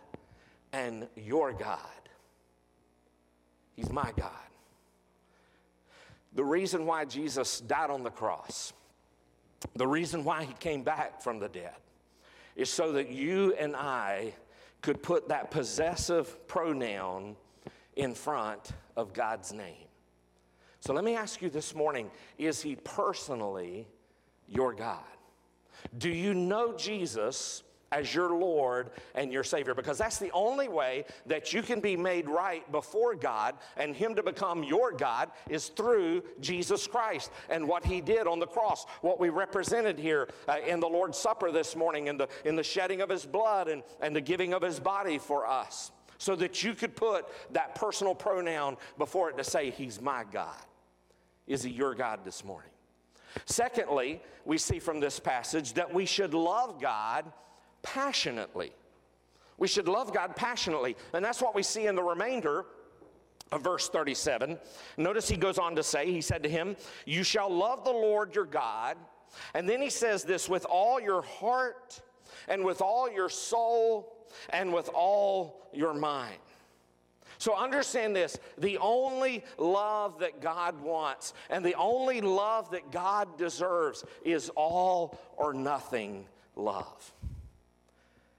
and 0.73 1.09
your 1.15 1.53
God. 1.53 1.81
He's 3.75 3.93
my 3.93 4.11
God. 4.17 4.33
The 6.37 6.45
reason 6.45 6.85
why 6.85 7.07
Jesus 7.07 7.61
died 7.61 7.91
on 7.91 8.03
the 8.03 8.11
cross, 8.11 8.75
the 9.75 9.87
reason 9.87 10.23
why 10.23 10.45
he 10.45 10.53
came 10.53 10.83
back 10.83 11.23
from 11.23 11.39
the 11.39 11.49
dead, 11.49 11.75
is 12.55 12.69
so 12.69 12.93
that 12.93 13.09
you 13.09 13.55
and 13.55 13.75
I 13.75 14.35
could 14.83 15.03
put 15.03 15.31
that 15.31 15.51
possessive 15.51 16.47
pronoun 16.47 17.37
in 17.97 18.15
front 18.15 18.73
of 18.97 19.15
God's 19.15 19.55
name. 19.55 19.89
So 20.81 20.93
let 20.93 21.05
me 21.05 21.17
ask 21.17 21.41
you 21.41 21.49
this 21.49 21.75
morning 21.75 22.11
is 22.37 22.61
he 22.61 22.77
personally 22.77 23.89
your 24.47 24.75
God? 24.75 25.01
Do 25.97 26.11
you 26.11 26.35
know 26.35 26.77
Jesus 26.77 27.63
as 27.93 28.15
your 28.15 28.35
Lord 28.35 28.91
and 29.15 29.33
your 29.33 29.45
Savior 29.45 29.75
because 29.75 29.99
that's 29.99 30.19
the 30.19 30.31
only 30.33 30.69
way 30.69 31.05
that 31.27 31.53
you 31.53 31.63
can 31.63 31.81
be 31.81 31.97
made 31.97 32.29
right 32.29 32.71
before 32.73 33.15
God 33.15 33.55
and 33.77 33.95
Him 33.95 34.15
to 34.17 34.23
become 34.23 34.65
your 34.65 34.93
God 34.93 35.31
is 35.49 35.69
through 35.69 36.23
Jesus 36.41 36.87
Christ 36.87 37.31
and 37.49 37.67
what 37.67 37.85
He 37.85 38.01
did 38.01 38.27
on 38.27 38.39
the 38.39 38.47
cross, 38.47 38.87
what 39.03 39.21
we 39.21 39.29
represented 39.29 39.99
here 39.99 40.29
uh, 40.49 40.57
in 40.67 40.81
the 40.81 40.89
Lord's 40.89 41.19
Supper 41.19 41.53
this 41.53 41.77
morning, 41.77 42.09
in 42.09 42.17
the, 42.17 42.29
in 42.45 42.57
the 42.57 42.63
shedding 42.63 43.01
of 43.01 43.09
His 43.09 43.25
blood 43.25 43.69
and, 43.69 43.83
and 44.01 44.15
the 44.15 44.21
giving 44.21 44.53
of 44.53 44.63
His 44.63 44.81
body 44.81 45.19
for 45.19 45.47
us, 45.47 45.93
so 46.19 46.35
that 46.37 46.65
you 46.65 46.75
could 46.75 46.97
put 46.97 47.27
that 47.53 47.75
personal 47.75 48.15
pronoun 48.15 48.77
before 48.99 49.31
it 49.31 49.37
to 49.37 49.45
say, 49.45 49.71
He's 49.71 50.01
my 50.01 50.25
God. 50.33 50.57
Is 51.47 51.63
He 51.63 51.71
your 51.71 51.95
God 51.95 52.25
this 52.25 52.45
morning? 52.45 52.71
Secondly, 53.45 54.21
we 54.45 54.59
see 54.59 54.79
from 54.79 54.99
this 54.99 55.21
passage 55.21 55.75
that 55.75 55.93
we 55.93 56.07
should 56.07 56.33
love 56.33 56.81
God 56.81 57.31
passionately. 57.87 58.73
We 59.59 59.69
should 59.69 59.89
love 59.89 60.13
God 60.13 60.37
passionately. 60.37 60.97
And 61.15 61.25
that's 61.25 61.41
what 61.41 61.55
we 61.55 61.63
see 61.63 61.87
in 61.87 61.95
the 61.95 62.03
remainder 62.03 62.67
of 63.53 63.63
verse 63.63 63.89
37. 63.89 64.59
Notice 64.97 65.29
he 65.29 65.37
goes 65.37 65.59
on 65.59 65.77
to 65.77 65.83
say, 65.83 66.11
He 66.11 66.21
said 66.21 66.43
to 66.43 66.49
him, 66.49 66.77
You 67.07 67.23
shall 67.23 67.49
love 67.49 67.85
the 67.85 67.93
Lord 67.93 68.35
your 68.35 68.45
God. 68.45 68.97
And 69.55 69.69
then 69.69 69.81
he 69.81 69.91
says 69.91 70.25
this 70.25 70.49
with 70.49 70.65
all 70.65 71.01
your 71.01 71.23
heart 71.23 72.01
and 72.49 72.65
with 72.65 72.81
all 72.81 73.11
your 73.11 73.29
soul 73.29 74.27
and 74.51 74.73
with 74.73 74.89
all 74.95 75.69
your 75.73 75.95
mind. 75.95 76.39
So 77.39 77.55
understand 77.55 78.17
this 78.17 78.39
the 78.59 78.79
only 78.79 79.45
love 79.59 80.19
that 80.21 80.41
God 80.41 80.81
wants 80.81 81.35
and 81.51 81.65
the 81.65 81.75
only 81.75 82.21
love 82.21 82.71
that 82.71 82.91
God 82.91 83.37
deserves 83.37 84.05
is 84.25 84.51
all 84.57 85.19
or 85.37 85.53
nothing 85.53 86.27
love. 86.57 87.13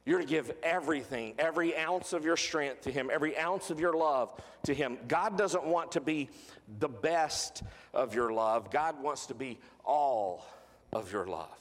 You're 0.08 0.20
to 0.20 0.26
give 0.26 0.54
everything, 0.64 1.34
every 1.38 1.78
ounce 1.78 2.14
of 2.14 2.24
your 2.24 2.38
strength 2.38 2.84
to 2.84 2.92
Him, 2.94 3.10
every 3.12 3.38
ounce 3.38 3.72
of 3.72 3.82
your 3.82 3.92
love 3.92 4.30
to 4.64 4.74
Him. 4.74 4.98
God 5.10 5.38
doesn't 5.38 5.66
want 5.66 5.92
to 5.92 6.00
be 6.00 6.30
the 6.80 6.88
best 6.88 7.62
of 7.94 8.16
your 8.16 8.32
love, 8.32 8.72
God 8.72 9.04
wants 9.04 9.26
to 9.26 9.36
be 9.36 9.60
all 9.84 10.46
of 10.94 11.12
your 11.12 11.28
love. 11.28 11.60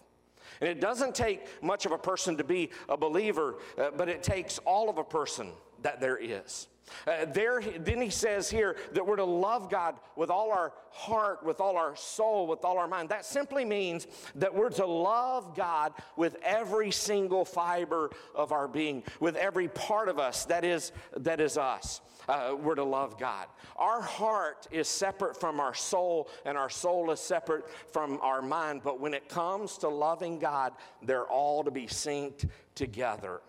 And 0.60 0.70
it 0.70 0.80
doesn't 0.80 1.16
take 1.16 1.60
much 1.60 1.86
of 1.86 1.92
a 1.92 1.98
person 1.98 2.36
to 2.36 2.44
be 2.44 2.70
a 2.88 2.96
believer, 2.96 3.56
uh, 3.76 3.90
but 3.96 4.08
it 4.08 4.22
takes 4.22 4.58
all 4.58 4.88
of 4.88 4.98
a 4.98 5.04
person 5.04 5.50
that 5.82 6.00
there 6.00 6.16
is. 6.16 6.68
Uh, 7.06 7.24
there, 7.26 7.60
then 7.60 8.00
he 8.00 8.10
says 8.10 8.50
here 8.50 8.76
that 8.92 9.06
we're 9.06 9.16
to 9.16 9.24
love 9.24 9.70
God 9.70 9.96
with 10.14 10.30
all 10.30 10.52
our 10.52 10.72
heart, 10.90 11.44
with 11.44 11.60
all 11.60 11.76
our 11.76 11.94
soul, 11.96 12.46
with 12.46 12.64
all 12.64 12.78
our 12.78 12.88
mind. 12.88 13.08
That 13.08 13.24
simply 13.24 13.64
means 13.64 14.06
that 14.36 14.54
we're 14.54 14.70
to 14.70 14.86
love 14.86 15.54
God 15.54 15.92
with 16.16 16.36
every 16.42 16.90
single 16.90 17.44
fiber 17.44 18.10
of 18.34 18.52
our 18.52 18.68
being, 18.68 19.02
with 19.20 19.36
every 19.36 19.68
part 19.68 20.08
of 20.08 20.18
us 20.18 20.44
that 20.46 20.64
is, 20.64 20.92
that 21.16 21.40
is 21.40 21.58
us. 21.58 22.00
Uh, 22.28 22.56
we're 22.60 22.74
to 22.74 22.84
love 22.84 23.18
God. 23.18 23.46
Our 23.76 24.00
heart 24.00 24.66
is 24.70 24.88
separate 24.88 25.38
from 25.38 25.60
our 25.60 25.74
soul, 25.74 26.28
and 26.44 26.58
our 26.58 26.70
soul 26.70 27.10
is 27.12 27.20
separate 27.20 27.64
from 27.92 28.18
our 28.20 28.42
mind. 28.42 28.80
But 28.82 29.00
when 29.00 29.14
it 29.14 29.28
comes 29.28 29.78
to 29.78 29.88
loving 29.88 30.38
God, 30.38 30.72
they're 31.02 31.26
all 31.26 31.62
to 31.62 31.70
be 31.70 31.86
synced 31.86 32.48
together, 32.74 33.42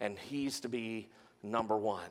and 0.00 0.18
He's 0.18 0.60
to 0.60 0.68
be 0.68 1.08
number 1.42 1.76
one. 1.76 2.08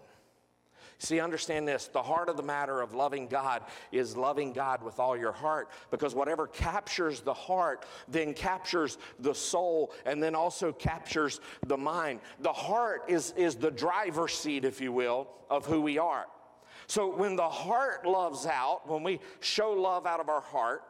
See, 1.02 1.22
understand 1.22 1.66
this 1.66 1.88
the 1.88 2.04
heart 2.04 2.28
of 2.28 2.36
the 2.36 2.44
matter 2.44 2.82
of 2.82 2.94
loving 2.94 3.28
God 3.28 3.64
is 3.92 4.18
loving 4.18 4.52
God 4.52 4.84
with 4.84 5.00
all 5.00 5.18
your 5.18 5.32
heart 5.32 5.70
because 5.92 6.14
whatever 6.14 6.46
captures 6.46 7.22
the 7.22 7.34
heart 7.34 7.86
then 8.10 8.34
captures 8.34 8.98
the 9.20 9.34
soul 9.34 9.94
and 10.06 10.22
then 10.22 10.36
also 10.36 10.74
captures 10.74 11.40
the 11.66 11.78
mind. 11.78 12.20
The 12.42 12.52
heart 12.52 13.04
is, 13.08 13.34
is 13.38 13.56
the 13.56 13.72
driver's 13.72 14.34
seat, 14.34 14.66
if 14.66 14.82
you 14.82 14.92
will, 14.92 15.30
of 15.50 15.66
who 15.66 15.80
we 15.80 15.98
are. 15.98 16.28
So 16.88 17.16
when 17.16 17.38
the 17.38 17.48
heart 17.48 18.06
loves 18.06 18.46
out, 18.46 18.90
when 18.90 19.02
we 19.02 19.22
show 19.40 19.72
love 19.72 20.06
out 20.06 20.20
of 20.20 20.28
our 20.28 20.42
heart, 20.42 20.84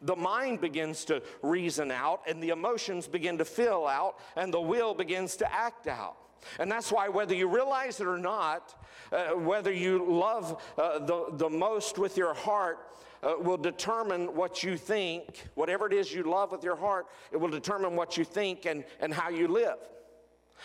the 0.00 0.16
mind 0.16 0.60
begins 0.60 1.04
to 1.04 1.22
reason 1.42 1.92
out, 1.92 2.22
and 2.26 2.42
the 2.42 2.48
emotions 2.48 3.06
begin 3.06 3.38
to 3.38 3.44
fill 3.44 3.86
out, 3.86 4.18
and 4.34 4.52
the 4.52 4.60
will 4.60 4.94
begins 4.94 5.36
to 5.36 5.52
act 5.52 5.86
out. 5.86 6.16
And 6.58 6.70
that's 6.70 6.90
why, 6.90 7.08
whether 7.08 7.34
you 7.34 7.48
realize 7.48 8.00
it 8.00 8.06
or 8.06 8.18
not, 8.18 8.74
uh, 9.12 9.30
whether 9.30 9.72
you 9.72 10.04
love 10.08 10.62
uh, 10.78 10.98
the, 10.98 11.26
the 11.32 11.48
most 11.48 11.98
with 11.98 12.16
your 12.16 12.34
heart, 12.34 12.78
uh, 13.22 13.34
will 13.38 13.56
determine 13.56 14.34
what 14.34 14.62
you 14.62 14.76
think. 14.76 15.44
Whatever 15.54 15.86
it 15.86 15.92
is 15.92 16.12
you 16.12 16.24
love 16.24 16.50
with 16.50 16.64
your 16.64 16.76
heart, 16.76 17.06
it 17.30 17.36
will 17.36 17.50
determine 17.50 17.94
what 17.94 18.16
you 18.16 18.24
think 18.24 18.66
and, 18.66 18.84
and 19.00 19.14
how 19.14 19.28
you 19.28 19.48
live. 19.48 19.78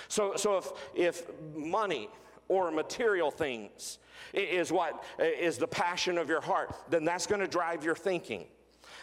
So, 0.07 0.35
so 0.35 0.57
if, 0.57 0.71
if 0.95 1.23
money 1.55 2.09
or 2.47 2.71
material 2.71 3.31
things 3.31 3.99
is 4.33 4.71
what 4.71 5.03
uh, 5.19 5.25
the 5.59 5.67
passion 5.69 6.17
of 6.17 6.29
your 6.29 6.41
heart, 6.41 6.75
then 6.89 7.05
that's 7.05 7.27
going 7.27 7.41
to 7.41 7.47
drive 7.47 7.83
your 7.83 7.95
thinking. 7.95 8.45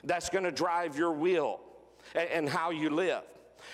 That's 0.02 0.28
going 0.28 0.44
to 0.44 0.52
drive 0.52 0.98
your 0.98 1.12
will 1.12 1.60
and, 2.14 2.28
and 2.30 2.48
how 2.48 2.70
you 2.70 2.90
live. 2.90 3.22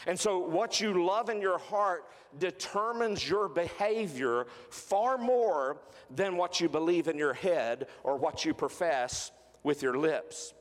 And 0.06 0.18
so, 0.18 0.38
what 0.38 0.80
you 0.80 1.04
love 1.04 1.28
in 1.28 1.40
your 1.40 1.58
heart 1.58 2.04
determines 2.38 3.28
your 3.28 3.48
behavior 3.48 4.46
far 4.70 5.18
more 5.18 5.78
than 6.10 6.36
what 6.36 6.60
you 6.60 6.68
believe 6.68 7.08
in 7.08 7.18
your 7.18 7.34
head 7.34 7.88
or 8.02 8.16
what 8.16 8.44
you 8.44 8.54
profess 8.54 9.30
with 9.62 9.82
your 9.82 9.98
lips. 9.98 10.54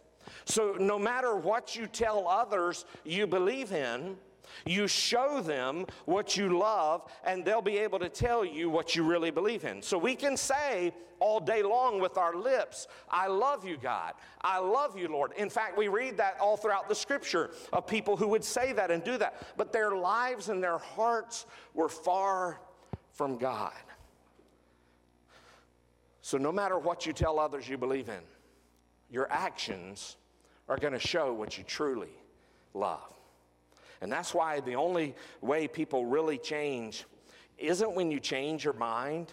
So, 0.46 0.76
no 0.80 1.00
matter 1.00 1.36
what 1.36 1.76
you 1.76 1.88
tell 1.88 2.28
others 2.28 2.86
you 3.04 3.28
believe 3.28 3.72
in, 3.72 4.18
you 4.66 4.88
show 4.88 5.42
them 5.42 5.86
what 6.06 6.38
you 6.38 6.58
love, 6.58 7.12
and 7.24 7.44
they'll 7.44 7.62
be 7.62 7.78
able 7.78 8.00
to 8.00 8.10
tell 8.10 8.44
you 8.44 8.70
what 8.70 8.96
you 8.96 9.04
really 9.04 9.32
believe 9.32 9.66
in. 9.66 9.82
So 9.82 9.98
we 9.98 10.16
can 10.16 10.38
say 10.38 10.94
all 11.20 11.40
day 11.40 11.62
long 11.64 12.00
with 12.00 12.18
our 12.18 12.36
lips, 12.36 12.88
I 13.10 13.28
love 13.28 13.66
you, 13.66 13.78
God. 13.78 14.14
I 14.42 14.60
love 14.60 14.98
you, 14.98 15.08
Lord. 15.10 15.34
In 15.38 15.50
fact, 15.50 15.78
we 15.78 15.88
read 15.88 16.18
that 16.18 16.38
all 16.40 16.58
throughout 16.58 16.88
the 16.88 16.96
scripture 16.96 17.52
of 17.74 17.86
people 17.86 18.16
who 18.16 18.28
would 18.30 18.44
say 18.44 18.72
that 18.74 18.90
and 18.92 19.04
do 19.04 19.18
that. 19.18 19.42
But 19.58 19.74
their 19.74 19.96
lives 19.96 20.50
and 20.50 20.64
their 20.64 20.78
hearts 20.78 21.46
were 21.74 21.90
far 21.90 22.62
from 23.12 23.38
God. 23.38 23.74
So 26.22 26.38
no 26.38 26.52
matter 26.52 26.78
what 26.78 27.06
you 27.06 27.14
tell 27.14 27.40
others 27.40 27.68
you 27.68 27.78
believe 27.78 28.08
in, 28.08 28.22
your 29.10 29.32
actions 29.32 30.16
are 30.68 30.78
going 30.78 30.94
to 30.94 31.00
show 31.00 31.34
what 31.34 31.58
you 31.58 31.64
truly 31.64 32.14
love. 32.74 33.14
And 34.02 34.12
that's 34.12 34.34
why 34.34 34.60
the 34.60 34.76
only 34.76 35.16
way 35.42 35.68
people 35.68 36.06
really 36.06 36.38
change 36.38 37.06
isn't 37.58 37.94
when 37.94 38.12
you 38.12 38.20
change 38.20 38.64
your 38.64 38.74
mind. 38.74 39.32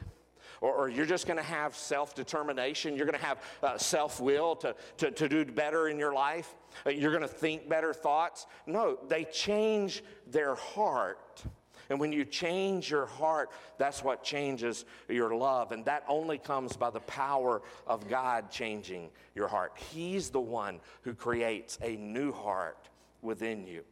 Or, 0.60 0.72
or 0.72 0.88
you're 0.88 1.06
just 1.06 1.26
going 1.26 1.36
to 1.36 1.42
have 1.42 1.76
self 1.76 2.14
determination. 2.14 2.96
You're 2.96 3.06
going 3.06 3.18
to 3.18 3.24
have 3.24 3.42
uh, 3.62 3.78
self 3.78 4.20
will 4.20 4.56
to, 4.56 4.74
to, 4.98 5.10
to 5.10 5.28
do 5.28 5.44
better 5.44 5.88
in 5.88 5.98
your 5.98 6.14
life. 6.14 6.54
Uh, 6.86 6.90
you're 6.90 7.10
going 7.10 7.22
to 7.22 7.28
think 7.28 7.68
better 7.68 7.92
thoughts. 7.92 8.46
No, 8.66 8.98
they 9.08 9.24
change 9.24 10.02
their 10.26 10.54
heart. 10.54 11.44
And 11.88 12.00
when 12.00 12.12
you 12.12 12.24
change 12.24 12.90
your 12.90 13.06
heart, 13.06 13.50
that's 13.78 14.02
what 14.02 14.24
changes 14.24 14.84
your 15.08 15.34
love. 15.34 15.72
And 15.72 15.84
that 15.84 16.04
only 16.08 16.38
comes 16.38 16.76
by 16.76 16.90
the 16.90 17.00
power 17.00 17.62
of 17.86 18.08
God 18.08 18.50
changing 18.50 19.10
your 19.34 19.46
heart. 19.46 19.72
He's 19.92 20.30
the 20.30 20.40
one 20.40 20.80
who 21.02 21.14
creates 21.14 21.78
a 21.82 21.96
new 21.96 22.32
heart 22.32 22.88
within 23.22 23.66
you. 23.66 23.84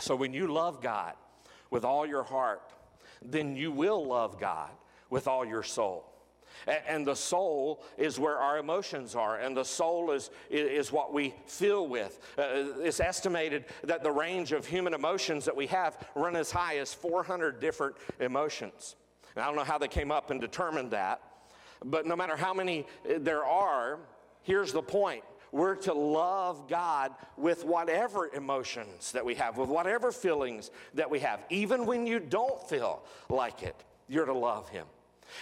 So 0.00 0.16
when 0.16 0.32
you 0.34 0.46
love 0.46 0.82
God 0.82 1.14
with 1.70 1.84
all 1.84 2.06
your 2.06 2.24
heart, 2.24 2.72
then 3.22 3.56
you 3.56 3.72
will 3.72 4.06
love 4.06 4.38
God 4.38 4.70
with 5.10 5.28
all 5.28 5.44
your 5.44 5.62
soul. 5.62 6.10
And 6.66 7.06
the 7.06 7.16
soul 7.16 7.82
is 7.98 8.18
where 8.18 8.38
our 8.38 8.58
emotions 8.58 9.14
are, 9.14 9.38
and 9.38 9.56
the 9.56 9.64
soul 9.64 10.12
is, 10.12 10.30
is 10.50 10.92
what 10.92 11.12
we 11.12 11.34
feel 11.46 11.88
with. 11.88 12.20
Uh, 12.38 12.80
it's 12.80 13.00
estimated 13.00 13.64
that 13.82 14.02
the 14.02 14.10
range 14.10 14.52
of 14.52 14.66
human 14.66 14.94
emotions 14.94 15.44
that 15.44 15.56
we 15.56 15.66
have 15.66 15.98
run 16.14 16.36
as 16.36 16.50
high 16.50 16.78
as 16.78 16.94
400 16.94 17.60
different 17.60 17.96
emotions. 18.20 18.96
And 19.34 19.42
I 19.42 19.46
don't 19.46 19.56
know 19.56 19.64
how 19.64 19.78
they 19.78 19.88
came 19.88 20.12
up 20.12 20.30
and 20.30 20.40
determined 20.40 20.92
that, 20.92 21.20
but 21.84 22.06
no 22.06 22.16
matter 22.16 22.36
how 22.36 22.54
many 22.54 22.86
uh, 23.04 23.14
there 23.18 23.44
are, 23.44 23.98
here's 24.42 24.72
the 24.72 24.82
point. 24.82 25.24
We're 25.54 25.76
to 25.76 25.94
love 25.94 26.68
God 26.68 27.12
with 27.36 27.64
whatever 27.64 28.28
emotions 28.34 29.12
that 29.12 29.24
we 29.24 29.36
have, 29.36 29.56
with 29.56 29.68
whatever 29.68 30.10
feelings 30.10 30.72
that 30.94 31.08
we 31.08 31.20
have. 31.20 31.44
Even 31.48 31.86
when 31.86 32.08
you 32.08 32.18
don't 32.18 32.60
feel 32.68 33.04
like 33.28 33.62
it, 33.62 33.76
you're 34.08 34.26
to 34.26 34.34
love 34.34 34.68
Him. 34.68 34.84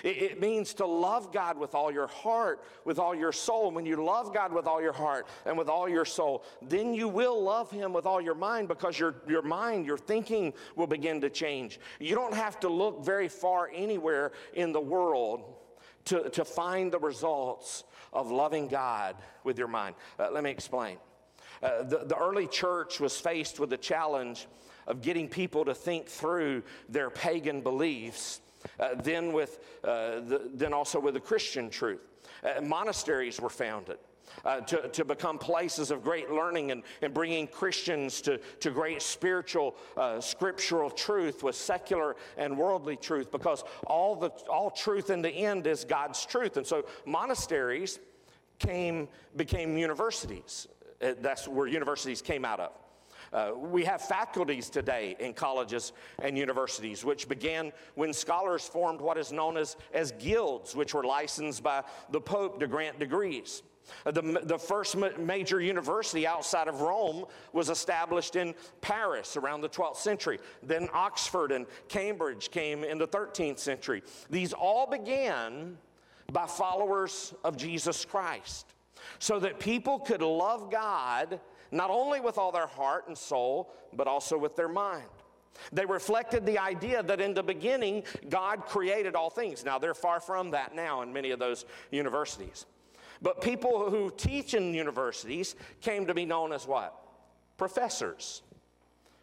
It, 0.02 0.18
it 0.18 0.40
means 0.40 0.74
to 0.74 0.86
love 0.86 1.32
God 1.32 1.56
with 1.56 1.74
all 1.74 1.90
your 1.90 2.08
heart, 2.08 2.62
with 2.84 2.98
all 2.98 3.14
your 3.14 3.32
soul. 3.32 3.70
When 3.70 3.86
you 3.86 4.04
love 4.04 4.34
God 4.34 4.52
with 4.52 4.66
all 4.66 4.82
your 4.82 4.92
heart 4.92 5.26
and 5.46 5.56
with 5.56 5.70
all 5.70 5.88
your 5.88 6.04
soul, 6.04 6.44
then 6.60 6.92
you 6.92 7.08
will 7.08 7.42
love 7.42 7.70
Him 7.70 7.94
with 7.94 8.04
all 8.04 8.20
your 8.20 8.34
mind 8.34 8.68
because 8.68 8.98
your, 8.98 9.14
your 9.26 9.40
mind, 9.40 9.86
your 9.86 9.96
thinking 9.96 10.52
will 10.76 10.86
begin 10.86 11.22
to 11.22 11.30
change. 11.30 11.80
You 11.98 12.14
don't 12.16 12.34
have 12.34 12.60
to 12.60 12.68
look 12.68 13.02
very 13.02 13.28
far 13.28 13.70
anywhere 13.74 14.32
in 14.52 14.72
the 14.72 14.80
world 14.80 15.54
to, 16.04 16.28
to 16.30 16.44
find 16.44 16.92
the 16.92 16.98
results 16.98 17.84
of 18.12 18.30
loving 18.30 18.68
God 18.68 19.16
with 19.44 19.58
your 19.58 19.68
mind. 19.68 19.94
Uh, 20.18 20.30
let 20.30 20.44
me 20.44 20.50
explain. 20.50 20.98
Uh, 21.62 21.82
the, 21.82 21.98
the 21.98 22.16
early 22.16 22.46
church 22.46 23.00
was 23.00 23.18
faced 23.18 23.60
with 23.60 23.70
the 23.70 23.76
challenge 23.76 24.46
of 24.86 25.00
getting 25.00 25.28
people 25.28 25.64
to 25.64 25.74
think 25.74 26.06
through 26.06 26.62
their 26.88 27.08
pagan 27.10 27.60
beliefs, 27.60 28.40
uh, 28.80 28.94
then, 28.96 29.32
with, 29.32 29.60
uh, 29.84 30.20
the, 30.20 30.50
then 30.54 30.72
also 30.72 30.98
with 30.98 31.14
the 31.14 31.20
Christian 31.20 31.70
truth. 31.70 32.00
Uh, 32.42 32.60
monasteries 32.60 33.40
were 33.40 33.50
founded. 33.50 33.98
Uh, 34.44 34.60
to, 34.60 34.88
to 34.88 35.04
become 35.04 35.38
places 35.38 35.90
of 35.90 36.02
great 36.02 36.30
learning 36.30 36.72
and, 36.72 36.82
and 37.02 37.14
bringing 37.14 37.46
Christians 37.46 38.20
to, 38.22 38.38
to 38.60 38.70
great 38.70 39.02
spiritual, 39.02 39.76
uh, 39.96 40.20
scriptural 40.20 40.90
truth 40.90 41.42
with 41.44 41.54
secular 41.54 42.16
and 42.36 42.56
worldly 42.56 42.96
truth, 42.96 43.30
because 43.30 43.62
all, 43.86 44.16
the, 44.16 44.30
all 44.50 44.70
truth 44.70 45.10
in 45.10 45.22
the 45.22 45.30
end 45.30 45.66
is 45.66 45.84
God's 45.84 46.26
truth. 46.26 46.56
And 46.56 46.66
so 46.66 46.86
monasteries 47.06 48.00
came, 48.58 49.06
became 49.36 49.76
universities. 49.76 50.66
Uh, 51.00 51.12
That's 51.20 51.46
where 51.46 51.66
universities 51.66 52.22
came 52.22 52.44
out 52.44 52.58
of. 52.58 52.72
Uh, 53.32 53.52
we 53.56 53.84
have 53.84 54.02
faculties 54.02 54.68
today 54.68 55.16
in 55.20 55.34
colleges 55.34 55.92
and 56.20 56.36
universities, 56.36 57.04
which 57.04 57.28
began 57.28 57.72
when 57.94 58.12
scholars 58.12 58.66
formed 58.66 59.00
what 59.00 59.16
is 59.16 59.30
known 59.30 59.56
as, 59.56 59.76
as 59.94 60.12
guilds, 60.12 60.74
which 60.74 60.94
were 60.94 61.04
licensed 61.04 61.62
by 61.62 61.82
the 62.10 62.20
Pope 62.20 62.60
to 62.60 62.66
grant 62.66 62.98
degrees. 62.98 63.62
The, 64.04 64.40
the 64.44 64.58
first 64.58 64.96
major 65.18 65.60
university 65.60 66.26
outside 66.26 66.68
of 66.68 66.80
Rome 66.80 67.24
was 67.52 67.68
established 67.68 68.36
in 68.36 68.54
Paris 68.80 69.36
around 69.36 69.60
the 69.60 69.68
12th 69.68 69.96
century. 69.96 70.38
Then 70.62 70.88
Oxford 70.92 71.52
and 71.52 71.66
Cambridge 71.88 72.50
came 72.50 72.84
in 72.84 72.98
the 72.98 73.08
13th 73.08 73.58
century. 73.58 74.02
These 74.30 74.52
all 74.52 74.86
began 74.86 75.76
by 76.32 76.46
followers 76.46 77.34
of 77.44 77.56
Jesus 77.56 78.04
Christ 78.04 78.74
so 79.18 79.38
that 79.40 79.58
people 79.58 79.98
could 79.98 80.22
love 80.22 80.70
God 80.70 81.40
not 81.70 81.90
only 81.90 82.20
with 82.20 82.38
all 82.38 82.52
their 82.52 82.66
heart 82.66 83.08
and 83.08 83.16
soul, 83.16 83.72
but 83.94 84.06
also 84.06 84.36
with 84.36 84.56
their 84.56 84.68
mind. 84.68 85.08
They 85.72 85.84
reflected 85.84 86.46
the 86.46 86.58
idea 86.58 87.02
that 87.02 87.20
in 87.20 87.34
the 87.34 87.42
beginning, 87.42 88.04
God 88.28 88.66
created 88.66 89.14
all 89.14 89.30
things. 89.30 89.64
Now, 89.64 89.78
they're 89.78 89.94
far 89.94 90.20
from 90.20 90.50
that 90.50 90.74
now 90.74 91.02
in 91.02 91.12
many 91.12 91.30
of 91.30 91.38
those 91.38 91.64
universities. 91.90 92.66
But 93.22 93.40
people 93.40 93.88
who 93.88 94.12
teach 94.16 94.54
in 94.54 94.74
universities 94.74 95.54
came 95.80 96.06
to 96.06 96.14
be 96.14 96.24
known 96.24 96.52
as 96.52 96.66
what? 96.66 96.94
Professors. 97.56 98.42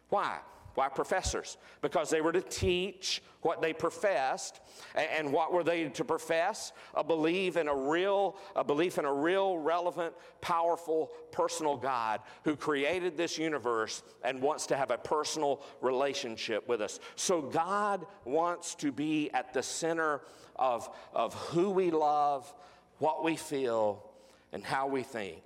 Why? 0.08 0.38
Why 0.74 0.88
professors? 0.88 1.58
Because 1.82 2.10
they 2.10 2.20
were 2.20 2.32
to 2.32 2.40
teach 2.40 3.22
what 3.42 3.60
they 3.60 3.72
professed. 3.72 4.60
And 4.94 5.32
what 5.32 5.52
were 5.52 5.64
they 5.64 5.88
to 5.88 6.04
profess? 6.04 6.72
A 6.94 7.02
belief 7.02 7.56
in 7.56 7.68
a 7.68 7.74
real, 7.74 8.36
a 8.54 8.62
belief 8.62 8.96
in 8.98 9.04
a 9.04 9.12
real, 9.12 9.58
relevant, 9.58 10.14
powerful, 10.40 11.10
personal 11.32 11.76
God 11.76 12.20
who 12.44 12.56
created 12.56 13.16
this 13.16 13.36
universe 13.36 14.02
and 14.22 14.40
wants 14.40 14.66
to 14.66 14.76
have 14.76 14.90
a 14.90 14.98
personal 14.98 15.60
relationship 15.80 16.68
with 16.68 16.80
us. 16.80 17.00
So 17.16 17.42
God 17.42 18.06
wants 18.24 18.74
to 18.76 18.92
be 18.92 19.30
at 19.32 19.52
the 19.52 19.62
center 19.62 20.20
of, 20.56 20.88
of 21.12 21.34
who 21.34 21.70
we 21.70 21.90
love, 21.90 22.52
what 23.00 23.24
we 23.24 23.34
feel, 23.34 24.04
and 24.52 24.64
how 24.64 24.86
we 24.86 25.02
think. 25.02 25.42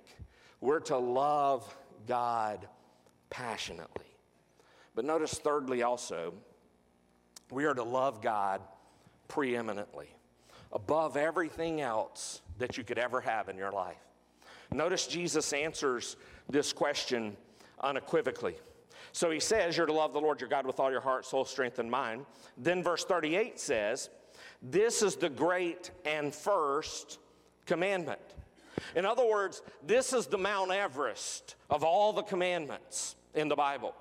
We're 0.61 0.81
to 0.81 0.97
love 0.97 1.75
God 2.05 2.67
passionately. 3.29 4.05
But 4.93 5.05
notice, 5.05 5.33
thirdly, 5.33 5.81
also, 5.81 6.33
we 7.51 7.65
are 7.65 7.73
to 7.73 7.83
love 7.83 8.21
God 8.21 8.61
preeminently, 9.27 10.09
above 10.71 11.17
everything 11.17 11.81
else 11.81 12.41
that 12.57 12.77
you 12.77 12.83
could 12.83 12.97
ever 12.97 13.21
have 13.21 13.49
in 13.49 13.57
your 13.57 13.71
life. 13.71 13.97
Notice 14.71 15.07
Jesus 15.07 15.53
answers 15.53 16.17
this 16.49 16.73
question 16.73 17.37
unequivocally. 17.81 18.55
So 19.11 19.31
he 19.31 19.39
says, 19.39 19.77
You're 19.77 19.85
to 19.85 19.93
love 19.93 20.11
the 20.11 20.19
Lord 20.19 20.41
your 20.41 20.49
God 20.49 20.65
with 20.65 20.79
all 20.79 20.91
your 20.91 21.01
heart, 21.01 21.25
soul, 21.25 21.45
strength, 21.45 21.79
and 21.79 21.89
mind. 21.89 22.25
Then 22.57 22.83
verse 22.83 23.05
38 23.05 23.59
says, 23.59 24.09
This 24.61 25.01
is 25.01 25.15
the 25.15 25.29
great 25.29 25.91
and 26.03 26.33
first 26.33 27.19
commandment. 27.65 28.19
In 28.95 29.05
other 29.05 29.25
words, 29.25 29.61
this 29.85 30.13
is 30.13 30.27
the 30.27 30.37
Mount 30.37 30.71
Everest 30.71 31.55
of 31.69 31.83
all 31.83 32.13
the 32.13 32.23
commandments 32.23 33.15
in 33.33 33.47
the 33.47 33.55
Bible. 33.55 33.93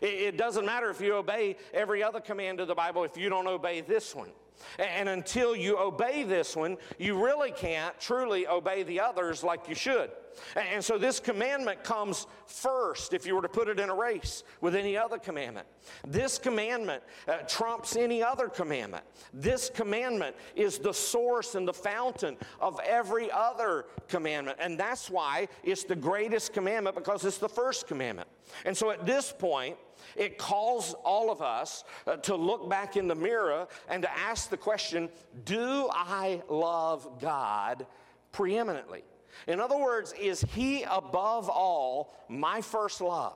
It, 0.00 0.36
doesn't 0.36 0.66
matter 0.66 0.90
if 0.90 1.00
you 1.00 1.14
obey 1.14 1.56
every 1.72 2.02
other 2.02 2.20
command 2.20 2.60
of 2.60 2.68
the 2.68 2.74
Bible 2.74 3.04
if 3.04 3.16
you 3.16 3.28
don't 3.28 3.46
obey 3.46 3.80
this 3.80 4.14
one. 4.14 4.30
And 4.78 5.08
until 5.08 5.54
you 5.54 5.78
obey 5.78 6.24
this 6.24 6.56
one, 6.56 6.76
you 6.98 7.22
really 7.22 7.50
can't 7.50 7.98
truly 8.00 8.46
obey 8.46 8.82
the 8.82 9.00
others 9.00 9.42
like 9.42 9.68
you 9.68 9.74
should. 9.74 10.10
And 10.56 10.84
so 10.84 10.98
this 10.98 11.20
commandment 11.20 11.82
comes 11.84 12.26
first 12.46 13.12
if 13.14 13.26
you 13.26 13.34
were 13.34 13.42
to 13.42 13.48
put 13.48 13.68
it 13.68 13.78
in 13.78 13.90
a 13.90 13.94
race 13.94 14.44
with 14.60 14.74
any 14.74 14.96
other 14.96 15.18
commandment. 15.18 15.66
This 16.06 16.38
commandment 16.38 17.02
uh, 17.28 17.38
trumps 17.48 17.96
any 17.96 18.22
other 18.22 18.48
commandment. 18.48 19.04
This 19.32 19.70
commandment 19.70 20.36
is 20.54 20.78
the 20.78 20.94
source 20.94 21.54
and 21.54 21.66
the 21.66 21.74
fountain 21.74 22.36
of 22.60 22.80
every 22.84 23.30
other 23.30 23.86
commandment. 24.08 24.58
And 24.60 24.78
that's 24.78 25.10
why 25.10 25.48
it's 25.62 25.84
the 25.84 25.96
greatest 25.96 26.52
commandment 26.52 26.96
because 26.96 27.24
it's 27.24 27.38
the 27.38 27.48
first 27.48 27.86
commandment. 27.86 28.28
And 28.64 28.76
so 28.76 28.90
at 28.90 29.06
this 29.06 29.32
point, 29.36 29.76
it 30.16 30.38
calls 30.38 30.94
all 31.04 31.30
of 31.30 31.42
us 31.42 31.84
uh, 32.06 32.16
to 32.16 32.34
look 32.34 32.68
back 32.68 32.96
in 32.96 33.08
the 33.08 33.14
mirror 33.14 33.68
and 33.88 34.02
to 34.02 34.18
ask 34.18 34.50
the 34.50 34.56
question 34.56 35.08
Do 35.44 35.88
I 35.92 36.42
love 36.48 37.20
God 37.20 37.86
preeminently? 38.32 39.04
In 39.46 39.60
other 39.60 39.78
words, 39.78 40.12
is 40.20 40.42
He 40.54 40.82
above 40.84 41.48
all 41.48 42.14
my 42.28 42.60
first 42.60 43.00
love? 43.00 43.34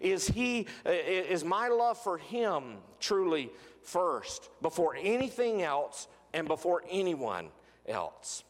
Is 0.00 0.26
He, 0.26 0.66
uh, 0.84 0.90
is 0.90 1.44
my 1.44 1.68
love 1.68 1.98
for 1.98 2.18
Him 2.18 2.78
truly 3.00 3.50
first 3.82 4.50
before 4.62 4.96
anything 4.98 5.62
else 5.62 6.08
and 6.32 6.48
before 6.48 6.82
anyone 6.90 7.48
else? 7.86 8.44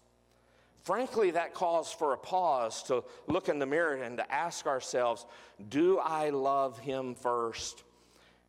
Frankly, 0.87 1.33
that 1.33 1.53
calls 1.53 1.93
for 1.93 2.13
a 2.13 2.17
pause 2.17 2.85
to 2.85 3.03
look 3.27 3.49
in 3.49 3.59
the 3.59 3.67
mirror 3.67 3.95
and 3.95 4.19
to 4.19 4.33
ask 4.33 4.69
ourselves 4.69 5.27
do 5.69 5.99
I 5.99 6.31
love 6.31 6.79
Him 6.79 7.17
first 7.17 7.83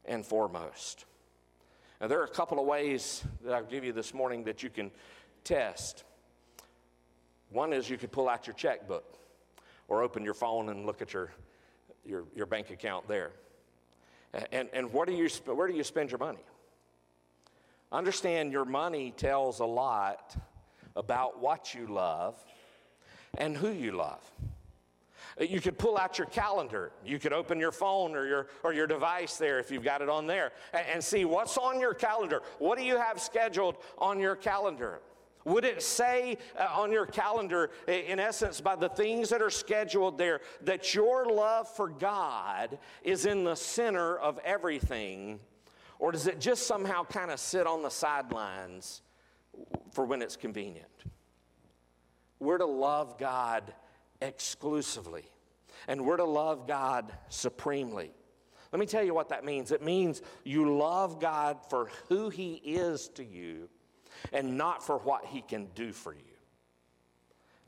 and 0.05 0.23
foremost? 0.23 1.05
Now, 1.99 2.05
there 2.05 2.19
are 2.21 2.25
a 2.25 2.29
couple 2.29 2.59
of 2.59 2.67
ways 2.67 3.23
that 3.43 3.55
I'll 3.55 3.63
give 3.63 3.83
you 3.83 3.91
this 3.91 4.13
morning 4.13 4.43
that 4.43 4.61
you 4.61 4.69
can 4.69 4.91
test. 5.43 6.03
One 7.49 7.73
is 7.73 7.89
you 7.89 7.97
could 7.97 8.11
pull 8.11 8.29
out 8.29 8.45
your 8.45 8.53
checkbook 8.53 9.17
or 9.88 10.03
open 10.03 10.23
your 10.23 10.35
phone 10.35 10.69
and 10.69 10.85
look 10.85 11.01
at 11.01 11.13
your, 11.13 11.31
your, 12.05 12.25
your 12.35 12.45
bank 12.45 12.69
account 12.69 13.07
there. 13.07 13.31
And, 14.51 14.69
and 14.73 14.93
where, 14.93 15.07
do 15.07 15.11
you, 15.11 15.27
where 15.45 15.67
do 15.67 15.73
you 15.73 15.83
spend 15.83 16.11
your 16.11 16.19
money? 16.19 16.45
Understand 17.91 18.51
your 18.51 18.65
money 18.65 19.11
tells 19.17 19.59
a 19.59 19.65
lot 19.65 20.38
about 20.97 21.39
what 21.39 21.73
you 21.73 21.87
love 21.87 22.43
and 23.37 23.55
who 23.55 23.69
you 23.69 23.91
love. 23.91 24.29
You 25.39 25.61
could 25.61 25.77
pull 25.77 25.97
out 25.97 26.17
your 26.17 26.27
calendar. 26.27 26.91
You 27.05 27.19
could 27.19 27.31
open 27.31 27.59
your 27.59 27.71
phone 27.71 28.15
or 28.15 28.25
your, 28.25 28.47
or 28.63 28.73
your 28.73 28.87
device 28.87 29.37
there 29.37 29.59
if 29.59 29.69
you've 29.69 29.83
got 29.83 30.01
it 30.01 30.09
on 30.09 30.25
there 30.25 30.51
and, 30.73 30.85
and 30.95 31.03
see 31.03 31.25
what's 31.25 31.57
on 31.57 31.79
your 31.79 31.93
calendar. 31.93 32.41
What 32.57 32.77
do 32.77 32.83
you 32.83 32.97
have 32.97 33.21
scheduled 33.21 33.77
on 33.99 34.19
your 34.19 34.35
calendar? 34.35 34.99
Would 35.45 35.63
it 35.63 35.81
say 35.81 36.39
uh, 36.59 36.67
on 36.75 36.91
your 36.91 37.05
calendar, 37.05 37.69
in 37.87 38.19
essence, 38.19 38.59
by 38.59 38.75
the 38.75 38.89
things 38.89 39.29
that 39.29 39.41
are 39.41 39.51
scheduled 39.51 40.17
there, 40.17 40.41
that 40.63 40.93
your 40.93 41.27
love 41.27 41.69
for 41.69 41.87
God 41.87 42.79
is 43.03 43.25
in 43.25 43.43
the 43.43 43.55
center 43.55 44.17
of 44.17 44.39
everything? 44.43 45.39
Or 45.99 46.11
does 46.11 46.27
it 46.27 46.41
just 46.41 46.67
somehow 46.67 47.05
kind 47.05 47.31
of 47.31 47.39
sit 47.39 47.65
on 47.67 47.81
the 47.83 47.89
sidelines 47.89 49.03
for 49.91 50.05
when 50.05 50.21
it's 50.21 50.35
convenient. 50.35 50.87
We're 52.39 52.57
to 52.59 52.65
love 52.65 53.17
God 53.17 53.73
exclusively, 54.21 55.25
and 55.87 56.05
we're 56.05 56.17
to 56.17 56.25
love 56.25 56.67
God 56.67 57.11
supremely. 57.29 58.11
Let 58.71 58.79
me 58.79 58.85
tell 58.85 59.03
you 59.03 59.13
what 59.13 59.29
that 59.29 59.45
means. 59.45 59.71
It 59.71 59.81
means 59.81 60.21
you 60.43 60.77
love 60.77 61.19
God 61.19 61.57
for 61.69 61.89
who 62.09 62.29
He 62.29 62.55
is 62.55 63.07
to 63.09 63.23
you 63.23 63.69
and 64.33 64.57
not 64.57 64.85
for 64.85 64.97
what 64.97 65.25
He 65.25 65.41
can 65.41 65.67
do 65.73 65.91
for 65.91 66.13
you. 66.13 66.21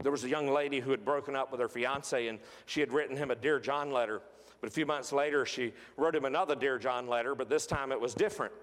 There 0.02 0.12
was 0.12 0.24
a 0.24 0.30
young 0.30 0.48
lady 0.48 0.80
who 0.80 0.92
had 0.92 1.04
broken 1.04 1.36
up 1.36 1.52
with 1.52 1.60
her 1.60 1.68
fiance, 1.68 2.28
and 2.28 2.40
she 2.66 2.80
had 2.80 2.94
written 2.94 3.18
him 3.18 3.32
a 3.32 3.36
Dear 3.36 3.60
John 3.60 3.92
letter. 3.92 4.22
But 4.62 4.70
a 4.70 4.72
few 4.72 4.86
months 4.86 5.12
later, 5.12 5.46
she 5.46 5.74
wrote 5.98 6.16
him 6.16 6.26
another 6.26 6.56
Dear 6.56 6.78
John 6.78 7.08
letter, 7.08 7.36
but 7.36 7.50
this 7.50 7.66
time 7.66 7.92
it 7.92 8.00
was 8.00 8.14
different. 8.14 8.54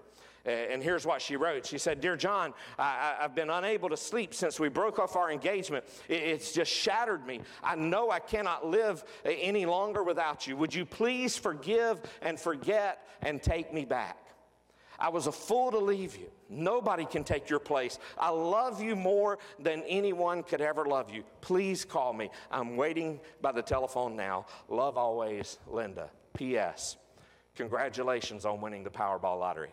And 0.45 0.81
here's 0.81 1.05
what 1.05 1.21
she 1.21 1.35
wrote. 1.35 1.65
She 1.65 1.77
said, 1.77 1.99
Dear 1.99 2.15
John, 2.15 2.53
I, 2.79 3.15
have 3.19 3.35
been 3.35 3.49
unable 3.49 3.89
to 3.89 3.97
sleep 3.97 4.33
since 4.33 4.59
we 4.59 4.69
broke 4.69 4.99
off 4.99 5.15
our 5.15 5.31
engagement. 5.31 5.85
It's 6.07 6.51
just 6.53 6.71
shattered 6.71 7.25
me. 7.25 7.41
I 7.63 7.75
know 7.75 8.11
I 8.11 8.19
cannot 8.19 8.65
live 8.65 9.03
uh, 9.25 9.29
any 9.29 9.65
longer 9.65 10.03
without 10.03 10.47
you. 10.47 10.55
Would 10.57 10.73
you 10.73 10.85
please 10.85 11.37
forgive 11.37 11.99
and 12.21 12.39
forget 12.39 13.05
and 13.21 13.41
take 13.41 13.73
me 13.73 13.83
back? 13.83 14.17
I 14.99 15.09
was 15.09 15.27
a 15.27 15.31
fool 15.31 15.71
to 15.71 15.77
leave 15.77 16.15
you. 16.15 16.31
Nobody 16.49 17.05
can 17.05 17.23
take 17.23 17.49
your 17.49 17.59
place. 17.59 17.99
I 18.17 18.29
love 18.29 18.81
you 18.81 18.95
more 18.95 19.37
than 19.59 19.83
anyone 19.83 20.43
could 20.43 20.61
ever 20.61 20.85
love 20.85 21.13
you. 21.13 21.23
Please 21.41 21.85
call 21.85 22.13
me. 22.13 22.29
I'm 22.49 22.75
waiting 22.77 23.19
by 23.41 23.51
the 23.51 23.61
telephone 23.61 24.15
now. 24.15 24.47
Love 24.69 24.97
always, 24.97 25.59
Linda. 25.67 26.09
P.S. 26.33 26.97
Congratulations 27.55 28.45
on 28.45 28.61
winning 28.61 28.83
the 28.83 28.89
Powerball 28.89 29.39
lottery. 29.39 29.69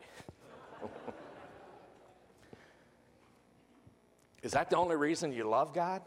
Is 4.42 4.52
that 4.52 4.70
the 4.70 4.76
only 4.76 4.96
reason 4.96 5.32
you 5.32 5.44
love 5.44 5.72
God? 5.72 6.02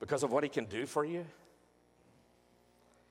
Because 0.00 0.22
of 0.22 0.32
what 0.32 0.42
He 0.42 0.48
can 0.48 0.64
do 0.64 0.86
for 0.86 1.04
you? 1.04 1.24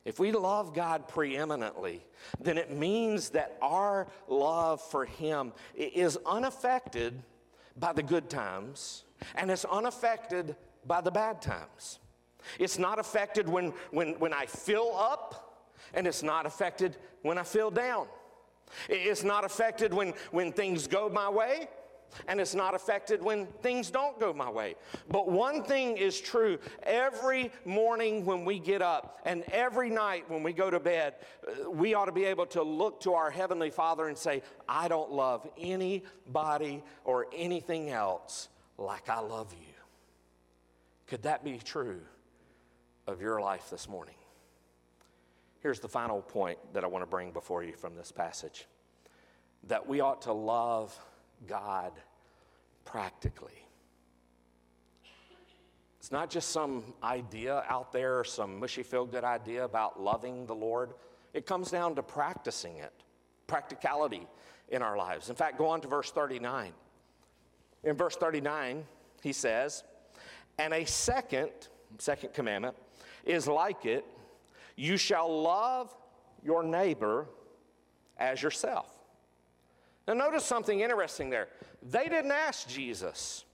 If 0.06 0.20
we 0.20 0.34
love 0.34 0.74
God 0.74 1.08
preeminently, 1.08 2.04
then 2.42 2.58
it 2.58 2.72
means 2.72 3.30
that 3.30 3.58
our 3.62 4.08
love 4.28 4.82
for 4.82 5.06
Him 5.06 5.54
is 5.76 6.18
unaffected 6.26 7.14
by 7.80 7.94
the 7.94 8.04
good 8.04 8.30
times 8.30 9.06
and 9.36 9.50
it's 9.50 9.66
unaffected 9.66 10.56
by 10.86 11.02
the 11.02 11.12
bad 11.12 11.42
times. 11.42 12.00
It's 12.60 12.78
not 12.78 13.00
affected 13.00 13.48
when, 13.48 13.74
when, 13.92 14.20
when 14.20 14.34
I 14.34 14.46
fill 14.46 14.96
up, 14.98 15.70
and 15.94 16.08
it's 16.08 16.24
not 16.24 16.46
affected 16.46 16.98
when 17.22 17.38
I 17.38 17.44
feel 17.44 17.72
down. 17.72 18.08
It's 18.90 19.24
not 19.24 19.46
affected 19.46 19.94
when, 19.94 20.14
when 20.32 20.52
things 20.52 20.88
go 20.88 21.10
my 21.10 21.30
way, 21.30 21.68
and 22.28 22.40
it's 22.40 22.56
not 22.56 22.76
affected 22.76 23.22
when 23.22 23.48
things 23.62 23.90
don't 23.90 24.20
go 24.20 24.34
my 24.34 24.50
way. 24.50 24.76
But 25.10 25.30
one 25.30 25.64
thing 25.64 25.98
is 25.98 26.20
true 26.20 26.60
every 26.84 27.52
morning 27.66 28.26
when 28.26 28.46
we 28.46 28.60
get 28.60 28.82
up, 28.82 29.20
and 29.26 29.44
every 29.52 29.90
night 29.90 30.30
when 30.30 30.44
we 30.44 30.54
go 30.54 30.70
to 30.70 30.80
bed, 30.80 31.16
uh, 31.48 31.70
we 31.70 31.94
ought 31.94 32.06
to 32.06 32.12
be 32.12 32.26
able 32.26 32.46
to 32.48 32.64
look 32.64 33.02
to 33.02 33.14
our 33.14 33.32
Heavenly 33.32 33.70
Father 33.70 34.08
and 34.08 34.18
say, 34.18 34.44
I 34.68 34.88
don't 34.88 35.12
love 35.12 35.48
anybody 35.60 36.84
or 37.04 37.28
anything 37.36 37.90
else 37.90 38.50
like 38.78 39.10
I 39.10 39.20
love 39.20 39.54
you. 39.54 39.74
Could 41.08 41.24
that 41.24 41.44
be 41.44 41.58
true 41.58 42.02
of 43.08 43.22
your 43.22 43.42
life 43.42 43.70
this 43.70 43.88
morning? 43.88 44.16
Here's 45.64 45.80
the 45.80 45.88
final 45.88 46.22
point 46.22 46.60
that 46.74 46.84
I 46.84 46.88
want 46.88 47.04
to 47.04 47.10
bring 47.10 47.32
before 47.32 47.64
you 47.64 47.72
from 47.72 47.96
this 47.96 48.12
passage 48.12 48.68
that 49.70 49.88
we 49.88 50.02
ought 50.02 50.24
to 50.24 50.34
love 50.34 50.94
God 51.48 51.94
practically. 52.84 53.66
It's 56.00 56.12
not 56.12 56.30
just 56.30 56.50
some 56.50 56.84
idea 57.02 57.64
out 57.70 57.94
there, 57.94 58.26
some 58.26 58.60
mushy 58.60 58.84
feel 58.84 59.06
good 59.06 59.24
idea 59.24 59.64
about 59.64 60.02
loving 60.02 60.46
the 60.48 60.54
Lord. 60.54 60.96
It 61.34 61.46
comes 61.46 61.72
down 61.72 61.96
to 61.96 62.04
practicing 62.04 62.76
it, 62.76 62.92
practicality 63.48 64.28
in 64.68 64.82
our 64.82 64.98
lives. 64.98 65.30
In 65.30 65.36
fact, 65.38 65.58
go 65.58 65.68
on 65.68 65.80
to 65.80 65.88
verse 65.88 66.12
39. 66.12 66.74
In 67.86 67.96
verse 67.96 68.18
39, 68.18 68.84
he 69.22 69.32
says, 69.32 69.86
And 70.60 70.74
a 70.74 70.84
second, 70.84 71.52
second 72.00 72.34
commandment, 72.34 72.76
is 73.24 73.48
like 73.48 73.86
it 73.86 74.06
you 74.76 74.98
shall 74.98 75.42
love 75.42 75.96
your 76.44 76.64
neighbor 76.64 77.28
as 78.18 78.42
yourself. 78.42 78.92
Now, 80.08 80.14
notice 80.14 80.44
something 80.44 80.82
interesting 80.82 81.30
there. 81.30 81.48
They 81.82 82.10
didn't 82.10 82.32
ask 82.32 82.68
Jesus 82.68 83.46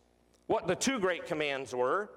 what 0.48 0.68
the 0.68 0.76
two 0.76 1.00
great 1.00 1.26
commands 1.26 1.74
were. 1.76 2.10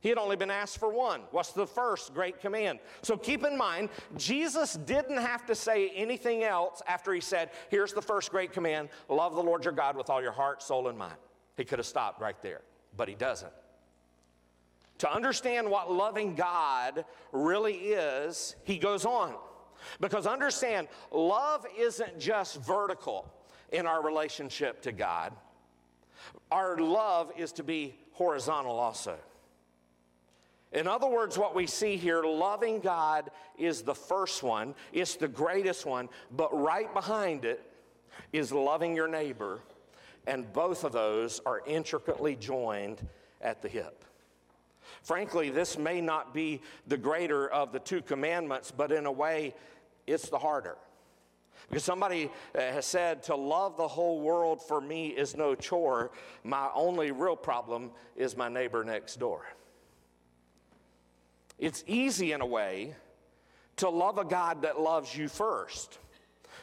He 0.00 0.08
had 0.08 0.18
only 0.18 0.36
been 0.36 0.50
asked 0.50 0.78
for 0.78 0.92
one. 0.92 1.22
What's 1.30 1.52
the 1.52 1.66
first 1.66 2.14
great 2.14 2.40
command? 2.40 2.78
So 3.02 3.16
keep 3.16 3.44
in 3.44 3.56
mind, 3.56 3.88
Jesus 4.16 4.74
didn't 4.74 5.18
have 5.18 5.44
to 5.46 5.54
say 5.54 5.90
anything 5.90 6.44
else 6.44 6.80
after 6.86 7.12
he 7.12 7.20
said, 7.20 7.50
Here's 7.70 7.92
the 7.92 8.02
first 8.02 8.30
great 8.30 8.52
command 8.52 8.88
love 9.08 9.34
the 9.34 9.42
Lord 9.42 9.64
your 9.64 9.72
God 9.72 9.96
with 9.96 10.08
all 10.08 10.22
your 10.22 10.32
heart, 10.32 10.62
soul, 10.62 10.88
and 10.88 10.96
mind. 10.98 11.16
He 11.56 11.64
could 11.64 11.78
have 11.78 11.86
stopped 11.86 12.20
right 12.20 12.40
there, 12.42 12.60
but 12.96 13.08
he 13.08 13.14
doesn't. 13.14 13.52
To 14.98 15.12
understand 15.12 15.70
what 15.70 15.92
loving 15.92 16.34
God 16.34 17.04
really 17.32 17.74
is, 17.74 18.56
he 18.64 18.78
goes 18.78 19.04
on. 19.04 19.34
Because 20.00 20.26
understand, 20.26 20.88
love 21.10 21.66
isn't 21.78 22.18
just 22.18 22.56
vertical 22.62 23.30
in 23.72 23.86
our 23.86 24.02
relationship 24.02 24.80
to 24.82 24.92
God, 24.92 25.32
our 26.50 26.78
love 26.78 27.32
is 27.36 27.52
to 27.52 27.64
be 27.64 27.98
horizontal 28.12 28.78
also. 28.78 29.18
In 30.72 30.86
other 30.86 31.06
words, 31.06 31.38
what 31.38 31.54
we 31.54 31.66
see 31.66 31.96
here, 31.96 32.22
loving 32.22 32.80
God 32.80 33.30
is 33.58 33.82
the 33.82 33.94
first 33.94 34.42
one, 34.42 34.74
it's 34.92 35.16
the 35.16 35.28
greatest 35.28 35.86
one, 35.86 36.08
but 36.32 36.56
right 36.56 36.92
behind 36.92 37.44
it 37.44 37.62
is 38.32 38.52
loving 38.52 38.94
your 38.94 39.08
neighbor, 39.08 39.60
and 40.26 40.52
both 40.52 40.84
of 40.84 40.92
those 40.92 41.40
are 41.46 41.62
intricately 41.66 42.36
joined 42.36 43.06
at 43.40 43.62
the 43.62 43.68
hip. 43.68 44.04
Frankly, 45.06 45.50
this 45.50 45.78
may 45.78 46.00
not 46.00 46.34
be 46.34 46.60
the 46.88 46.96
greater 46.96 47.46
of 47.46 47.70
the 47.70 47.78
two 47.78 48.02
commandments, 48.02 48.72
but 48.76 48.90
in 48.90 49.06
a 49.06 49.12
way, 49.12 49.54
it's 50.04 50.28
the 50.30 50.38
harder. 50.38 50.76
Because 51.68 51.84
somebody 51.84 52.28
uh, 52.56 52.58
has 52.58 52.86
said 52.86 53.22
to 53.24 53.36
love 53.36 53.76
the 53.76 53.86
whole 53.86 54.20
world 54.20 54.60
for 54.60 54.80
me 54.80 55.10
is 55.10 55.36
no 55.36 55.54
chore. 55.54 56.10
My 56.42 56.68
only 56.74 57.12
real 57.12 57.36
problem 57.36 57.92
is 58.16 58.36
my 58.36 58.48
neighbor 58.48 58.82
next 58.82 59.20
door. 59.20 59.46
It's 61.56 61.84
easy 61.86 62.32
in 62.32 62.40
a 62.40 62.46
way 62.46 62.96
to 63.76 63.88
love 63.88 64.18
a 64.18 64.24
God 64.24 64.62
that 64.62 64.80
loves 64.80 65.16
you 65.16 65.28
first 65.28 66.00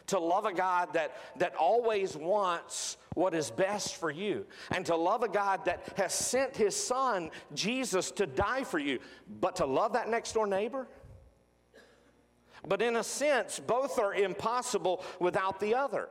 to 0.08 0.20
love 0.20 0.46
a 0.46 0.54
God 0.54 0.94
that, 0.94 1.16
that 1.38 1.56
always 1.56 2.16
wants 2.16 2.98
what 3.16 3.34
is 3.34 3.52
best 3.52 3.98
for 3.98 4.10
you, 4.10 4.46
and 4.72 4.86
to 4.88 4.96
love 4.96 5.24
a 5.24 5.28
God 5.28 5.66
that 5.66 5.94
has 5.98 6.14
sent 6.14 6.58
his 6.58 6.76
son, 6.76 7.30
Jesus, 7.54 8.12
to 8.12 8.26
die 8.26 8.64
for 8.64 8.80
you, 8.80 9.00
but 9.40 9.56
to 9.58 9.66
love 9.66 9.94
that 9.94 10.10
next 10.10 10.34
door 10.34 10.48
neighbor? 10.48 10.88
But 12.68 12.82
in 12.82 12.96
a 12.96 13.04
sense, 13.04 13.60
both 13.60 14.00
are 14.00 14.14
impossible 14.14 15.04
without 15.20 15.60
the 15.60 15.76
other. 15.76 16.10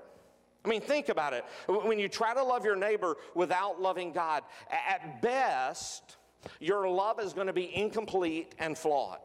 I 0.64 0.68
mean, 0.68 0.80
think 0.80 1.08
about 1.08 1.32
it. 1.32 1.44
When 1.66 1.98
you 1.98 2.08
try 2.08 2.34
to 2.34 2.42
love 2.42 2.64
your 2.64 2.76
neighbor 2.76 3.16
without 3.34 3.80
loving 3.80 4.12
God, 4.12 4.44
at 4.70 5.20
best, 5.20 6.18
your 6.60 6.88
love 6.88 7.18
is 7.20 7.32
going 7.32 7.48
to 7.48 7.52
be 7.52 7.74
incomplete 7.74 8.54
and 8.58 8.78
flawed. 8.78 9.18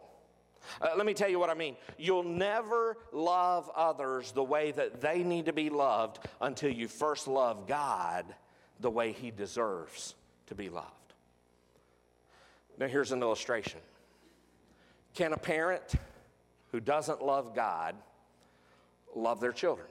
Uh, 0.82 0.89
let 0.95 1.05
me 1.05 1.13
tell 1.13 1.30
you 1.30 1.39
what 1.39 1.49
I 1.49 1.53
mean. 1.53 1.76
You'll 1.97 2.24
never 2.24 2.97
love 3.11 3.70
others 3.76 4.32
the 4.32 4.43
way 4.43 4.72
that 4.72 5.01
they 5.01 5.24
need 5.24 5.45
to 5.45 5.53
be 5.53 5.70
loved 5.70 6.20
until 6.41 6.72
you 6.72 6.88
first 6.88 7.28
love 7.28 7.68
God 7.68 8.26
the 8.80 8.89
way 8.89 9.11
He 9.11 9.32
deserves 9.32 10.15
to 10.47 10.55
be 10.55 10.70
loved. 10.70 10.91
Now, 12.78 12.88
here's 12.88 13.11
an 13.11 13.22
illustration 13.22 13.80
Can 15.15 15.34
a 15.34 15.38
parent 15.38 15.95
who 16.72 16.80
doesn't 16.80 17.24
love 17.24 17.55
God 17.55 17.95
love 19.15 19.39
their 19.39 19.51
children? 19.51 19.88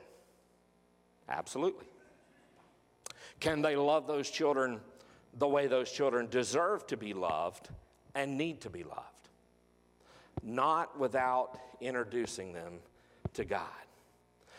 Absolutely. 1.29 1.87
Can 3.41 3.61
they 3.61 3.77
love 3.77 4.07
those 4.07 4.31
children 4.31 4.81
the 5.39 5.49
way 5.49 5.66
those 5.66 5.91
children 5.91 6.29
deserve 6.29 6.87
to 6.87 6.97
be 6.97 7.12
loved 7.12 7.68
and 8.14 8.39
need 8.39 8.61
to 8.62 8.70
be 8.70 8.85
loved? 8.85 9.16
Not 10.47 10.99
without 10.99 11.59
introducing 11.80 12.53
them 12.53 12.78
to 13.34 13.44
God. 13.44 13.66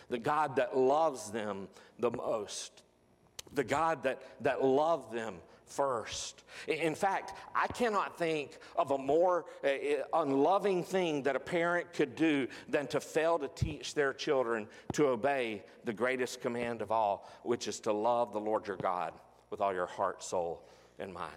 The 0.10 0.20
God 0.20 0.58
that 0.58 0.78
loves 0.78 1.32
them 1.32 1.68
the 1.98 2.12
most, 2.12 2.84
the 3.54 3.64
God 3.64 4.04
that, 4.04 4.22
that 4.42 4.64
loved 4.64 5.14
them 5.14 5.36
first. 5.66 6.44
In 6.68 6.96
fact, 6.96 7.34
I 7.56 7.68
cannot 7.68 8.18
think 8.18 8.58
of 8.76 8.92
a 8.92 8.98
more 8.98 9.46
uh, 9.64 9.70
unloving 10.14 10.84
thing 10.84 11.24
that 11.24 11.36
a 11.36 11.40
parent 11.40 11.94
could 11.94 12.16
do 12.16 12.48
than 12.70 12.88
to 12.88 13.00
fail 13.00 13.38
to 13.40 13.50
teach 13.50 13.94
their 13.94 14.14
children 14.14 14.68
to 14.94 15.08
obey 15.08 15.64
the 15.84 15.94
greatest 15.94 16.42
command 16.42 16.82
of 16.82 16.92
all, 16.92 17.30
which 17.44 17.68
is 17.68 17.80
to 17.82 17.92
love 17.94 18.34
the 18.34 18.40
Lord 18.40 18.68
your 18.68 18.78
God 18.78 19.14
with 19.50 19.62
all 19.62 19.74
your 19.74 19.88
heart, 19.88 20.24
soul, 20.24 20.64
and 21.00 21.14
mind. 21.14 21.34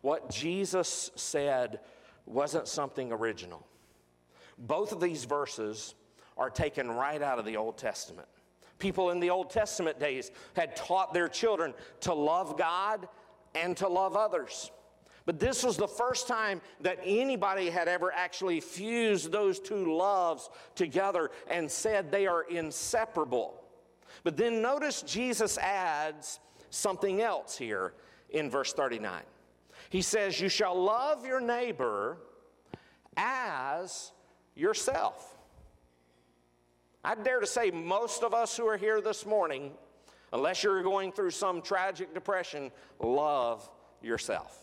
What 0.00 0.30
Jesus 0.30 1.10
said 1.14 1.80
wasn't 2.26 2.68
something 2.68 3.12
original. 3.12 3.66
Both 4.58 4.92
of 4.92 5.00
these 5.00 5.24
verses 5.24 5.94
are 6.36 6.50
taken 6.50 6.90
right 6.90 7.22
out 7.22 7.38
of 7.38 7.44
the 7.44 7.56
Old 7.56 7.78
Testament. 7.78 8.28
People 8.78 9.10
in 9.10 9.20
the 9.20 9.30
Old 9.30 9.50
Testament 9.50 10.00
days 10.00 10.30
had 10.54 10.74
taught 10.74 11.12
their 11.12 11.28
children 11.28 11.74
to 12.00 12.14
love 12.14 12.56
God 12.56 13.08
and 13.54 13.76
to 13.76 13.88
love 13.88 14.16
others. 14.16 14.70
But 15.26 15.38
this 15.38 15.62
was 15.62 15.76
the 15.76 15.86
first 15.86 16.26
time 16.26 16.60
that 16.80 16.98
anybody 17.04 17.68
had 17.68 17.88
ever 17.88 18.10
actually 18.12 18.60
fused 18.60 19.30
those 19.30 19.60
two 19.60 19.94
loves 19.94 20.48
together 20.74 21.30
and 21.48 21.70
said 21.70 22.10
they 22.10 22.26
are 22.26 22.42
inseparable. 22.44 23.62
But 24.24 24.36
then 24.36 24.62
notice 24.62 25.02
Jesus 25.02 25.58
adds 25.58 26.40
something 26.70 27.20
else 27.20 27.56
here 27.56 27.92
in 28.30 28.50
verse 28.50 28.72
39. 28.72 29.22
He 29.90 30.00
says, 30.02 30.40
You 30.40 30.48
shall 30.48 30.80
love 30.80 31.26
your 31.26 31.40
neighbor 31.40 32.16
as 33.16 34.12
yourself. 34.54 35.36
I 37.04 37.14
dare 37.14 37.40
to 37.40 37.46
say, 37.46 37.70
most 37.70 38.22
of 38.22 38.34
us 38.34 38.56
who 38.56 38.66
are 38.66 38.76
here 38.76 39.00
this 39.00 39.24
morning, 39.26 39.72
unless 40.32 40.62
you're 40.62 40.82
going 40.82 41.12
through 41.12 41.30
some 41.30 41.62
tragic 41.62 42.14
depression, 42.14 42.70
love 43.00 43.68
yourself. 44.02 44.56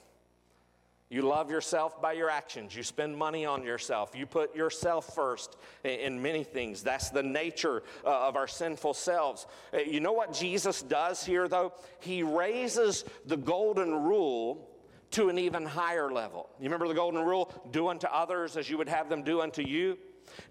You 1.09 1.21
love 1.21 1.49
yourself 1.49 2.01
by 2.01 2.13
your 2.13 2.30
actions. 2.30 2.75
You 2.75 2.84
spend 2.84 3.17
money 3.17 3.45
on 3.45 3.63
yourself. 3.63 4.11
You 4.13 4.25
put 4.25 4.55
yourself 4.55 5.15
first 5.15 5.57
in 5.84 6.21
many 6.21 6.43
things. 6.43 6.84
That's 6.84 7.09
the 7.09 7.23
nature 7.23 7.84
uh, 8.05 8.28
of 8.28 8.36
our 8.36 8.47
sinful 8.47 8.93
selves. 8.93 9.47
Uh, 9.73 9.78
you 9.78 10.01
know 10.01 10.11
what 10.11 10.34
Jesus 10.34 10.82
does 10.82 11.25
here, 11.25 11.47
though? 11.47 11.73
He 12.01 12.23
raises 12.23 13.05
the 13.25 13.38
golden 13.38 14.03
rule 14.03 14.69
to 15.12 15.30
an 15.30 15.38
even 15.39 15.66
higher 15.66 16.12
level. 16.12 16.49
You 16.60 16.66
remember 16.66 16.88
the 16.88 16.93
golden 16.93 17.24
rule? 17.24 17.51
Do 17.72 17.88
unto 17.88 18.08
others 18.08 18.58
as 18.58 18.70
you 18.70 18.78
would 18.78 18.89
have 18.89 19.10
them 19.10 19.24
do 19.24 19.41
unto 19.41 19.62
you. 19.62 19.97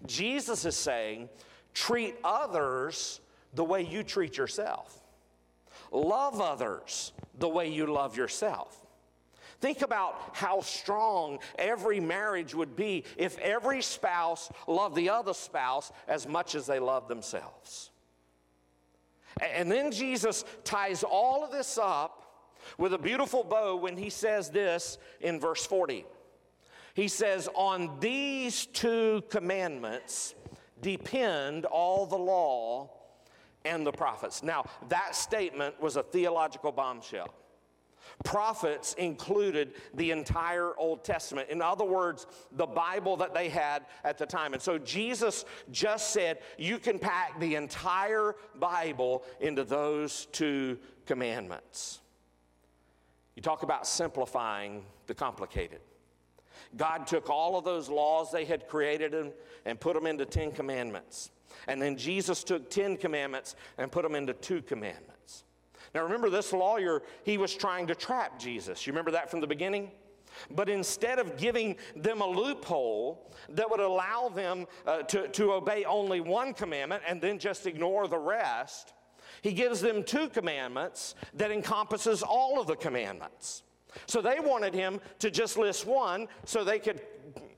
Jesus 0.05 0.65
is 0.65 0.75
saying, 0.75 1.29
treat 1.73 2.15
others 2.23 3.21
the 3.53 3.63
way 3.63 3.83
you 3.83 4.03
treat 4.03 4.37
yourself, 4.37 5.01
love 5.91 6.41
others 6.41 7.13
the 7.39 7.47
way 7.47 7.69
you 7.69 7.85
love 7.85 8.17
yourself. 8.17 8.85
Think 9.59 9.81
about 9.81 10.35
how 10.35 10.61
strong 10.61 11.39
every 11.57 11.99
marriage 11.99 12.53
would 12.53 12.75
be 12.75 13.03
if 13.17 13.39
every 13.39 13.81
spouse 13.81 14.51
loved 14.67 14.95
the 14.95 15.09
other 15.09 15.33
spouse 15.33 15.91
as 16.07 16.27
much 16.27 16.53
as 16.53 16.67
they 16.67 16.77
love 16.77 17.07
themselves. 17.07 17.89
And 19.41 19.71
then 19.71 19.91
Jesus 19.91 20.45
ties 20.63 21.03
all 21.03 21.43
of 21.43 21.51
this 21.51 21.77
up 21.77 22.26
with 22.77 22.93
a 22.93 22.97
beautiful 22.97 23.43
bow 23.43 23.75
when 23.75 23.97
he 23.97 24.09
says 24.09 24.49
this 24.49 24.97
in 25.21 25.39
verse 25.39 25.65
40. 25.65 26.05
He 26.93 27.07
says, 27.07 27.47
On 27.53 27.99
these 27.99 28.65
two 28.65 29.23
commandments 29.29 30.35
depend 30.81 31.65
all 31.65 32.05
the 32.05 32.17
law 32.17 32.89
and 33.65 33.85
the 33.85 33.91
prophets. 33.91 34.41
Now, 34.41 34.65
that 34.89 35.15
statement 35.15 35.79
was 35.81 35.95
a 35.95 36.03
theological 36.03 36.71
bombshell. 36.71 37.33
Prophets 38.23 38.93
included 38.93 39.73
the 39.93 40.11
entire 40.11 40.73
Old 40.77 41.03
Testament. 41.03 41.49
In 41.49 41.61
other 41.61 41.85
words, 41.85 42.25
the 42.53 42.65
Bible 42.65 43.17
that 43.17 43.33
they 43.33 43.49
had 43.49 43.85
at 44.03 44.17
the 44.17 44.25
time. 44.25 44.53
And 44.53 44.61
so 44.61 44.77
Jesus 44.77 45.45
just 45.71 46.11
said, 46.11 46.39
you 46.57 46.79
can 46.79 46.97
pack 46.97 47.39
the 47.39 47.55
entire 47.55 48.35
Bible 48.55 49.23
into 49.39 49.63
those 49.63 50.27
two 50.31 50.79
commandments. 51.05 51.99
You 53.37 53.43
talk 53.43 53.61
about 53.61 53.85
simplifying 53.85 54.83
the 55.05 55.13
complicated. 55.13 55.79
God 56.75 57.05
took 57.05 57.29
all 57.29 57.55
of 57.55 57.63
those 57.63 57.87
laws 57.87 58.31
they 58.31 58.45
had 58.45 58.67
created 58.67 59.13
and, 59.13 59.31
and 59.63 59.79
put 59.79 59.93
them 59.93 60.07
into 60.07 60.25
10 60.25 60.53
commandments. 60.53 61.29
And 61.67 61.79
then 61.79 61.97
Jesus 61.97 62.43
took 62.43 62.71
10 62.71 62.97
commandments 62.97 63.55
and 63.77 63.91
put 63.91 64.01
them 64.01 64.15
into 64.15 64.33
two 64.33 64.63
commandments. 64.63 65.43
Now 65.93 66.01
remember, 66.01 66.31
this 66.31 66.51
lawyer, 66.51 67.03
he 67.25 67.37
was 67.37 67.53
trying 67.53 67.85
to 67.87 67.95
trap 67.95 68.39
Jesus. 68.39 68.87
You 68.87 68.93
remember 68.93 69.11
that 69.11 69.29
from 69.29 69.41
the 69.41 69.47
beginning? 69.47 69.91
But 70.49 70.67
instead 70.67 71.19
of 71.19 71.37
giving 71.37 71.75
them 71.95 72.21
a 72.21 72.27
loophole 72.27 73.31
that 73.49 73.69
would 73.69 73.79
allow 73.79 74.29
them 74.29 74.65
uh, 74.87 75.03
to, 75.03 75.27
to 75.27 75.53
obey 75.53 75.85
only 75.85 76.21
one 76.21 76.55
commandment 76.55 77.03
and 77.07 77.21
then 77.21 77.37
just 77.37 77.67
ignore 77.67 78.07
the 78.07 78.17
rest, 78.17 78.93
he 79.47 79.53
gives 79.53 79.79
them 79.79 80.03
two 80.03 80.27
commandments 80.27 81.15
that 81.33 81.51
encompasses 81.51 82.21
all 82.21 82.59
of 82.59 82.67
the 82.67 82.75
commandments. 82.75 83.63
So 84.05 84.21
they 84.21 84.41
wanted 84.41 84.73
him 84.73 84.99
to 85.19 85.31
just 85.31 85.57
list 85.57 85.87
one 85.87 86.27
so 86.43 86.65
they 86.65 86.79
could 86.79 86.99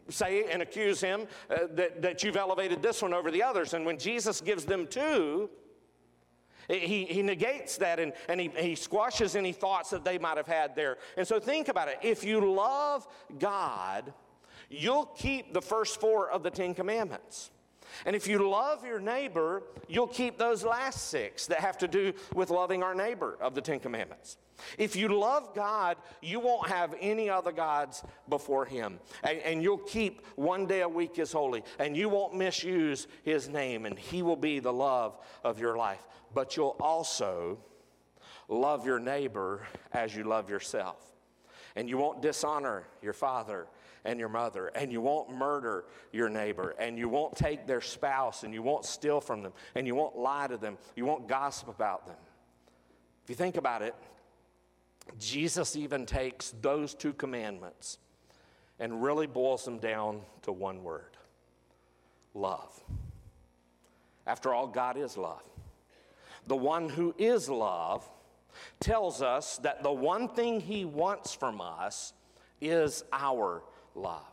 say 0.08 0.46
and 0.52 0.62
accuse 0.62 1.02
him 1.02 1.26
uh, 1.50 1.62
that, 1.72 2.04
that 2.04 2.24
you've 2.24 2.38
elevated 2.38 2.84
this 2.84 3.02
one 3.02 3.12
over 3.12 3.32
the 3.32 3.42
others. 3.42 3.74
And 3.74 3.88
when 3.88 3.98
Jesus 3.98 4.40
gives 4.40 4.66
them 4.66 4.86
two, 4.86 5.50
he, 6.68 7.06
he 7.06 7.24
negates 7.24 7.78
that 7.78 8.00
and, 8.00 8.14
and 8.28 8.40
he, 8.40 8.52
he 8.56 8.76
squashes 8.76 9.36
any 9.36 9.52
thoughts 9.52 9.90
that 9.90 10.06
they 10.06 10.20
might 10.20 10.38
have 10.38 10.46
had 10.46 10.76
there. 10.76 11.00
And 11.18 11.28
so 11.28 11.40
think 11.40 11.70
about 11.70 11.88
it. 11.88 11.98
If 12.04 12.24
you 12.24 12.54
love 12.54 13.08
God, 13.40 14.14
you'll 14.70 15.08
keep 15.08 15.56
the 15.56 15.62
first 15.62 16.00
four 16.00 16.30
of 16.30 16.44
the 16.44 16.52
Ten 16.52 16.76
Commandments. 16.76 17.50
And 18.06 18.16
if 18.16 18.28
you 18.28 18.50
love 18.50 18.86
your 18.86 19.00
neighbor, 19.00 19.64
you'll 19.88 20.08
keep 20.08 20.38
those 20.38 20.64
last 20.64 21.10
six 21.10 21.48
that 21.48 21.60
have 21.60 21.78
to 21.80 21.88
do 21.88 22.14
with 22.34 22.50
loving 22.50 22.84
our 22.84 22.96
neighbor 22.96 23.38
of 23.42 23.56
the 23.56 23.62
Ten 23.62 23.80
Commandments. 23.80 24.38
If 24.78 24.96
you 24.96 25.08
love 25.08 25.54
God, 25.56 25.98
you 26.22 26.40
won't 26.40 26.68
have 26.68 26.96
any 27.00 27.30
other 27.30 27.52
gods 27.52 28.04
before 28.28 28.66
Him. 28.66 29.00
And, 29.24 29.40
and, 29.40 29.64
you'll 29.64 29.78
keep 29.78 30.26
one 30.36 30.66
day 30.66 30.82
a 30.82 30.90
week 30.90 31.18
as 31.20 31.32
holy. 31.32 31.64
And 31.78 31.96
you 31.96 32.10
won't 32.10 32.36
misuse 32.36 33.08
His 33.24 33.50
name. 33.50 33.86
And 33.86 33.98
He 33.98 34.22
will 34.22 34.36
be 34.36 34.60
the 34.60 34.74
love 34.74 35.18
of 35.44 35.60
your 35.60 35.78
life. 35.78 36.06
But 36.34 36.58
you'll 36.58 36.76
also 36.80 37.60
love 38.48 38.86
your 38.86 39.00
neighbor 39.00 39.66
as 39.94 40.16
you 40.16 40.24
love 40.24 40.50
yourself. 40.50 41.06
And 41.76 41.88
you 41.88 41.98
won't 41.98 42.22
dishonor 42.22 42.88
your 43.02 43.14
father 43.14 43.68
and 44.06 44.20
your 44.20 44.30
mother, 44.30 44.68
and 44.76 44.92
you 44.92 45.02
won't 45.02 45.30
murder 45.30 45.86
your 46.12 46.30
neighbor, 46.30 46.76
and 46.80 46.98
you 46.98 47.10
won't 47.10 47.36
take 47.36 47.68
their 47.68 47.82
spouse, 47.82 48.44
and 48.44 48.54
you 48.54 48.62
won't 48.62 48.86
steal 48.86 49.20
from 49.22 49.44
them, 49.44 49.54
and 49.76 49.86
you 49.86 49.96
won't 49.96 50.18
lie 50.18 50.48
to 50.48 50.58
them, 50.58 50.78
you 50.96 51.06
won't 51.06 51.28
gossip 51.28 51.68
about 51.68 52.06
them. 52.06 52.18
If 53.24 53.30
you 53.30 53.36
think 53.36 53.58
about 53.58 53.82
it, 53.82 53.96
Jesus 55.20 55.76
even 55.76 56.06
takes 56.06 56.54
those 56.62 56.94
two 56.94 57.14
commandments 57.14 57.98
and 58.80 59.04
really 59.04 59.28
boils 59.28 59.66
them 59.66 59.80
down 59.80 60.22
to 60.44 60.52
one 60.52 60.84
word 60.84 61.18
love. 62.34 62.84
After 64.26 64.54
all, 64.54 64.68
God 64.68 64.98
is 64.98 65.18
love. 65.18 65.44
The 66.48 66.56
one 66.56 66.90
who 66.90 67.14
is 67.18 67.50
love 67.50 68.10
tells 68.80 69.22
us 69.22 69.58
that 69.60 69.84
the 69.84 69.92
one 69.92 70.28
thing 70.28 70.60
he 70.60 70.86
wants 70.86 71.34
from 71.34 71.62
us 71.62 72.14
is 72.62 73.04
our 73.12 73.64
love. 73.96 74.26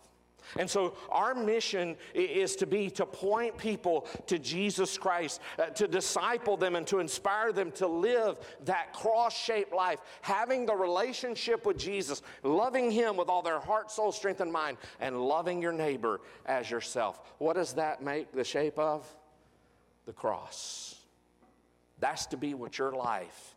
And 0.59 0.71
so, 0.71 0.95
our 1.11 1.35
mission 1.35 1.97
is 2.15 2.57
to 2.57 2.67
be 2.67 2.89
to 2.91 3.05
point 3.05 3.59
people 3.59 4.07
to 4.27 4.39
Jesus 4.39 4.97
Christ, 4.97 5.41
uh, 5.59 5.67
to 5.71 5.89
disciple 5.89 6.57
them, 6.57 6.77
and 6.77 6.87
to 6.87 7.01
inspire 7.01 7.53
them 7.53 7.73
to 7.73 7.87
live 7.89 8.39
that 8.65 8.93
cross 8.93 9.37
shaped 9.37 9.73
life, 9.75 9.99
having 10.23 10.65
the 10.65 10.75
relationship 10.75 11.67
with 11.67 11.77
Jesus, 11.77 12.23
loving 12.45 12.91
Him 12.91 13.17
with 13.17 13.29
all 13.29 13.43
their 13.43 13.59
heart, 13.59 13.91
soul, 13.91 14.13
strength, 14.13 14.41
and 14.41 14.53
mind, 14.53 14.79
and 15.01 15.21
loving 15.21 15.61
your 15.61 15.73
neighbor 15.73 16.21
as 16.47 16.71
yourself. 16.71 17.21
What 17.39 17.55
does 17.55 17.73
that 17.75 18.03
make 18.03 18.33
the 18.33 18.45
shape 18.45 18.79
of? 18.79 19.05
The 20.07 20.13
cross. 20.13 21.01
That's 21.99 22.27
to 22.27 22.37
be 22.37 22.55
what 22.55 22.79
your 22.79 22.93
life 22.93 23.57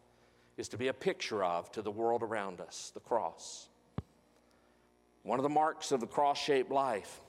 is 0.58 0.70
to 0.70 0.78
be 0.78 0.88
a 0.88 0.94
picture 0.94 1.44
of 1.44 1.72
to 1.72 1.82
the 1.82 1.92
world 1.92 2.24
around 2.24 2.60
us 2.60 2.92
the 2.94 3.00
cross. 3.00 3.69
One 5.24 5.40
of 5.40 5.44
the 5.44 5.50
marks 5.50 5.92
of 5.92 6.00
the 6.00 6.08
cross 6.08 6.38
shaped 6.38 6.72
life 6.72 7.22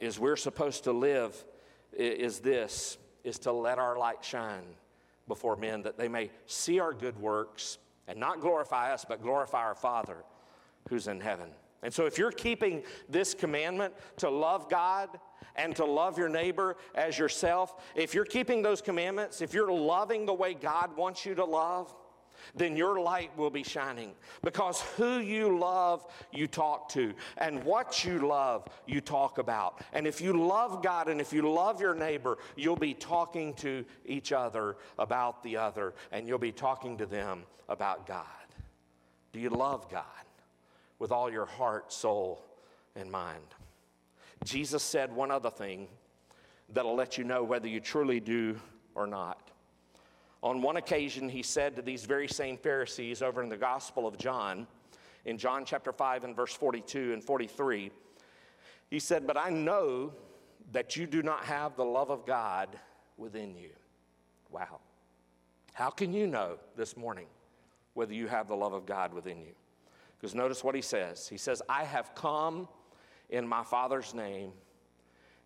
is 0.00 0.18
we're 0.18 0.36
supposed 0.36 0.84
to 0.84 0.92
live 0.92 1.44
is 1.92 2.40
this 2.40 2.98
is 3.24 3.38
to 3.40 3.52
let 3.52 3.78
our 3.78 3.98
light 3.98 4.24
shine 4.24 4.64
before 5.26 5.56
men 5.56 5.82
that 5.82 5.98
they 5.98 6.08
may 6.08 6.30
see 6.46 6.80
our 6.80 6.92
good 6.92 7.18
works 7.18 7.78
and 8.06 8.18
not 8.18 8.40
glorify 8.40 8.92
us 8.92 9.04
but 9.06 9.22
glorify 9.22 9.62
our 9.62 9.74
father 9.74 10.24
who's 10.88 11.08
in 11.08 11.20
heaven. 11.20 11.48
And 11.82 11.92
so 11.92 12.06
if 12.06 12.18
you're 12.18 12.32
keeping 12.32 12.82
this 13.08 13.34
commandment 13.34 13.94
to 14.16 14.30
love 14.30 14.68
god 14.68 15.10
and 15.54 15.74
to 15.76 15.84
love 15.84 16.18
your 16.18 16.28
neighbor 16.28 16.76
as 16.94 17.18
yourself 17.18 17.82
if 17.94 18.14
you're 18.14 18.24
keeping 18.24 18.62
those 18.62 18.80
commandments 18.80 19.40
if 19.40 19.52
you're 19.52 19.72
loving 19.72 20.24
the 20.26 20.34
way 20.34 20.54
god 20.54 20.96
wants 20.96 21.26
you 21.26 21.34
to 21.34 21.44
love 21.44 21.94
then 22.54 22.76
your 22.76 23.00
light 23.00 23.30
will 23.36 23.50
be 23.50 23.62
shining. 23.62 24.12
Because 24.42 24.80
who 24.96 25.18
you 25.18 25.58
love, 25.58 26.06
you 26.32 26.46
talk 26.46 26.88
to. 26.90 27.14
And 27.36 27.62
what 27.64 28.04
you 28.04 28.26
love, 28.26 28.66
you 28.86 29.00
talk 29.00 29.38
about. 29.38 29.80
And 29.92 30.06
if 30.06 30.20
you 30.20 30.32
love 30.32 30.82
God 30.82 31.08
and 31.08 31.20
if 31.20 31.32
you 31.32 31.42
love 31.42 31.80
your 31.80 31.94
neighbor, 31.94 32.38
you'll 32.56 32.76
be 32.76 32.94
talking 32.94 33.54
to 33.54 33.84
each 34.06 34.32
other 34.32 34.76
about 34.98 35.42
the 35.42 35.56
other. 35.56 35.94
And 36.12 36.26
you'll 36.26 36.38
be 36.38 36.52
talking 36.52 36.96
to 36.98 37.06
them 37.06 37.44
about 37.68 38.06
God. 38.06 38.24
Do 39.32 39.40
you 39.40 39.50
love 39.50 39.90
God 39.90 40.04
with 40.98 41.12
all 41.12 41.30
your 41.30 41.46
heart, 41.46 41.92
soul, 41.92 42.44
and 42.96 43.10
mind? 43.10 43.42
Jesus 44.44 44.82
said 44.82 45.12
one 45.12 45.30
other 45.30 45.50
thing 45.50 45.88
that'll 46.72 46.94
let 46.94 47.18
you 47.18 47.24
know 47.24 47.42
whether 47.44 47.68
you 47.68 47.80
truly 47.80 48.20
do 48.20 48.58
or 48.94 49.06
not. 49.06 49.50
On 50.42 50.62
one 50.62 50.76
occasion, 50.76 51.28
he 51.28 51.42
said 51.42 51.74
to 51.76 51.82
these 51.82 52.04
very 52.04 52.28
same 52.28 52.56
Pharisees 52.56 53.22
over 53.22 53.42
in 53.42 53.48
the 53.48 53.56
Gospel 53.56 54.06
of 54.06 54.16
John, 54.18 54.66
in 55.24 55.36
John 55.36 55.64
chapter 55.64 55.92
5 55.92 56.24
and 56.24 56.36
verse 56.36 56.52
42 56.54 57.12
and 57.12 57.22
43, 57.22 57.90
he 58.88 58.98
said, 58.98 59.26
But 59.26 59.36
I 59.36 59.50
know 59.50 60.12
that 60.72 60.96
you 60.96 61.06
do 61.06 61.22
not 61.22 61.44
have 61.44 61.76
the 61.76 61.84
love 61.84 62.10
of 62.10 62.24
God 62.24 62.78
within 63.16 63.56
you. 63.56 63.70
Wow. 64.50 64.80
How 65.72 65.90
can 65.90 66.12
you 66.12 66.26
know 66.26 66.58
this 66.76 66.96
morning 66.96 67.26
whether 67.94 68.14
you 68.14 68.28
have 68.28 68.48
the 68.48 68.56
love 68.56 68.72
of 68.72 68.86
God 68.86 69.12
within 69.12 69.40
you? 69.40 69.52
Because 70.18 70.34
notice 70.34 70.64
what 70.64 70.74
he 70.74 70.82
says. 70.82 71.28
He 71.28 71.36
says, 71.36 71.62
I 71.68 71.84
have 71.84 72.14
come 72.14 72.68
in 73.30 73.46
my 73.46 73.62
Father's 73.62 74.14
name, 74.14 74.52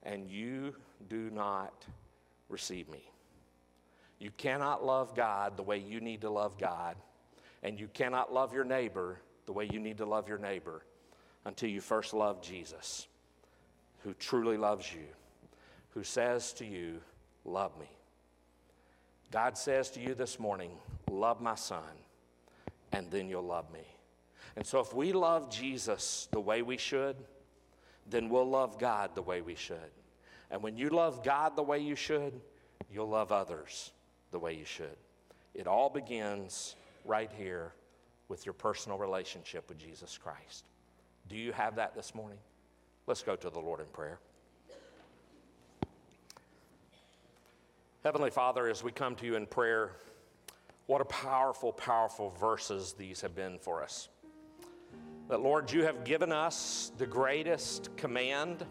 and 0.03 0.30
you 0.30 0.74
do 1.09 1.30
not 1.30 1.84
receive 2.49 2.88
me. 2.88 3.11
You 4.22 4.30
cannot 4.36 4.86
love 4.86 5.16
God 5.16 5.56
the 5.56 5.64
way 5.64 5.78
you 5.78 6.00
need 6.00 6.20
to 6.20 6.30
love 6.30 6.56
God, 6.56 6.94
and 7.64 7.78
you 7.78 7.88
cannot 7.88 8.32
love 8.32 8.54
your 8.54 8.62
neighbor 8.62 9.18
the 9.46 9.52
way 9.52 9.68
you 9.68 9.80
need 9.80 9.98
to 9.98 10.06
love 10.06 10.28
your 10.28 10.38
neighbor 10.38 10.84
until 11.44 11.68
you 11.68 11.80
first 11.80 12.14
love 12.14 12.40
Jesus, 12.40 13.08
who 14.04 14.14
truly 14.14 14.56
loves 14.56 14.94
you, 14.94 15.08
who 15.90 16.04
says 16.04 16.52
to 16.52 16.64
you, 16.64 17.00
Love 17.44 17.76
me. 17.80 17.90
God 19.32 19.58
says 19.58 19.90
to 19.90 20.00
you 20.00 20.14
this 20.14 20.38
morning, 20.38 20.70
Love 21.10 21.40
my 21.40 21.56
son, 21.56 21.82
and 22.92 23.10
then 23.10 23.28
you'll 23.28 23.42
love 23.42 23.72
me. 23.72 23.84
And 24.54 24.64
so, 24.64 24.78
if 24.78 24.94
we 24.94 25.12
love 25.12 25.50
Jesus 25.50 26.28
the 26.30 26.38
way 26.38 26.62
we 26.62 26.76
should, 26.76 27.16
then 28.08 28.28
we'll 28.28 28.48
love 28.48 28.78
God 28.78 29.16
the 29.16 29.22
way 29.22 29.40
we 29.40 29.56
should. 29.56 29.90
And 30.48 30.62
when 30.62 30.76
you 30.76 30.90
love 30.90 31.24
God 31.24 31.56
the 31.56 31.64
way 31.64 31.80
you 31.80 31.96
should, 31.96 32.40
you'll 32.88 33.08
love 33.08 33.32
others 33.32 33.90
the 34.32 34.38
way 34.38 34.54
you 34.54 34.64
should. 34.64 34.96
It 35.54 35.66
all 35.66 35.90
begins 35.90 36.74
right 37.04 37.30
here 37.36 37.72
with 38.28 38.46
your 38.46 38.54
personal 38.54 38.98
relationship 38.98 39.68
with 39.68 39.78
Jesus 39.78 40.18
Christ. 40.18 40.64
Do 41.28 41.36
you 41.36 41.52
have 41.52 41.76
that 41.76 41.94
this 41.94 42.14
morning? 42.14 42.38
Let's 43.06 43.22
go 43.22 43.36
to 43.36 43.50
the 43.50 43.60
Lord 43.60 43.80
in 43.80 43.86
prayer. 43.86 44.18
Heavenly 48.02 48.30
Father, 48.30 48.68
as 48.68 48.82
we 48.82 48.90
come 48.90 49.14
to 49.16 49.26
you 49.26 49.36
in 49.36 49.46
prayer, 49.46 49.92
what 50.86 51.00
a 51.00 51.04
powerful, 51.04 51.72
powerful 51.72 52.30
verses 52.30 52.94
these 52.94 53.20
have 53.20 53.34
been 53.34 53.58
for 53.58 53.82
us. 53.82 54.08
That, 55.28 55.40
Lord, 55.40 55.70
you 55.70 55.84
have 55.84 56.02
given 56.02 56.32
us 56.32 56.90
the 56.98 57.06
greatest 57.06 57.96
command 57.96 58.66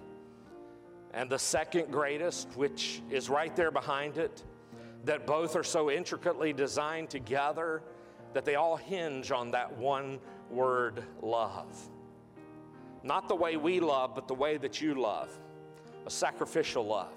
and 1.13 1.29
the 1.29 1.39
second 1.39 1.91
greatest, 1.91 2.49
which 2.55 3.01
is 3.09 3.29
right 3.29 3.55
there 3.55 3.71
behind 3.71 4.17
it 4.17 4.43
that 5.05 5.25
both 5.25 5.55
are 5.55 5.63
so 5.63 5.89
intricately 5.89 6.53
designed 6.53 7.09
together 7.09 7.81
that 8.33 8.45
they 8.45 8.55
all 8.55 8.77
hinge 8.77 9.31
on 9.31 9.51
that 9.51 9.77
one 9.77 10.19
word 10.49 11.03
love. 11.21 11.89
Not 13.03 13.27
the 13.27 13.35
way 13.35 13.57
we 13.57 13.79
love, 13.79 14.13
but 14.13 14.27
the 14.27 14.35
way 14.35 14.57
that 14.57 14.81
you 14.81 14.95
love 14.95 15.29
a 16.05 16.09
sacrificial 16.09 16.85
love 16.85 17.13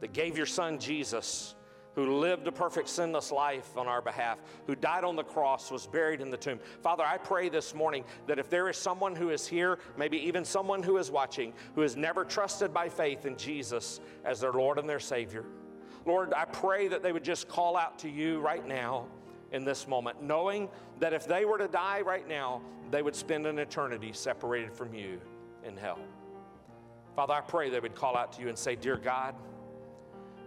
that 0.00 0.14
gave 0.14 0.36
your 0.36 0.46
son 0.46 0.78
Jesus, 0.78 1.54
who 1.94 2.18
lived 2.18 2.46
a 2.46 2.52
perfect 2.52 2.88
sinless 2.88 3.30
life 3.30 3.76
on 3.76 3.86
our 3.86 4.00
behalf, 4.00 4.38
who 4.66 4.74
died 4.74 5.04
on 5.04 5.16
the 5.16 5.22
cross, 5.22 5.70
was 5.70 5.86
buried 5.86 6.22
in 6.22 6.30
the 6.30 6.36
tomb. 6.36 6.58
Father, 6.82 7.04
I 7.04 7.18
pray 7.18 7.50
this 7.50 7.74
morning 7.74 8.04
that 8.26 8.38
if 8.38 8.48
there 8.48 8.70
is 8.70 8.78
someone 8.78 9.14
who 9.14 9.30
is 9.30 9.46
here, 9.46 9.78
maybe 9.98 10.16
even 10.18 10.44
someone 10.44 10.82
who 10.82 10.96
is 10.96 11.10
watching, 11.10 11.52
who 11.74 11.82
has 11.82 11.94
never 11.96 12.24
trusted 12.24 12.72
by 12.72 12.88
faith 12.88 13.26
in 13.26 13.36
Jesus 13.36 14.00
as 14.24 14.40
their 14.40 14.52
Lord 14.52 14.78
and 14.78 14.88
their 14.88 15.00
Savior, 15.00 15.44
Lord, 16.06 16.32
I 16.34 16.44
pray 16.44 16.88
that 16.88 17.02
they 17.02 17.12
would 17.12 17.24
just 17.24 17.48
call 17.48 17.76
out 17.76 17.98
to 18.00 18.08
you 18.08 18.40
right 18.40 18.66
now 18.66 19.06
in 19.52 19.64
this 19.64 19.86
moment, 19.86 20.22
knowing 20.22 20.68
that 20.98 21.12
if 21.12 21.26
they 21.26 21.44
were 21.44 21.58
to 21.58 21.68
die 21.68 22.00
right 22.00 22.26
now, 22.26 22.62
they 22.90 23.02
would 23.02 23.14
spend 23.14 23.46
an 23.46 23.58
eternity 23.58 24.12
separated 24.12 24.72
from 24.72 24.94
you 24.94 25.20
in 25.64 25.76
hell. 25.76 25.98
Father, 27.14 27.34
I 27.34 27.40
pray 27.40 27.70
they 27.70 27.80
would 27.80 27.94
call 27.94 28.16
out 28.16 28.32
to 28.34 28.42
you 28.42 28.48
and 28.48 28.58
say, 28.58 28.76
Dear 28.76 28.96
God, 28.96 29.34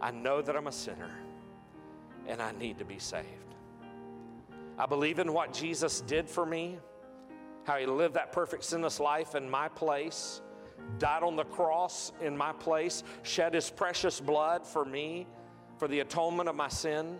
I 0.01 0.12
know 0.12 0.41
that 0.41 0.56
I'm 0.56 0.68
a 0.68 0.72
sinner 0.72 1.12
and 2.28 2.41
I 2.41 2.51
need 2.54 2.80
to 2.80 2.86
be 2.86 2.99
saved. 2.99 3.28
I 4.78 4.86
believe 4.86 5.20
in 5.20 5.34
what 5.34 5.54
Jesus 5.54 6.01
did 6.01 6.30
for 6.30 6.45
me, 6.45 6.80
how 7.66 7.78
he 7.78 7.86
lived 7.86 8.16
that 8.16 8.32
perfect 8.32 8.64
sinless 8.64 8.99
life 8.99 9.36
in 9.36 9.49
my 9.49 9.68
place, 9.68 10.41
died 10.97 11.24
on 11.24 11.36
the 11.36 11.43
cross 11.43 12.12
in 12.22 12.36
my 12.36 12.54
place, 12.54 13.04
shed 13.22 13.54
his 13.54 13.70
precious 13.70 14.20
blood 14.20 14.66
for 14.66 14.84
me 14.84 15.28
for 15.78 15.88
the 15.88 16.00
atonement 16.00 16.50
of 16.50 16.56
my 16.56 16.68
sin, 16.68 17.20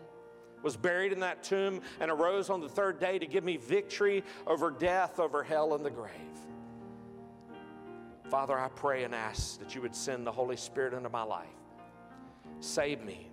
was 0.62 0.78
buried 0.78 1.12
in 1.12 1.20
that 1.20 1.44
tomb, 1.44 1.82
and 2.00 2.10
arose 2.10 2.50
on 2.50 2.62
the 2.62 2.70
third 2.70 3.00
day 3.00 3.20
to 3.20 3.28
give 3.28 3.44
me 3.44 3.58
victory 3.58 4.24
over 4.48 4.72
death, 4.72 5.20
over 5.20 5.44
hell, 5.44 5.76
and 5.76 5.86
the 5.86 5.92
grave. 5.92 6.12
Father, 8.30 8.58
I 8.58 8.70
pray 8.70 9.04
and 9.04 9.14
ask 9.14 9.60
that 9.60 9.76
you 9.76 9.82
would 9.82 9.96
send 9.96 10.26
the 10.26 10.32
Holy 10.32 10.58
Spirit 10.58 10.94
into 10.94 11.10
my 11.10 11.24
life. 11.24 11.48
Save 12.62 13.04
me 13.04 13.30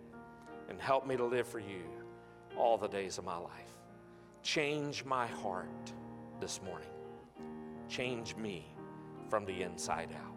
and 0.69 0.81
help 0.81 1.07
me 1.07 1.17
to 1.17 1.25
live 1.25 1.47
for 1.47 1.61
you 1.61 1.85
all 2.57 2.77
the 2.77 2.89
days 2.89 3.17
of 3.17 3.25
my 3.25 3.37
life. 3.37 3.51
Change 4.43 5.05
my 5.05 5.27
heart 5.27 5.93
this 6.41 6.61
morning. 6.63 6.89
Change 7.89 8.37
me 8.37 8.67
from 9.29 9.45
the 9.45 9.63
inside 9.63 10.11
out. 10.13 10.30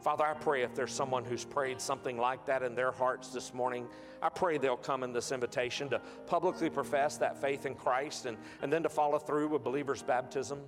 Father, 0.00 0.24
I 0.24 0.32
pray 0.32 0.62
if 0.62 0.74
there's 0.74 0.92
someone 0.92 1.24
who's 1.24 1.44
prayed 1.44 1.80
something 1.80 2.16
like 2.16 2.46
that 2.46 2.62
in 2.62 2.74
their 2.74 2.90
hearts 2.90 3.28
this 3.28 3.52
morning, 3.52 3.86
I 4.22 4.30
pray 4.30 4.56
they'll 4.56 4.76
come 4.76 5.02
in 5.02 5.12
this 5.12 5.30
invitation 5.30 5.90
to 5.90 6.00
publicly 6.26 6.70
profess 6.70 7.18
that 7.18 7.38
faith 7.38 7.66
in 7.66 7.74
Christ 7.74 8.24
and, 8.24 8.38
and 8.62 8.72
then 8.72 8.82
to 8.82 8.88
follow 8.88 9.18
through 9.18 9.48
with 9.48 9.62
believer's 9.62 10.02
baptism. 10.02 10.60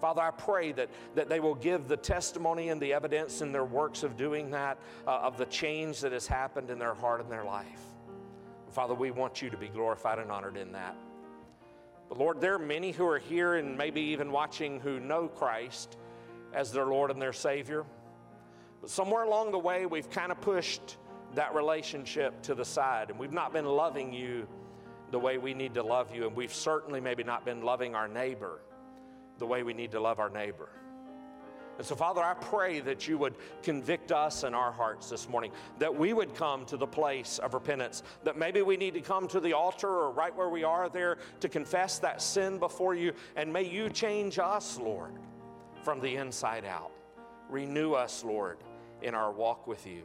Father, 0.00 0.22
I 0.22 0.30
pray 0.30 0.72
that, 0.72 0.88
that 1.14 1.28
they 1.28 1.40
will 1.40 1.56
give 1.56 1.88
the 1.88 1.96
testimony 1.96 2.70
and 2.70 2.80
the 2.80 2.92
evidence 2.92 3.42
in 3.42 3.52
their 3.52 3.64
works 3.64 4.02
of 4.02 4.16
doing 4.16 4.50
that, 4.52 4.78
uh, 5.06 5.18
of 5.18 5.36
the 5.36 5.46
change 5.46 6.00
that 6.00 6.12
has 6.12 6.26
happened 6.26 6.70
in 6.70 6.78
their 6.78 6.94
heart 6.94 7.20
and 7.20 7.30
their 7.30 7.44
life. 7.44 7.82
Father, 8.70 8.94
we 8.94 9.10
want 9.10 9.42
you 9.42 9.50
to 9.50 9.56
be 9.56 9.68
glorified 9.68 10.18
and 10.18 10.30
honored 10.30 10.56
in 10.56 10.72
that. 10.72 10.96
But 12.08 12.18
Lord, 12.18 12.40
there 12.40 12.54
are 12.54 12.58
many 12.58 12.92
who 12.92 13.06
are 13.06 13.18
here 13.18 13.56
and 13.56 13.76
maybe 13.76 14.00
even 14.00 14.30
watching 14.30 14.80
who 14.80 15.00
know 15.00 15.28
Christ 15.28 15.98
as 16.54 16.72
their 16.72 16.86
Lord 16.86 17.10
and 17.10 17.20
their 17.20 17.32
Savior. 17.32 17.84
But 18.80 18.90
somewhere 18.90 19.24
along 19.24 19.52
the 19.52 19.58
way, 19.58 19.86
we've 19.86 20.10
kind 20.10 20.32
of 20.32 20.40
pushed 20.40 20.96
that 21.34 21.54
relationship 21.54 22.42
to 22.42 22.54
the 22.54 22.64
side 22.64 23.10
and 23.10 23.18
we've 23.18 23.32
not 23.32 23.52
been 23.52 23.66
loving 23.66 24.12
you 24.12 24.46
the 25.10 25.18
way 25.18 25.38
we 25.38 25.54
need 25.54 25.74
to 25.74 25.82
love 25.82 26.14
you. 26.14 26.26
And 26.26 26.36
we've 26.36 26.54
certainly 26.54 27.00
maybe 27.00 27.24
not 27.24 27.44
been 27.44 27.62
loving 27.62 27.94
our 27.94 28.08
neighbor 28.08 28.60
the 29.38 29.46
way 29.46 29.62
we 29.62 29.72
need 29.72 29.92
to 29.92 30.00
love 30.00 30.18
our 30.18 30.30
neighbor. 30.30 30.68
And 31.78 31.86
so, 31.86 31.94
Father, 31.94 32.20
I 32.20 32.34
pray 32.34 32.80
that 32.80 33.06
you 33.06 33.16
would 33.18 33.36
convict 33.62 34.10
us 34.10 34.42
in 34.42 34.52
our 34.52 34.72
hearts 34.72 35.08
this 35.08 35.28
morning, 35.28 35.52
that 35.78 35.94
we 35.94 36.12
would 36.12 36.34
come 36.34 36.64
to 36.66 36.76
the 36.76 36.86
place 36.86 37.38
of 37.38 37.54
repentance, 37.54 38.02
that 38.24 38.36
maybe 38.36 38.62
we 38.62 38.76
need 38.76 38.94
to 38.94 39.00
come 39.00 39.28
to 39.28 39.38
the 39.38 39.52
altar 39.52 39.88
or 39.88 40.10
right 40.10 40.34
where 40.34 40.48
we 40.48 40.64
are 40.64 40.88
there 40.88 41.18
to 41.38 41.48
confess 41.48 42.00
that 42.00 42.20
sin 42.20 42.58
before 42.58 42.96
you, 42.96 43.12
and 43.36 43.52
may 43.52 43.62
you 43.62 43.88
change 43.88 44.40
us, 44.40 44.80
Lord, 44.80 45.12
from 45.84 46.00
the 46.00 46.16
inside 46.16 46.64
out. 46.64 46.90
Renew 47.48 47.92
us, 47.92 48.24
Lord, 48.24 48.58
in 49.02 49.14
our 49.14 49.32
walk 49.32 49.66
with 49.66 49.86
you. 49.86 50.02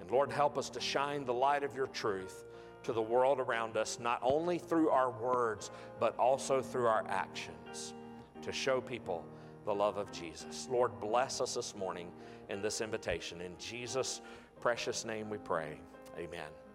And 0.00 0.10
Lord, 0.10 0.30
help 0.30 0.58
us 0.58 0.70
to 0.70 0.80
shine 0.80 1.24
the 1.24 1.34
light 1.34 1.64
of 1.64 1.74
your 1.74 1.86
truth 1.88 2.44
to 2.82 2.92
the 2.92 3.02
world 3.02 3.40
around 3.40 3.76
us, 3.76 3.98
not 4.00 4.20
only 4.22 4.58
through 4.58 4.90
our 4.90 5.10
words, 5.10 5.70
but 5.98 6.16
also 6.18 6.62
through 6.62 6.86
our 6.86 7.04
actions 7.08 7.94
to 8.42 8.52
show 8.52 8.80
people 8.80 9.24
the 9.64 9.74
love 9.74 9.96
of 9.96 10.10
Jesus. 10.12 10.68
Lord, 10.70 11.00
bless 11.00 11.40
us 11.40 11.54
this 11.54 11.74
morning 11.74 12.12
in 12.48 12.62
this 12.62 12.80
invitation. 12.80 13.40
In 13.40 13.56
Jesus' 13.58 14.20
precious 14.60 15.04
name 15.04 15.28
we 15.28 15.38
pray. 15.38 15.80
Amen. 16.16 16.65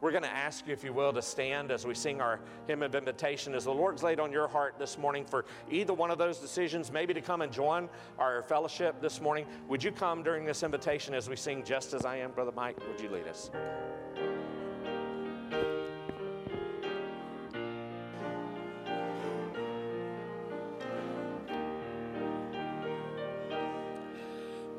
We're 0.00 0.12
going 0.12 0.22
to 0.22 0.32
ask 0.32 0.66
you, 0.66 0.72
if 0.72 0.82
you 0.82 0.94
will, 0.94 1.12
to 1.12 1.20
stand 1.20 1.70
as 1.70 1.86
we 1.86 1.94
sing 1.94 2.22
our 2.22 2.40
hymn 2.66 2.82
of 2.82 2.94
invitation. 2.94 3.54
As 3.54 3.64
the 3.64 3.72
Lord's 3.72 4.02
laid 4.02 4.18
on 4.18 4.32
your 4.32 4.48
heart 4.48 4.76
this 4.78 4.96
morning 4.96 5.26
for 5.26 5.44
either 5.70 5.92
one 5.92 6.10
of 6.10 6.16
those 6.16 6.38
decisions, 6.38 6.90
maybe 6.90 7.12
to 7.12 7.20
come 7.20 7.42
and 7.42 7.52
join 7.52 7.88
our 8.18 8.42
fellowship 8.42 9.00
this 9.02 9.20
morning, 9.20 9.44
would 9.68 9.84
you 9.84 9.92
come 9.92 10.22
during 10.22 10.46
this 10.46 10.62
invitation 10.62 11.12
as 11.12 11.28
we 11.28 11.36
sing 11.36 11.62
Just 11.62 11.92
As 11.92 12.06
I 12.06 12.16
Am? 12.16 12.30
Brother 12.30 12.52
Mike, 12.56 12.78
would 12.88 13.00
you 13.00 13.10
lead 13.10 13.28
us? 13.28 13.50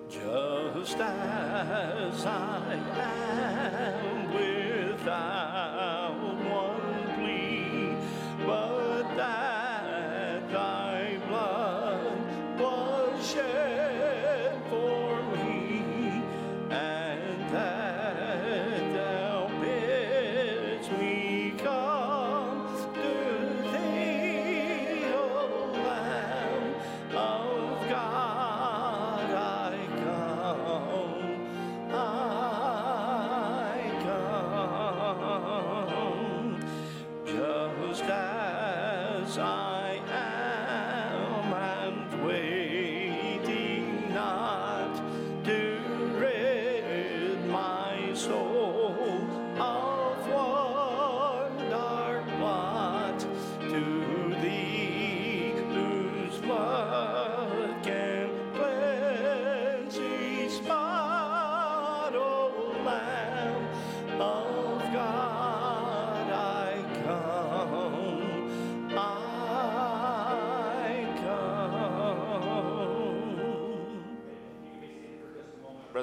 Just 0.09 0.97
as 0.97 2.25
I 2.25 2.79
am. 2.95 3.30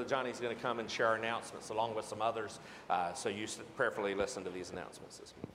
Johnny's 0.09 0.40
going 0.40 0.56
to 0.56 0.61
come 0.61 0.78
and 0.78 0.90
share 0.90 1.14
announcements 1.14 1.68
along 1.68 1.94
with 1.94 2.06
some 2.06 2.22
others, 2.22 2.61
uh, 2.88 3.12
so 3.12 3.28
you 3.28 3.46
prayerfully 3.76 4.14
listen 4.14 4.42
to 4.44 4.50
these 4.50 4.70
announcements. 4.70 5.18
this 5.18 5.34
morning. 5.36 5.52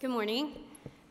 Good 0.00 0.10
morning. 0.10 0.52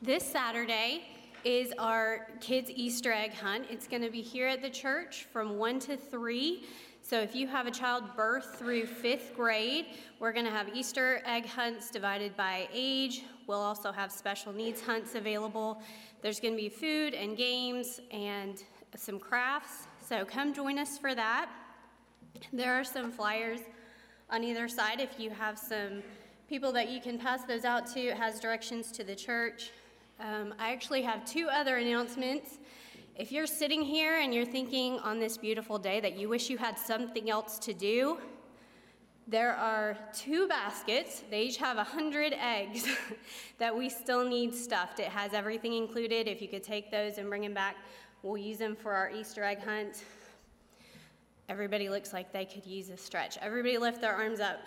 This 0.02 0.24
Saturday 0.24 1.02
is 1.44 1.74
our 1.80 2.28
kids' 2.40 2.70
Easter 2.70 3.12
egg 3.12 3.34
hunt. 3.34 3.66
It's 3.70 3.88
going 3.88 4.04
to 4.04 4.12
be 4.12 4.22
here 4.22 4.48
at 4.48 4.62
the 4.62 4.70
church 4.70 5.26
from 5.34 5.58
1 5.58 5.80
to 5.80 5.98
3. 5.98 6.64
So 7.02 7.20
if 7.20 7.36
you 7.36 7.48
have 7.48 7.66
a 7.66 7.72
child 7.72 8.04
birth 8.16 8.56
through 8.60 8.86
fifth 8.86 9.34
grade, 9.36 9.88
we're 10.20 10.34
going 10.34 10.46
to 10.46 10.52
have 10.52 10.70
Easter 10.76 11.22
egg 11.26 11.48
hunts 11.48 11.90
divided 11.90 12.38
by 12.38 12.68
age. 12.72 13.24
We'll 13.48 13.62
also 13.62 13.94
have 13.94 14.12
special 14.12 14.52
needs 14.52 14.82
hunts 14.82 15.16
available. 15.16 15.82
There's 16.22 16.42
going 16.42 16.54
to 16.54 16.62
be 16.62 16.68
food 16.68 17.14
and 17.14 17.38
games 17.38 18.02
and 18.12 18.62
some 18.98 19.20
crafts. 19.20 19.88
So 20.06 20.26
come 20.26 20.54
join 20.54 20.78
us 20.78 20.98
for 20.98 21.16
that. 21.16 21.50
There 22.52 22.74
are 22.74 22.84
some 22.84 23.10
flyers 23.10 23.62
on 24.30 24.44
either 24.44 24.68
side 24.68 25.00
if 25.00 25.18
you 25.18 25.30
have 25.30 25.58
some 25.58 26.04
people 26.50 26.74
that 26.74 26.90
you 26.90 27.00
can 27.00 27.18
pass 27.18 27.46
those 27.46 27.64
out 27.64 27.88
to. 27.94 28.02
It 28.02 28.18
has 28.18 28.42
directions 28.42 28.92
to 28.92 29.06
the 29.06 29.16
church. 29.16 29.72
Um, 30.20 30.54
I 30.60 30.74
actually 30.74 31.04
have 31.04 31.24
two 31.24 31.48
other 31.50 31.78
announcements. 31.78 32.58
If 33.16 33.32
you're 33.32 33.48
sitting 33.48 33.82
here 33.82 34.20
and 34.20 34.34
you're 34.34 34.46
thinking 34.46 35.00
on 35.00 35.20
this 35.20 35.38
beautiful 35.38 35.80
day 35.80 36.02
that 36.02 36.18
you 36.18 36.28
wish 36.28 36.50
you 36.50 36.58
had 36.58 36.78
something 36.78 37.30
else 37.30 37.60
to 37.60 37.74
do, 37.74 38.18
there 39.28 39.54
are 39.56 39.98
two 40.14 40.48
baskets. 40.48 41.22
They 41.30 41.44
each 41.44 41.58
have 41.58 41.76
100 41.76 42.34
eggs 42.34 42.88
that 43.58 43.76
we 43.76 43.90
still 43.90 44.28
need 44.28 44.56
stuffed. 44.56 45.00
It 45.00 45.08
has 45.08 45.34
everything 45.34 45.74
included. 45.74 46.28
If 46.28 46.42
you 46.42 46.48
could 46.48 46.64
take 46.64 46.90
those 46.92 47.18
and 47.18 47.28
bring 47.28 47.42
them 47.42 47.54
back, 47.54 47.76
we'll 48.24 48.38
use 48.38 48.58
them 48.58 48.76
for 48.76 48.94
our 48.94 49.12
Easter 49.12 49.44
egg 49.44 49.62
hunt. 49.62 50.06
Everybody 51.50 51.90
looks 51.90 52.14
like 52.14 52.32
they 52.32 52.46
could 52.46 52.66
use 52.66 52.90
a 52.90 52.98
stretch. 52.98 53.38
Everybody 53.42 53.78
lift 53.78 54.00
their 54.00 54.16
arms 54.16 54.40
up. 54.40 54.62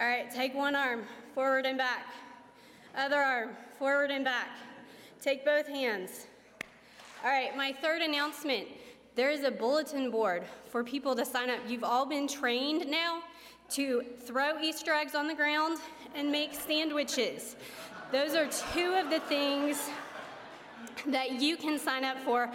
All 0.00 0.06
right, 0.06 0.30
take 0.32 0.54
one 0.54 0.76
arm, 0.76 1.02
forward 1.34 1.66
and 1.66 1.78
back. 1.78 2.06
Other 2.96 3.18
arm, 3.18 3.50
forward 3.78 4.12
and 4.12 4.24
back. 4.24 4.50
Take 5.20 5.44
both 5.44 5.66
hands. 5.66 6.26
All 7.24 7.30
right, 7.30 7.56
my 7.56 7.72
third 7.72 8.02
announcement 8.02 8.68
there 9.14 9.30
is 9.30 9.44
a 9.44 9.50
bulletin 9.50 10.10
board 10.10 10.44
for 10.68 10.82
people 10.82 11.14
to 11.16 11.24
sign 11.24 11.50
up. 11.50 11.60
You've 11.66 11.84
all 11.84 12.06
been 12.06 12.26
trained 12.26 12.90
now 12.90 13.22
to 13.70 14.04
throw 14.20 14.60
Easter 14.60 14.92
eggs 14.92 15.14
on 15.14 15.26
the 15.26 15.34
ground 15.34 15.78
and 16.14 16.30
make 16.30 16.54
sandwiches. 16.54 17.56
Those 18.12 18.34
are 18.34 18.46
two 18.72 18.94
of 18.94 19.10
the 19.10 19.20
things 19.20 19.88
that 21.06 21.40
you 21.40 21.56
can 21.56 21.78
sign 21.78 22.04
up 22.04 22.18
for. 22.20 22.50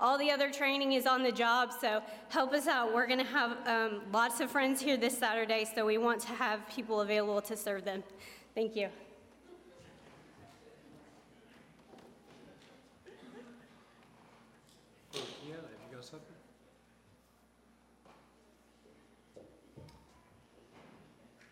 All 0.00 0.18
the 0.18 0.30
other 0.30 0.50
training 0.50 0.92
is 0.92 1.06
on 1.06 1.22
the 1.22 1.30
job, 1.30 1.70
so 1.80 2.02
help 2.28 2.52
us 2.52 2.66
out. 2.66 2.92
We're 2.92 3.06
going 3.06 3.20
to 3.20 3.24
have 3.24 3.56
um, 3.66 4.00
lots 4.12 4.40
of 4.40 4.50
friends 4.50 4.80
here 4.80 4.96
this 4.96 5.16
Saturday, 5.16 5.66
so 5.72 5.86
we 5.86 5.98
want 5.98 6.20
to 6.22 6.28
have 6.28 6.68
people 6.68 7.00
available 7.00 7.40
to 7.42 7.56
serve 7.56 7.84
them. 7.84 8.02
Thank 8.54 8.74
you. 8.74 8.88
Yeah, 15.12 15.20
have 15.54 15.64
you 15.90 15.96
got 15.96 16.04
something? 16.04 16.34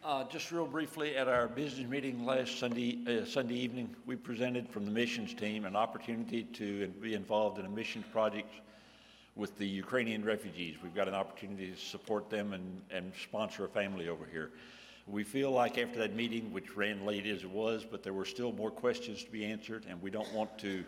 Uh, 0.04 0.24
Just 0.24 0.50
real 0.50 0.66
briefly, 0.66 1.16
at 1.16 1.28
our 1.28 1.46
business 1.46 1.88
meeting 1.88 2.26
last 2.26 2.58
Sunday, 2.58 2.98
uh, 3.06 3.24
Sunday 3.24 3.54
evening, 3.54 3.94
we 4.04 4.16
presented 4.16 4.68
from 4.68 4.84
the 4.84 4.90
missions 4.90 5.32
team 5.32 5.64
an 5.64 5.76
opportunity 5.76 6.42
to 6.42 6.88
be 7.00 7.14
involved 7.14 7.60
in 7.60 7.66
a 7.66 7.68
missions 7.68 8.04
project 8.10 8.52
with 9.36 9.56
the 9.58 9.64
Ukrainian 9.64 10.24
refugees. 10.24 10.74
We've 10.82 10.92
got 10.92 11.06
an 11.06 11.14
opportunity 11.14 11.70
to 11.70 11.76
support 11.76 12.28
them 12.30 12.52
and, 12.52 12.82
and 12.90 13.12
sponsor 13.22 13.64
a 13.64 13.68
family 13.68 14.08
over 14.08 14.26
here. 14.32 14.50
We 15.06 15.22
feel 15.22 15.52
like 15.52 15.78
after 15.78 16.00
that 16.00 16.16
meeting, 16.16 16.52
which 16.52 16.76
ran 16.76 17.06
late 17.06 17.24
as 17.26 17.44
it 17.44 17.50
was, 17.50 17.86
but 17.88 18.02
there 18.02 18.12
were 18.12 18.24
still 18.24 18.50
more 18.50 18.72
questions 18.72 19.22
to 19.22 19.30
be 19.30 19.44
answered, 19.44 19.86
and 19.88 20.02
we 20.02 20.10
don't 20.10 20.32
want 20.34 20.58
to 20.58 20.84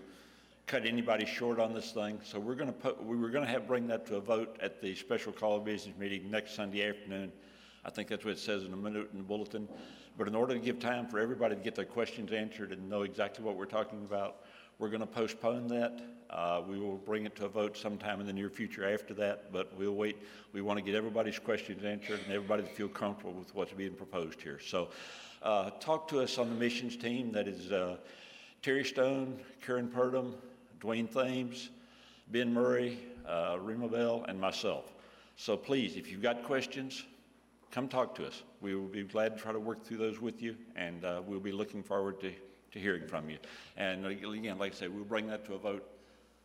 cut 0.66 0.84
anybody 0.84 1.24
short 1.24 1.60
on 1.60 1.72
this 1.72 1.92
thing. 1.92 2.18
So 2.24 2.40
we're 2.40 2.56
going 2.56 2.72
to 2.72 2.80
put, 2.80 3.00
we 3.04 3.16
were 3.16 3.28
going 3.28 3.44
to 3.44 3.50
have, 3.50 3.68
bring 3.68 3.86
that 3.86 4.06
to 4.06 4.16
a 4.16 4.20
vote 4.20 4.56
at 4.60 4.80
the 4.80 4.92
special 4.96 5.32
call 5.32 5.54
of 5.54 5.64
business 5.64 5.96
meeting 5.96 6.28
next 6.32 6.56
Sunday 6.56 6.88
afternoon. 6.88 7.30
I 7.84 7.90
think 7.90 8.08
that's 8.08 8.24
what 8.24 8.32
it 8.32 8.38
says 8.38 8.64
in 8.64 8.72
a 8.72 8.76
minute 8.76 9.08
in 9.12 9.18
the 9.18 9.24
bulletin. 9.24 9.68
But 10.16 10.28
in 10.28 10.34
order 10.34 10.54
to 10.54 10.60
give 10.60 10.78
time 10.78 11.06
for 11.06 11.18
everybody 11.18 11.56
to 11.56 11.60
get 11.60 11.74
their 11.74 11.84
questions 11.84 12.32
answered 12.32 12.72
and 12.72 12.88
know 12.88 13.02
exactly 13.02 13.44
what 13.44 13.56
we're 13.56 13.66
talking 13.66 14.02
about, 14.04 14.44
we're 14.78 14.88
going 14.88 15.00
to 15.00 15.06
postpone 15.06 15.68
that. 15.68 16.00
Uh, 16.30 16.62
we 16.68 16.78
will 16.78 16.96
bring 16.96 17.26
it 17.26 17.36
to 17.36 17.44
a 17.44 17.48
vote 17.48 17.76
sometime 17.76 18.20
in 18.20 18.26
the 18.26 18.32
near 18.32 18.48
future 18.48 18.92
after 18.92 19.14
that, 19.14 19.52
but 19.52 19.72
we'll 19.78 19.94
wait. 19.94 20.16
We 20.52 20.62
want 20.62 20.78
to 20.78 20.84
get 20.84 20.94
everybody's 20.94 21.38
questions 21.38 21.84
answered 21.84 22.20
and 22.24 22.32
everybody 22.32 22.62
to 22.62 22.68
feel 22.68 22.88
comfortable 22.88 23.34
with 23.34 23.54
what's 23.54 23.72
being 23.72 23.94
proposed 23.94 24.40
here. 24.40 24.58
So 24.58 24.88
uh, 25.42 25.70
talk 25.78 26.08
to 26.08 26.20
us 26.20 26.38
on 26.38 26.48
the 26.48 26.56
missions 26.56 26.96
team. 26.96 27.30
That 27.32 27.46
is 27.46 27.70
uh, 27.70 27.96
Terry 28.62 28.84
Stone, 28.84 29.38
Karen 29.64 29.88
Purdom, 29.88 30.32
Dwayne 30.80 31.12
Thames, 31.12 31.70
Ben 32.28 32.52
Murray, 32.52 32.98
uh, 33.28 33.58
Rima 33.60 33.88
Bell, 33.88 34.24
and 34.26 34.40
myself. 34.40 34.92
So 35.36 35.56
please, 35.56 35.96
if 35.96 36.10
you've 36.10 36.22
got 36.22 36.42
questions, 36.42 37.04
come 37.74 37.88
talk 37.88 38.14
to 38.14 38.24
us. 38.24 38.44
We 38.60 38.76
will 38.76 38.86
be 38.86 39.02
glad 39.02 39.36
to 39.36 39.42
try 39.42 39.50
to 39.50 39.58
work 39.58 39.84
through 39.84 39.96
those 39.96 40.20
with 40.20 40.40
you, 40.40 40.54
and 40.76 41.04
uh, 41.04 41.22
we'll 41.26 41.40
be 41.40 41.50
looking 41.50 41.82
forward 41.82 42.20
to, 42.20 42.30
to 42.70 42.78
hearing 42.78 43.04
from 43.04 43.28
you. 43.28 43.38
And 43.76 44.06
again, 44.06 44.58
like 44.58 44.72
I 44.72 44.76
said, 44.76 44.94
we'll 44.94 45.04
bring 45.04 45.26
that 45.26 45.44
to 45.46 45.54
a 45.54 45.58
vote 45.58 45.84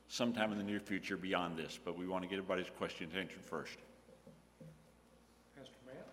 sometime 0.07 0.51
in 0.51 0.57
the 0.57 0.63
near 0.63 0.79
future 0.79 1.17
beyond 1.17 1.55
this, 1.55 1.79
but 1.85 1.95
we 1.95 2.07
want 2.07 2.23
to 2.23 2.27
get 2.27 2.39
everybody's 2.39 2.71
questions 2.79 3.13
answered 3.15 3.45
first. 3.45 3.77
Pastor 5.55 5.71
Matt? 5.85 6.07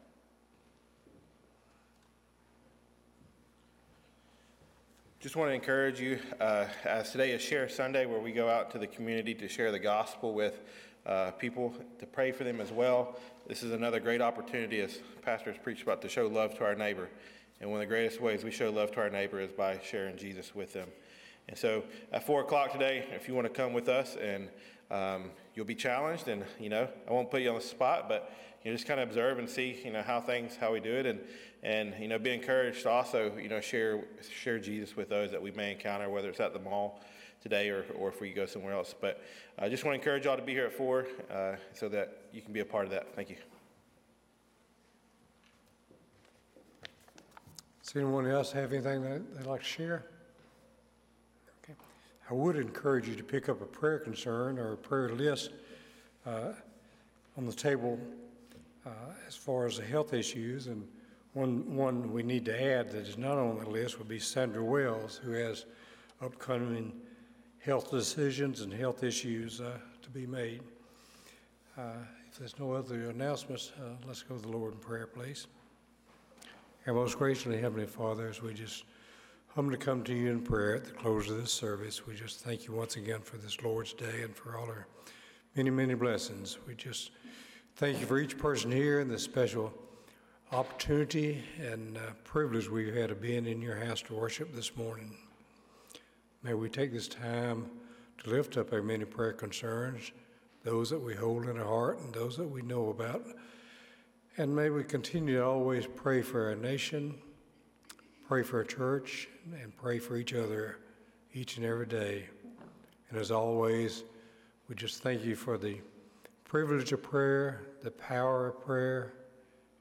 Just 5.20 5.34
want 5.34 5.48
to 5.48 5.54
encourage 5.54 5.98
you, 5.98 6.18
uh, 6.40 6.66
as 6.84 7.10
today 7.10 7.30
is 7.30 7.40
Share 7.40 7.70
Sunday, 7.70 8.04
where 8.04 8.20
we 8.20 8.32
go 8.32 8.50
out 8.50 8.70
to 8.72 8.78
the 8.78 8.86
community 8.86 9.34
to 9.36 9.48
share 9.48 9.72
the 9.72 9.78
gospel 9.78 10.34
with 10.34 10.60
uh, 11.06 11.30
people, 11.30 11.72
to 12.00 12.06
pray 12.06 12.32
for 12.32 12.44
them 12.44 12.60
as 12.60 12.70
well. 12.70 13.18
This 13.48 13.62
is 13.62 13.70
another 13.70 14.00
great 14.00 14.20
opportunity, 14.20 14.80
as 14.80 14.98
pastors 15.22 15.54
preach 15.62 15.84
about, 15.84 16.02
to 16.02 16.08
show 16.08 16.26
love 16.26 16.58
to 16.58 16.64
our 16.64 16.74
neighbor. 16.74 17.08
And 17.60 17.70
one 17.70 17.80
of 17.80 17.88
the 17.88 17.94
greatest 17.94 18.20
ways 18.20 18.42
we 18.42 18.50
show 18.50 18.70
love 18.70 18.90
to 18.92 19.00
our 19.00 19.08
neighbor 19.08 19.38
is 19.38 19.52
by 19.52 19.78
sharing 19.84 20.16
Jesus 20.16 20.52
with 20.52 20.72
them. 20.72 20.88
And 21.48 21.56
so 21.56 21.84
at 22.10 22.26
4 22.26 22.40
o'clock 22.40 22.72
today, 22.72 23.06
if 23.14 23.28
you 23.28 23.34
want 23.34 23.46
to 23.46 23.52
come 23.52 23.72
with 23.72 23.88
us, 23.88 24.16
and 24.16 24.48
um, 24.90 25.30
you'll 25.54 25.64
be 25.64 25.76
challenged, 25.76 26.26
and, 26.26 26.44
you 26.58 26.68
know, 26.68 26.88
I 27.08 27.12
won't 27.12 27.30
put 27.30 27.40
you 27.40 27.50
on 27.50 27.54
the 27.54 27.60
spot, 27.60 28.08
but 28.08 28.32
you 28.64 28.72
know, 28.72 28.76
just 28.76 28.88
kind 28.88 28.98
of 28.98 29.08
observe 29.08 29.38
and 29.38 29.48
see, 29.48 29.80
you 29.84 29.92
know, 29.92 30.02
how 30.02 30.20
things, 30.20 30.56
how 30.56 30.72
we 30.72 30.80
do 30.80 30.92
it, 30.92 31.06
and, 31.06 31.20
and 31.62 31.94
you 32.00 32.08
know, 32.08 32.18
be 32.18 32.34
encouraged 32.34 32.82
to 32.82 32.90
also, 32.90 33.36
you 33.36 33.48
know, 33.48 33.60
share 33.60 34.02
share 34.28 34.58
Jesus 34.58 34.96
with 34.96 35.08
those 35.08 35.30
that 35.30 35.40
we 35.40 35.52
may 35.52 35.70
encounter, 35.70 36.10
whether 36.10 36.30
it's 36.30 36.40
at 36.40 36.52
the 36.52 36.58
mall, 36.58 37.00
today 37.42 37.68
or, 37.68 37.84
or 37.98 38.08
if 38.08 38.20
we 38.20 38.30
go 38.30 38.46
somewhere 38.46 38.74
else. 38.74 38.94
But 38.98 39.22
I 39.58 39.68
just 39.68 39.84
want 39.84 39.94
to 39.94 40.00
encourage 40.00 40.24
y'all 40.24 40.36
to 40.36 40.42
be 40.42 40.52
here 40.52 40.66
at 40.66 40.72
four 40.72 41.06
uh, 41.30 41.56
so 41.72 41.88
that 41.88 42.22
you 42.32 42.42
can 42.42 42.52
be 42.52 42.60
a 42.60 42.64
part 42.64 42.84
of 42.84 42.90
that. 42.90 43.14
Thank 43.14 43.30
you. 43.30 43.36
Does 47.82 47.94
anyone 47.94 48.26
else 48.26 48.50
have 48.50 48.72
anything 48.72 49.02
that 49.02 49.36
they'd 49.36 49.46
like 49.46 49.60
to 49.60 49.66
share? 49.66 50.06
Okay. 51.62 51.74
I 52.28 52.34
would 52.34 52.56
encourage 52.56 53.08
you 53.08 53.14
to 53.14 53.22
pick 53.22 53.48
up 53.48 53.62
a 53.62 53.64
prayer 53.64 54.00
concern 54.00 54.58
or 54.58 54.72
a 54.72 54.76
prayer 54.76 55.10
list 55.10 55.50
uh, 56.26 56.52
on 57.36 57.46
the 57.46 57.52
table 57.52 57.98
uh, 58.84 58.90
as 59.28 59.36
far 59.36 59.66
as 59.66 59.76
the 59.76 59.84
health 59.84 60.12
issues. 60.12 60.66
And 60.66 60.86
one, 61.34 61.76
one 61.76 62.12
we 62.12 62.24
need 62.24 62.44
to 62.46 62.60
add 62.60 62.90
that 62.90 63.06
is 63.06 63.18
not 63.18 63.38
on 63.38 63.58
the 63.58 63.70
list 63.70 63.98
would 63.98 64.08
be 64.08 64.18
Sandra 64.18 64.64
Wells, 64.64 65.20
who 65.22 65.32
has 65.32 65.66
upcoming 66.20 66.92
health 67.66 67.90
decisions 67.90 68.60
and 68.60 68.72
health 68.72 69.02
issues 69.02 69.60
uh, 69.60 69.76
to 70.00 70.08
be 70.10 70.24
made. 70.24 70.60
Uh, 71.76 71.94
If 72.30 72.38
there's 72.38 72.58
no 72.60 72.72
other 72.72 73.10
announcements, 73.10 73.72
uh, 73.80 73.88
let's 74.06 74.22
go 74.22 74.36
to 74.36 74.40
the 74.40 74.48
Lord 74.48 74.74
in 74.74 74.78
prayer, 74.78 75.08
please. 75.08 75.48
Our 76.86 76.94
most 76.94 77.18
graciously 77.18 77.60
Heavenly 77.60 77.86
Father, 77.86 78.28
as 78.28 78.40
we 78.40 78.54
just 78.54 78.84
humbly 79.48 79.78
come 79.78 80.04
to 80.04 80.14
you 80.14 80.30
in 80.30 80.42
prayer 80.42 80.76
at 80.76 80.84
the 80.84 80.92
close 80.92 81.28
of 81.28 81.38
this 81.38 81.50
service, 81.50 82.06
we 82.06 82.14
just 82.14 82.44
thank 82.44 82.68
you 82.68 82.72
once 82.72 82.94
again 82.94 83.20
for 83.20 83.36
this 83.36 83.60
Lord's 83.60 83.94
Day 83.94 84.22
and 84.22 84.36
for 84.36 84.56
all 84.56 84.66
our 84.66 84.86
many, 85.56 85.70
many 85.70 85.94
blessings. 85.94 86.58
We 86.68 86.76
just 86.76 87.10
thank 87.74 87.98
you 87.98 88.06
for 88.06 88.20
each 88.20 88.38
person 88.38 88.70
here 88.70 89.00
and 89.00 89.10
the 89.10 89.18
special 89.18 89.72
opportunity 90.52 91.42
and 91.58 91.98
uh, 91.98 92.12
privilege 92.22 92.70
we've 92.70 92.94
had 92.94 93.10
of 93.10 93.20
being 93.20 93.44
in 93.46 93.60
your 93.60 93.76
house 93.84 94.02
to 94.02 94.14
worship 94.14 94.54
this 94.54 94.76
morning. 94.76 95.16
May 96.42 96.54
we 96.54 96.68
take 96.68 96.92
this 96.92 97.08
time 97.08 97.70
to 98.18 98.30
lift 98.30 98.56
up 98.56 98.72
our 98.72 98.82
many 98.82 99.04
prayer 99.04 99.32
concerns, 99.32 100.12
those 100.62 100.90
that 100.90 100.98
we 100.98 101.14
hold 101.14 101.48
in 101.48 101.58
our 101.58 101.64
heart 101.64 102.00
and 102.00 102.12
those 102.12 102.36
that 102.36 102.48
we 102.48 102.62
know 102.62 102.90
about. 102.90 103.24
And 104.36 104.54
may 104.54 104.70
we 104.70 104.84
continue 104.84 105.36
to 105.36 105.44
always 105.44 105.86
pray 105.86 106.22
for 106.22 106.46
our 106.48 106.56
nation, 106.56 107.14
pray 108.28 108.42
for 108.42 108.58
our 108.58 108.64
church, 108.64 109.28
and 109.62 109.76
pray 109.76 109.98
for 109.98 110.16
each 110.16 110.34
other 110.34 110.78
each 111.32 111.56
and 111.56 111.66
every 111.66 111.86
day. 111.86 112.26
And 113.10 113.18
as 113.18 113.30
always, 113.30 114.04
we 114.68 114.74
just 114.74 115.02
thank 115.02 115.24
you 115.24 115.36
for 115.36 115.58
the 115.58 115.78
privilege 116.44 116.92
of 116.92 117.02
prayer, 117.02 117.62
the 117.82 117.90
power 117.90 118.48
of 118.48 118.60
prayer, 118.64 119.12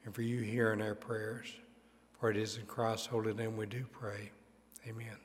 and 0.03 0.13
for 0.13 0.21
you 0.21 0.41
hearing 0.41 0.81
our 0.81 0.95
prayers. 0.95 1.47
For 2.19 2.29
it 2.29 2.37
is 2.37 2.57
in 2.57 2.65
Christ's 2.65 3.07
holy 3.07 3.33
name 3.33 3.57
we 3.57 3.65
do 3.65 3.85
pray. 3.91 4.31
Amen. 4.87 5.24